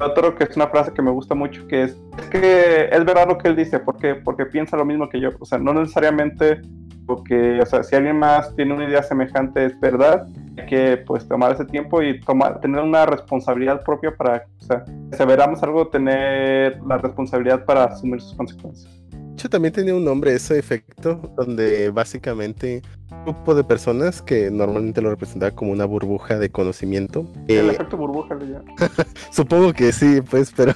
[0.00, 3.28] Otro que es una frase que me gusta mucho, que es, es que es verdad
[3.28, 6.62] lo que él dice, porque, porque piensa lo mismo que yo, o sea, no necesariamente
[7.06, 10.26] porque, o sea, si alguien más tiene una idea semejante es verdad,
[10.56, 14.84] hay que pues tomar ese tiempo y tomar, tener una responsabilidad propia para, o sea,
[15.12, 19.03] si algo, tener la responsabilidad para asumir sus consecuencias.
[19.34, 25.00] Hecho, también tenía un nombre ese efecto, donde básicamente un grupo de personas que normalmente
[25.02, 27.26] lo representaba como una burbuja de conocimiento.
[27.48, 28.64] El eh, efecto burbuja le llamo.
[29.30, 30.72] supongo que sí, pues, pero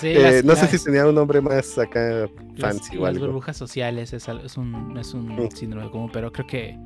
[0.00, 3.02] Sí, eh, las- no sé las- si tenía un nombre más acá las, fancy o
[3.02, 3.26] las algo.
[3.26, 5.50] burbujas sociales es, es un, es un Mm.
[5.54, 6.78] síndrome común, pero creo que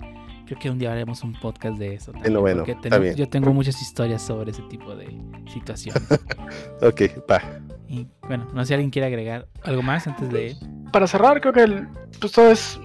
[0.46, 2.12] creo que un día haremos un podcast de eso.
[2.12, 3.14] también, Bueno, está bien.
[3.14, 5.06] yo tengo muchas historias sobre ese tipo de
[5.52, 6.02] situaciones.
[6.82, 7.40] Ok, va.
[7.88, 10.56] y bueno, no sé si alguien quiere agregar algo más antes de...
[10.92, 11.88] Para cerrar, creo que el,
[12.20, 12.78] pues todo es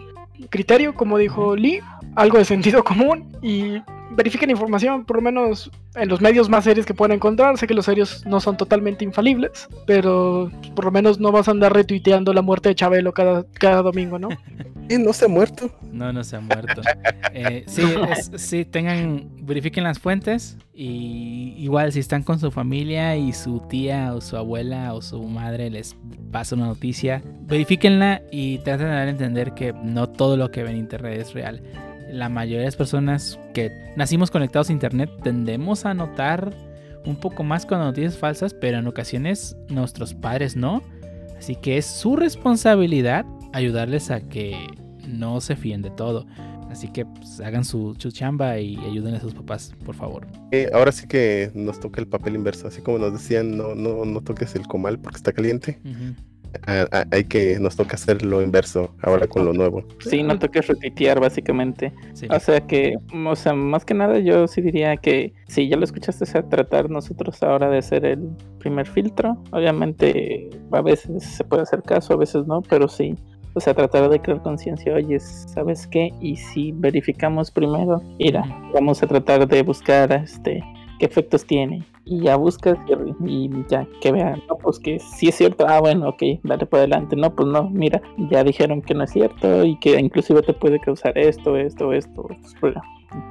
[0.50, 1.82] criterio, como dijo Lee,
[2.16, 3.82] algo de sentido común y
[4.12, 7.58] verifiquen información, por lo menos en los medios más serios que puedan encontrar.
[7.58, 11.52] Sé que los serios no son totalmente infalibles, pero por lo menos no vas a
[11.52, 14.30] andar retuiteando la muerte de Chabelo cada, cada domingo, ¿no?
[14.90, 15.70] Eh, no se ha muerto.
[15.92, 16.82] No, no se ha muerto.
[17.34, 23.18] Eh, sí, es- sí, tengan, verifiquen las fuentes y igual si están con su familia
[23.18, 25.96] y su tía o su abuela o su madre les
[26.32, 30.64] pasa una noticia, verifíquenla y traten de dar a entender que no todo lo que
[30.64, 31.62] ven en internet es real.
[32.12, 36.54] La mayoría de las personas que nacimos conectados a internet tendemos a notar
[37.06, 40.82] un poco más con noticias falsas, pero en ocasiones nuestros padres no.
[41.38, 44.56] Así que es su responsabilidad ayudarles a que
[45.08, 46.26] no se fíen de todo.
[46.70, 50.28] Así que pues, hagan su, su chamba y ayuden a sus papás, por favor.
[50.52, 54.06] Eh, ahora sí que nos toca el papel inverso, así como nos decían, no, no,
[54.06, 55.80] no toques el comal porque está caliente.
[55.86, 56.14] Ujú.
[56.66, 59.84] Hay que, nos toca hacer lo inverso ahora con lo nuevo.
[60.00, 61.94] Sí, no toques retuitear, básicamente.
[62.14, 62.28] Sí.
[62.30, 65.84] O sea que, o sea, más que nada yo sí diría que si ya lo
[65.84, 68.30] escuchaste, o sea, tratar nosotros ahora de ser el
[68.60, 69.38] primer filtro.
[69.52, 73.16] Obviamente a veces se puede hacer caso, a veces no, pero sí.
[73.54, 76.12] O sea, tratar de crear conciencia, oye, ¿sabes qué?
[76.22, 80.64] Y si verificamos primero, mira, vamos a tratar de buscar este
[81.00, 81.84] qué efectos tiene.
[82.06, 82.78] Y ya buscas
[83.26, 86.80] y, ya que vean, no, pues que sí es cierto, ah, bueno, ok, dale por
[86.80, 88.02] adelante, no, pues no, mira,
[88.32, 92.28] ya dijeron que no es cierto y que inclusive te puede causar esto, esto, esto,
[92.32, 92.82] estos pro-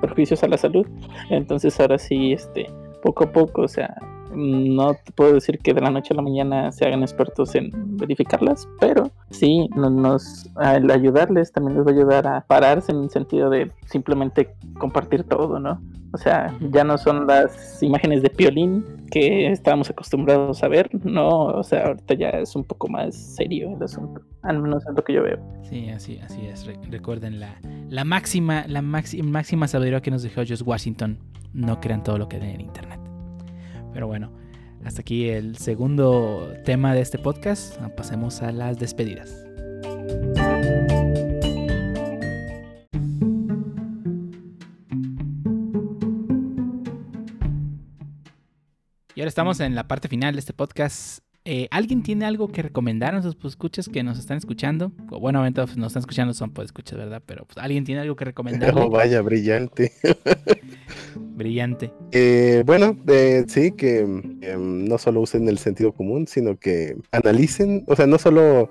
[0.03, 0.87] perjuicios a la salud.
[1.31, 2.67] Entonces ahora sí, este,
[3.03, 3.95] poco a poco, o sea,
[4.37, 8.69] no puedo decir que de la noche a la mañana se hagan expertos en verificarlas,
[8.79, 13.11] pero sí, no- nos, al ayudarles también les va a ayudar a pararse en el
[13.11, 15.81] sentido de simplemente compartir todo, ¿no?
[16.13, 21.29] O sea, ya no son las imágenes de Piolín que estábamos acostumbrados a ver, no,
[21.47, 25.03] o sea, ahorita ya es un poco más serio el asunto, al menos es lo
[25.05, 25.39] que yo veo.
[25.65, 26.65] Sí, así, así es.
[26.67, 31.19] Re- recuerden la, máxima, la máxima sabiduría que nos dejó George Washington.
[31.53, 33.01] No crean todo lo que ven en internet.
[33.97, 34.31] Pero bueno,
[34.85, 37.81] hasta aquí el segundo tema de este podcast.
[37.97, 39.43] Pasemos a las despedidas.
[49.15, 51.26] Y ahora estamos en la parte final de este podcast.
[51.49, 54.91] Eh, ¿Alguien tiene algo que recomendar a sus escuchas que nos están escuchando?
[55.09, 57.23] Bueno, obviamente pues, nos están escuchando, son pues escuchas, ¿verdad?
[57.25, 58.67] Pero pues, ¿alguien tiene algo que recomendarle?
[58.87, 59.93] Oh, vaya, brillante.
[61.15, 61.93] Brillante.
[62.13, 67.85] Eh, bueno, eh, sí, que em, no solo usen el sentido común, sino que analicen,
[67.87, 68.71] o sea, no solo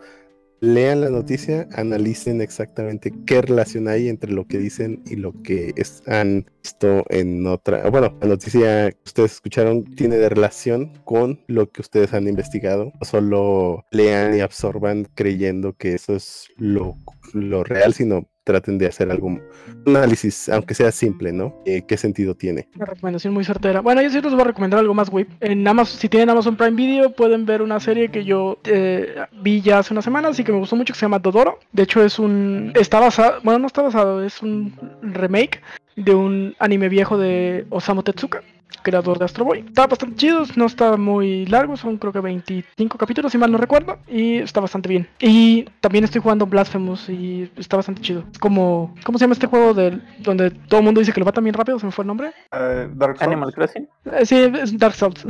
[0.59, 5.73] lean la noticia, analicen exactamente qué relación hay entre lo que dicen y lo que
[6.07, 7.89] han visto en otra.
[7.89, 12.91] Bueno, la noticia que ustedes escucharon tiene de relación con lo que ustedes han investigado.
[13.01, 16.95] Solo lean y absorban creyendo que eso es lo,
[17.33, 19.41] lo real, sino traten de hacer algún
[19.85, 21.61] análisis, aunque sea simple, ¿no?
[21.65, 22.69] Eh, ¿Qué sentido tiene?
[22.75, 23.81] Una recomendación muy certera.
[23.81, 25.25] Bueno, yo sí les voy a recomendar algo más, güey.
[25.41, 29.61] En Amazon, si tienen Amazon Prime Video, pueden ver una serie que yo eh, vi
[29.61, 31.59] ya hace unas semanas y que me gustó mucho, que se llama Dodoro.
[31.73, 32.71] De hecho, es un.
[32.75, 33.41] Está basado.
[33.43, 35.61] Bueno, no está basado, es un remake
[35.95, 38.43] de un anime viejo de Osamu Tezuka,
[38.85, 39.65] creador de Astro Boy.
[39.67, 43.57] Está bastante chido, no está muy largo, son creo que 25 capítulos, si mal no
[43.57, 45.07] recuerdo, y está bastante bien.
[45.19, 48.23] Y también estoy jugando Blasphemous y está bastante chido.
[48.31, 48.95] Es como.
[49.03, 51.53] ¿Cómo se llama este juego del, donde todo el mundo dice que lo va también
[51.53, 51.79] rápido?
[51.79, 52.31] ¿Se me fue el nombre?
[52.51, 53.27] Eh, Dark Souls.
[53.27, 53.87] Animal Crossing.
[54.11, 55.25] Eh, Sí, es Dark Souls.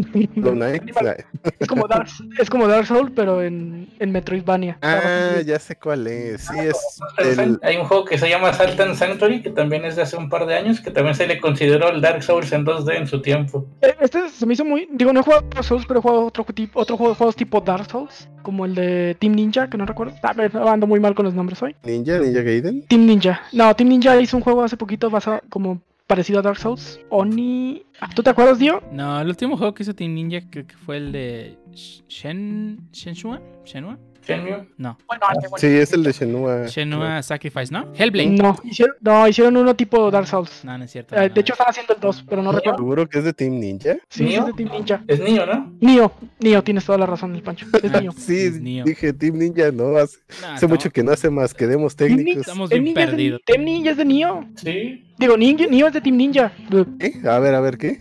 [1.59, 2.07] Es, como Dark,
[2.39, 4.77] es como Dark Souls, pero en, en Metroidvania.
[4.81, 6.41] Ah, ya sé cuál es.
[6.41, 7.59] Sí, es el...
[7.61, 10.45] Hay un juego que se llama Saltan Sanctuary, que también es de hace un par
[10.45, 13.65] de años, que también se le consideró el Dark Souls en 2D en su tiempo.
[13.81, 14.87] Eh, Este se me hizo muy.
[14.91, 17.35] Digo, no he jugado Dark Souls, pero he jugado otro, tipo, otro juego de juegos
[17.35, 20.15] tipo Dark Souls, como el de Team Ninja, que no recuerdo.
[20.23, 21.75] A ver, ando muy mal con los nombres hoy.
[21.83, 22.85] Ninja, Ninja Gaiden.
[22.87, 23.41] Team Ninja.
[23.51, 26.99] No, Team Ninja hizo un juego hace poquito basado como parecido a Dark Souls.
[27.09, 27.83] Oni.
[27.99, 28.81] Ah, ¿Tú te acuerdas, Dio?
[28.91, 32.79] No, el último juego que hizo Team Ninja creo que fue el de Sh- Shen...
[32.91, 33.41] Shenhua.
[33.65, 33.97] Shenhua.
[34.27, 34.67] Shenmue.
[34.77, 34.97] No.
[35.07, 35.57] Bueno, qué bueno.
[35.57, 36.67] Sí, es el de Shenmue.
[36.67, 37.91] Shenmue Sacrifice, ¿no?
[37.97, 38.29] Hellblade.
[38.29, 40.63] No, hicieron, no, hicieron uno tipo Dark Souls.
[40.63, 41.15] No, no es cierto.
[41.15, 41.33] Eh, no.
[41.33, 42.59] de hecho, están haciendo el 2, pero no ¿Neo?
[42.59, 42.77] recuerdo.
[42.79, 43.95] ¿Seguro que es de Team Ninja?
[44.09, 44.41] Sí, ¿Neo?
[44.41, 45.03] es de Team Ninja.
[45.07, 45.73] Es niño, ¿no?
[45.79, 47.65] Nio, Nio, tienes toda la razón, el Pancho.
[47.81, 48.11] Es Ah, Nio.
[48.11, 48.85] Sí, Es Neo.
[48.85, 52.09] dije Team Ninja, no, hace, No, hace mucho que no hace más que demos Team
[52.09, 52.25] técnicos.
[52.35, 53.41] Ninja, Estamos bien Ninja es de- perdidos.
[53.45, 54.45] Team Ninja es de Nio.
[54.55, 55.01] Sí.
[55.17, 56.51] Digo, Ninja, Nio es de Team Ninja.
[56.99, 57.13] ¿Qué?
[57.29, 57.99] A ver, a ver, ¿qué?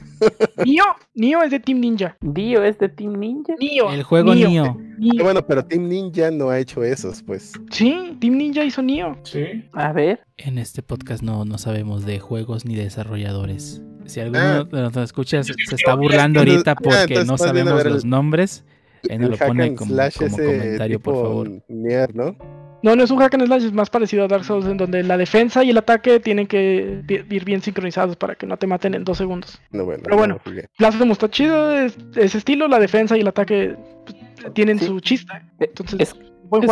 [0.65, 0.85] Nio,
[1.15, 2.17] Nio es de Team Ninja.
[2.21, 3.55] Dio es de Team Ninja.
[3.59, 3.91] Nio.
[3.93, 4.49] El juego Nio.
[4.49, 4.65] Nio.
[4.65, 5.25] Ah, Nio.
[5.25, 7.53] Bueno, pero Team Ninja no ha hecho esos, pues.
[7.71, 9.17] Sí, Team Ninja hizo Nio.
[9.25, 9.65] Sí.
[9.73, 10.21] A ver.
[10.37, 13.83] En este podcast no, no sabemos de juegos ni de desarrolladores.
[14.07, 14.65] Si alguno Ah.
[14.65, 18.65] de los escuchas Yo se está burlando Ah, ahorita entonces porque no sabemos los nombres,
[19.09, 21.51] ahí nos el lo pone como, como comentario, por favor.
[21.69, 22.37] Nier, ¿no?
[22.85, 25.03] No, no es un hack and slash, es más parecido a Dark Souls, en donde
[25.03, 28.93] la defensa y el ataque tienen que ir bien sincronizados para que no te maten
[28.93, 29.59] en dos segundos.
[29.71, 30.03] No, bueno.
[30.05, 30.41] Pero no bueno.
[30.45, 30.67] jugué.
[30.79, 33.75] Blasphemous está chido, es- ese estilo, la defensa y el ataque
[34.05, 34.85] pues, tienen Sí.
[34.85, 35.33] su chiste.
[35.61, 36.71] Eh, Entonces, Es, buen es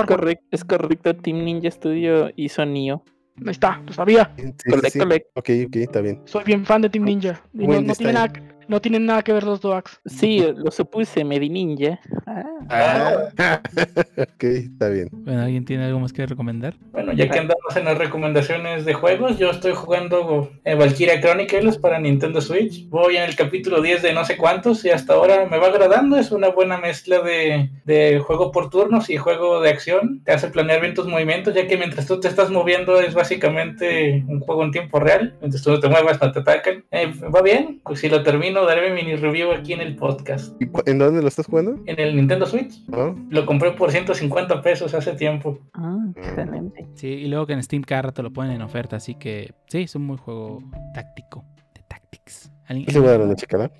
[0.50, 1.16] es correcto.
[1.16, 3.02] Team Ninja Studio hizo Nio.
[3.38, 4.30] Ahí está, lo sabía.
[4.36, 4.98] Sí, sí, Collect, sí.
[4.98, 5.26] collect.
[5.34, 6.20] Ok, ok, está bien.
[6.26, 7.42] Soy bien fan de Team Ninja.
[7.54, 8.30] Y no, no tiene nada,
[8.68, 10.00] no tienen nada que ver los Doaks.
[10.06, 11.98] Sí, lo supuse, Medi Ninja.
[12.26, 13.30] Ah, Ah,
[14.16, 15.08] ok, está bien.
[15.12, 16.74] Bueno, ¿alguien tiene algo más que recomendar?
[16.92, 21.78] Bueno, ya que andamos en las recomendaciones de juegos, yo estoy jugando eh, Valkyria Chronicles
[21.78, 22.88] para Nintendo Switch.
[22.88, 26.16] Voy en el capítulo 10 de no sé cuántos y hasta ahora me va agradando.
[26.16, 30.22] Es una buena mezcla de, de juego por turnos y juego de acción.
[30.24, 34.24] Te hace planear bien tus movimientos, ya que mientras tú te estás moviendo es básicamente
[34.26, 35.34] un juego en tiempo real.
[35.40, 36.84] Mientras tú no te muevas, no te atacan.
[36.90, 37.80] Eh, va bien.
[37.84, 40.54] Pues si lo termino, daré mi mini review aquí en el podcast.
[40.60, 41.76] ¿Y ¿En dónde lo estás jugando?
[41.86, 42.86] En el Nintendo Switch.
[42.88, 43.16] ¿No?
[43.30, 45.58] Lo compré por 150 pesos hace tiempo.
[45.72, 46.86] ah, excelente.
[46.94, 49.82] Sí, y luego que en Steam cada rato lo ponen en oferta, así que sí,
[49.82, 50.62] es un muy juego
[50.94, 51.42] táctico,
[51.74, 52.52] de tactics.
[52.66, 53.70] ¿Alguien- Sí, voy a una checada.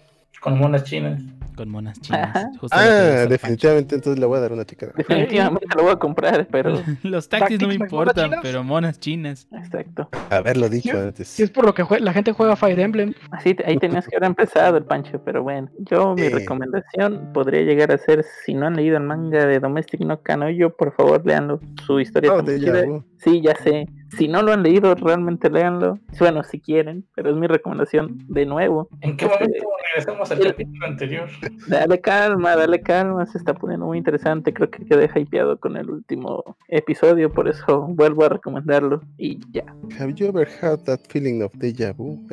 [0.41, 1.23] Con monas chinas.
[1.57, 2.47] Con monas chinas.
[2.71, 4.93] Ah, definitivamente entonces le voy a dar una checada.
[4.97, 6.73] Definitivamente lo voy a comprar, pero.
[7.03, 9.47] Los tactics no me Tactics, ¿monas importan, pero monas chinas.
[9.53, 10.09] Exacto.
[10.31, 10.97] Haberlo dicho Sí.
[10.97, 11.29] antes.
[11.29, 13.13] Si es por lo que la gente juega Fire Emblem.
[13.31, 15.69] Así ahí tenías que haber empezado el Pancho, pero bueno.
[15.79, 16.29] Yo, mi Sí.
[16.31, 20.75] recomendación podría llegar a ser: si no han leído el manga de Domestic no Kanoyo,
[20.75, 21.61] por favor, leanlo.
[21.87, 23.03] Su historia Oh, de.
[23.19, 23.87] Sí, ya sé.
[24.17, 25.99] Si no lo han leído, realmente léanlo.
[26.19, 28.89] Bueno, si quieren, pero es mi recomendación de nuevo.
[29.01, 31.29] ¿En qué Este, momento regresamos al capítulo anterior?
[31.69, 34.53] Dale calma, dale calma, se está poniendo muy interesante.
[34.53, 39.03] Creo que quedé hypeado con el último episodio, por eso vuelvo a recomendarlo.
[39.17, 39.65] Y ya.
[39.99, 42.19] Have you ever had that feeling of déjà vu?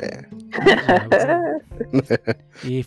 [2.62, 2.84] Y.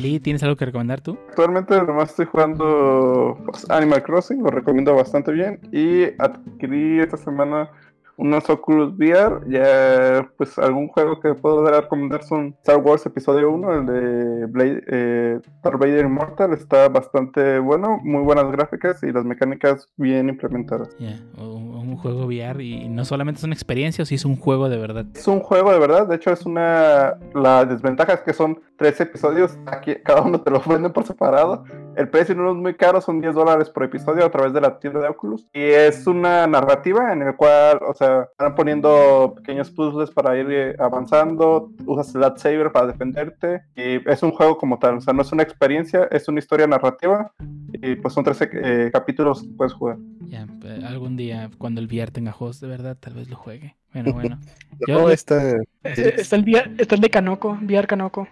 [0.00, 1.18] Lee, ¿tienes algo que recomendar tú?
[1.30, 5.58] Actualmente nomás estoy jugando pues, Animal Crossing, lo recomiendo bastante bien.
[5.72, 7.70] Y adquirí esta semana
[8.16, 9.40] unos Oculus VR.
[9.48, 13.86] Ya, pues algún juego que puedo dar a recomendar son Star Wars Episodio 1, el
[13.86, 16.52] de Blade, eh, Darth Vader Immortal.
[16.52, 20.96] Está bastante bueno, muy buenas gráficas y las mecánicas bien implementadas.
[21.38, 24.78] Un, un juego VR y no solamente es una experiencia, si es un juego de
[24.78, 25.06] verdad.
[25.14, 27.18] Es un juego de verdad, de hecho es una...
[27.34, 31.64] La desventaja es que son tres episodios, aquí cada uno te lo venden por separado.
[31.96, 34.78] El precio no es muy caro, son 10 dólares por episodio a través de la
[34.78, 35.46] tienda de Oculus.
[35.52, 40.46] Y es una narrativa en el cual, o sea, van poniendo pequeños puzzles para ir
[40.50, 43.62] eh, avanzando, usas el lightsaber para defenderte.
[43.76, 46.66] Y es un juego como tal, o sea, no es una experiencia, es una historia
[46.66, 47.32] narrativa.
[47.72, 49.96] Y pues son 13 eh, capítulos que puedes jugar.
[50.26, 53.76] Ya, eh, algún día cuando el VR tenga juegos de verdad, tal vez lo juegue.
[53.94, 54.40] Bueno, bueno.
[54.88, 55.50] Yo No, le- está.
[55.52, 58.26] Eh, Está el, VR está el de Kanoko, VR Kanoko.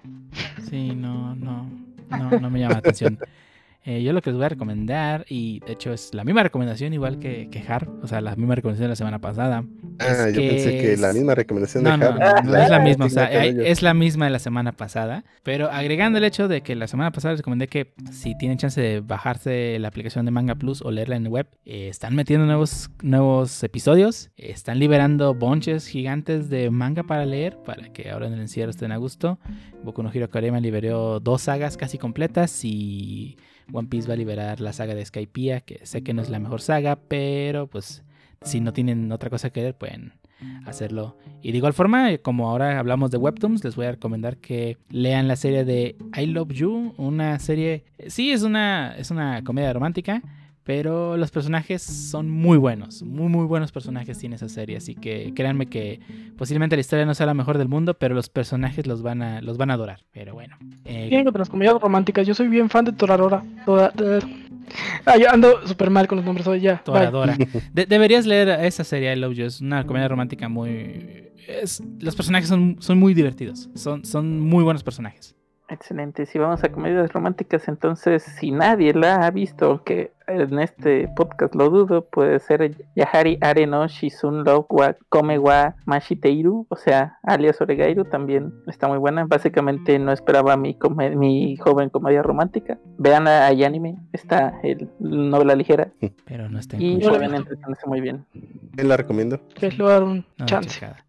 [0.68, 1.70] Sí, no, no,
[2.10, 3.16] no, no me llama la atención.
[3.84, 6.92] Eh, yo lo que les voy a recomendar, y de hecho es la misma recomendación
[6.92, 9.64] igual que, que Harp, o sea, la misma recomendación de la semana pasada.
[9.98, 13.06] Ah, yo pensé que la misma recomendación No, de no, Harp, no, es la misma,
[13.06, 13.62] o sea, Cabello.
[13.62, 17.10] es la misma de la semana pasada, pero agregando el hecho de que la semana
[17.10, 20.92] pasada les recomendé que si tienen chance de bajarse la aplicación de Manga Plus o
[20.92, 26.70] leerla en web, eh, están metiendo nuevos, nuevos episodios, eh, están liberando bonches gigantes de
[26.70, 29.40] manga para leer, para que ahora en el encierro estén a gusto.
[29.82, 33.36] Boku no Hero Academia liberó dos sagas casi completas y
[33.72, 36.38] One Piece va a liberar la saga de Skypiea, que sé que no es la
[36.38, 38.02] mejor saga, pero pues
[38.42, 40.12] si no tienen otra cosa que ver, pueden
[40.66, 41.16] hacerlo.
[41.42, 45.28] Y de igual forma, como ahora hablamos de webtoons, les voy a recomendar que lean
[45.28, 50.22] la serie de I Love You, una serie, sí es una es una comedia romántica,
[50.64, 55.32] pero los personajes son muy buenos, muy muy buenos personajes tiene esa serie, así que
[55.34, 56.01] créanme que
[56.36, 59.40] posiblemente la historia no sea la mejor del mundo, pero los personajes los van a
[59.40, 60.01] los van a adorar.
[60.12, 62.26] Pero bueno, eh, Bien las comedias románticas.
[62.26, 63.43] Yo soy bien fan de Toradora.
[65.05, 66.78] Ah, yo ando súper mal con los nombres hoy ya.
[66.84, 67.36] Toradora.
[67.72, 69.44] De- deberías leer esa serie I Love You.
[69.47, 71.30] Es una comedia romántica muy.
[71.48, 73.68] es- los personajes son, son muy divertidos.
[73.74, 75.34] Son, son muy buenos personajes.
[75.72, 81.08] Excelente, si vamos a comedias románticas, entonces si nadie la ha visto, que en este
[81.16, 86.76] podcast lo dudo, puede ser Yahari Are no Shizun Love wa Kome wa Mashiteiru, o
[86.76, 89.24] sea, alias Oregairu, también está muy buena.
[89.24, 92.78] Básicamente no esperaba mi, come- mi joven comedia romántica.
[92.98, 95.88] Vean a, a anime, está el novela ligera
[96.26, 97.16] Pero no está en y Crunchyroll.
[97.18, 98.24] pueden entretenerse muy bien.
[98.74, 99.40] ¿Quién la recomiendo?
[99.54, 100.68] Que es lugar un No, chance.
[100.68, 101.04] checada.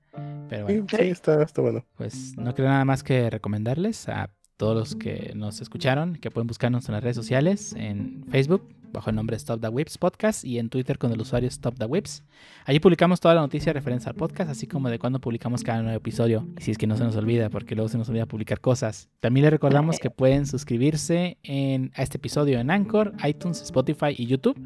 [0.50, 1.84] Pero Sí, bueno, sí, está, está bueno.
[1.98, 4.30] pues no creo nada más que recomendarles a
[4.64, 8.64] todos los que nos escucharon que pueden buscarnos en las redes sociales, en Facebook
[8.94, 11.86] bajo el nombre Stop the Whips Podcast y en Twitter con el usuario Stop the
[11.86, 12.24] Whips.
[12.66, 15.98] Allí publicamos toda la noticia referente al podcast, así como de cuándo publicamos cada nuevo
[15.98, 16.48] episodio.
[16.58, 19.10] Y si es que no se nos olvida, porque luego se nos olvida publicar cosas.
[19.20, 24.28] También les recordamos que pueden suscribirse en, a este episodio en Anchor, iTunes, Spotify y
[24.28, 24.58] YouTube.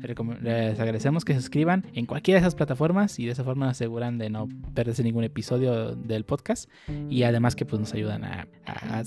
[0.42, 4.18] Les, agradecemos que se suscriban en cualquiera de esas plataformas y de esa forma aseguran
[4.18, 6.70] de no perderse ningún episodio del podcast.
[7.10, 9.04] Y además que pues nos ayudan a, a-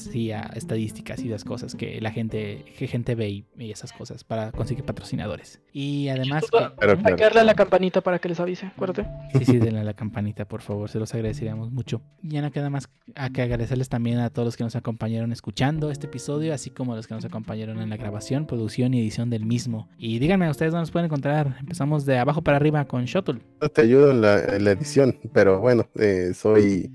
[0.55, 4.52] estadísticas y las cosas que la gente, que gente ve y, y esas cosas para
[4.52, 5.61] conseguir patrocinadores.
[5.73, 7.23] Y además que, Pero Hay que claro.
[7.24, 9.07] darle a la campanita para que les avise, acuérdate.
[9.39, 12.03] sí, sí, denle a la campanita, por favor, se los agradeceríamos mucho.
[12.23, 15.32] Y ya no queda más a que agradecerles también a todos los que nos acompañaron
[15.32, 19.01] escuchando este episodio, así como a los que nos acompañaron en la grabación, producción y
[19.01, 19.89] edición del mismo.
[19.99, 21.57] Y díganme, ¿a ustedes dónde nos pueden encontrar?
[21.61, 23.41] Empezamos de abajo para arriba con Shuttle.
[23.61, 26.93] No te ayudo en la, en la edición, pero bueno, eh, soy.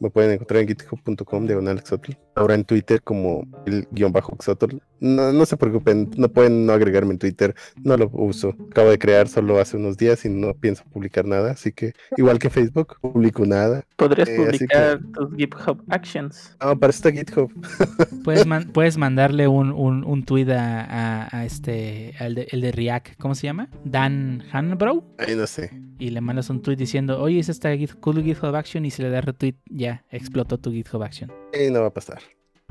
[0.00, 2.12] Me pueden encontrar en github.com diagonal Xotl.
[2.38, 4.76] Ahora en Twitter como el guion bajo Xotl.
[5.00, 7.54] No, no se preocupen, no pueden no agregarme en Twitter,
[7.84, 8.54] no lo uso.
[8.70, 12.40] Acabo de crear solo hace unos días y no pienso publicar nada, así que igual
[12.40, 13.84] que Facebook, publico nada.
[13.96, 16.56] Podrías Eh, publicar tus GitHub Actions.
[16.58, 17.48] Ah, para esto GitHub.
[18.24, 20.80] Puedes, man- puedes mandarle un, un, un tweet a,
[21.24, 23.68] a- a este, al de, el de React, ¿cómo se llama?
[23.84, 25.04] Dan Hanbrough.
[25.18, 25.70] Ay, no sé.
[26.00, 29.02] Y le mandas un tweet diciendo, oye, es esta Git- cool GitHub Action y se
[29.02, 31.30] le da retweet, ya, explotó tu GitHub Action.
[31.52, 32.18] Eh, no va a pasar.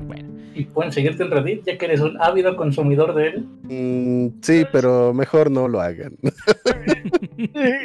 [0.00, 3.48] Bueno, Y pueden seguirte en Reddit, ya que eres un ávido consumidor de él.
[3.64, 6.16] Mm, sí, pero mejor no lo hagan.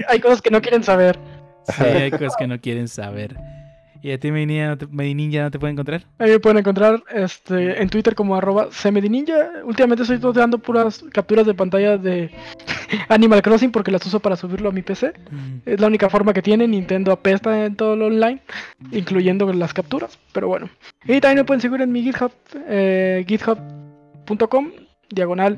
[0.07, 1.17] Hay cosas que no quieren saber.
[1.67, 3.35] sí, hay cosas que no quieren saber.
[4.03, 6.03] ¿Y a ti, mi niña, no te, mi ninja, no te puede encontrar?
[6.19, 9.63] Ahí me pueden encontrar este, en Twitter como arroba cmdninja.
[9.63, 12.29] Últimamente estoy dando puras capturas de pantalla de
[13.07, 15.13] Animal Crossing porque las uso para subirlo a mi PC.
[15.31, 16.67] Mm, Es la única forma que tiene.
[16.67, 18.41] Nintendo apesta en todo lo online,
[18.91, 20.19] incluyendo las capturas.
[20.33, 20.69] Pero bueno.
[21.05, 22.33] Y también me pueden seguir en mi GitHub,
[22.67, 24.71] eh, github.com,
[25.11, 25.57] diagonal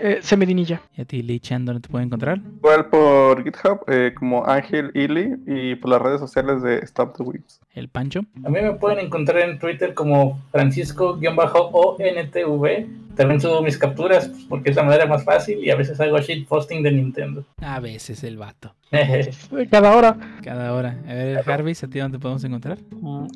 [0.00, 0.80] eh, cmdninja.
[0.96, 2.40] ¿Y a ti, Lee Chan, dónde te puede encontrar?
[2.56, 7.22] Igual por GitHub eh, como Ángel Ili y por las redes sociales de Stop the
[7.22, 7.60] Whips.
[7.74, 8.20] El Pancho.
[8.44, 13.16] A mí me pueden encontrar en Twitter como Francisco-ONTV.
[13.16, 16.18] También subo mis capturas pues, porque es la manera más fácil y a veces hago
[16.18, 17.44] shitposting de Nintendo.
[17.60, 18.74] A veces el vato.
[19.70, 20.16] Cada hora.
[20.42, 20.98] Cada hora.
[21.06, 22.78] A ver, Jarvis, ¿a ti dónde te podemos encontrar?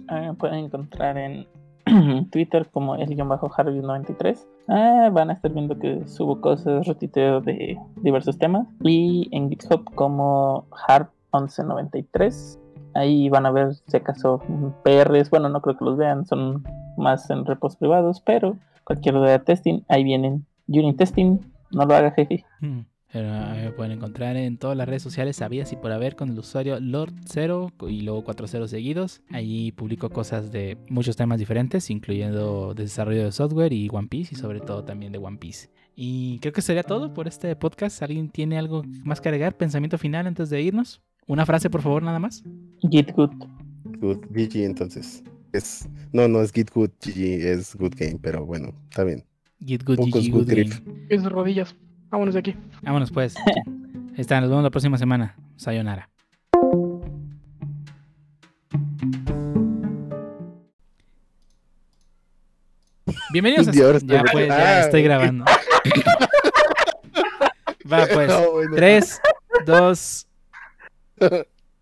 [0.08, 1.46] Ah, me pueden encontrar en
[2.30, 4.46] Twitter como el guion bajo Harvey93.
[4.68, 8.66] Ah, van a estar viendo que subo cosas, retuiteo de diversos temas.
[8.80, 12.58] Y en GitHub como Harp1193.
[12.94, 14.42] Ahí van a ver si acaso
[14.84, 15.30] PRs.
[15.30, 16.64] Bueno, no creo que los vean, son
[16.96, 20.44] más en repos privados, pero cualquier duda de testing, ahí vienen.
[20.68, 21.38] Unit testing,
[21.70, 22.44] no lo haga, jefe.
[22.60, 22.84] Mm, mí
[23.20, 26.78] me pueden encontrar en todas las redes sociales sabidas y por haber con el usuario
[26.78, 29.20] Lord0 y luego 40 seguidos.
[29.30, 34.38] Allí publico cosas de muchos temas diferentes, incluyendo desarrollo de software y One Piece y
[34.38, 35.68] sobre todo también de One Piece.
[35.94, 38.02] Y creo que sería todo por este podcast.
[38.02, 39.56] ¿Alguien tiene algo más que agregar?
[39.56, 41.02] ¿Pensamiento final antes de irnos?
[41.26, 42.42] Una frase, por favor, nada más.
[42.90, 43.30] Git good.
[44.00, 45.22] Good, GG entonces.
[45.52, 49.24] Es, no, no es Git Good, GG es Good Game, pero bueno, está bien.
[49.64, 50.72] Git good, Pocos GG, good good grip.
[51.26, 51.76] rodillas.
[52.12, 52.54] Vámonos de aquí.
[52.82, 53.34] Vámonos pues.
[53.36, 55.34] Ahí está, nos vemos la próxima semana.
[55.56, 56.10] Sayonara.
[63.32, 63.70] Bienvenidos a...
[63.70, 65.46] Estoy Ya pues, ya estoy grabando.
[67.90, 68.28] Va pues.
[68.28, 68.76] No, bueno.
[68.76, 69.20] 3,
[69.64, 70.28] 2,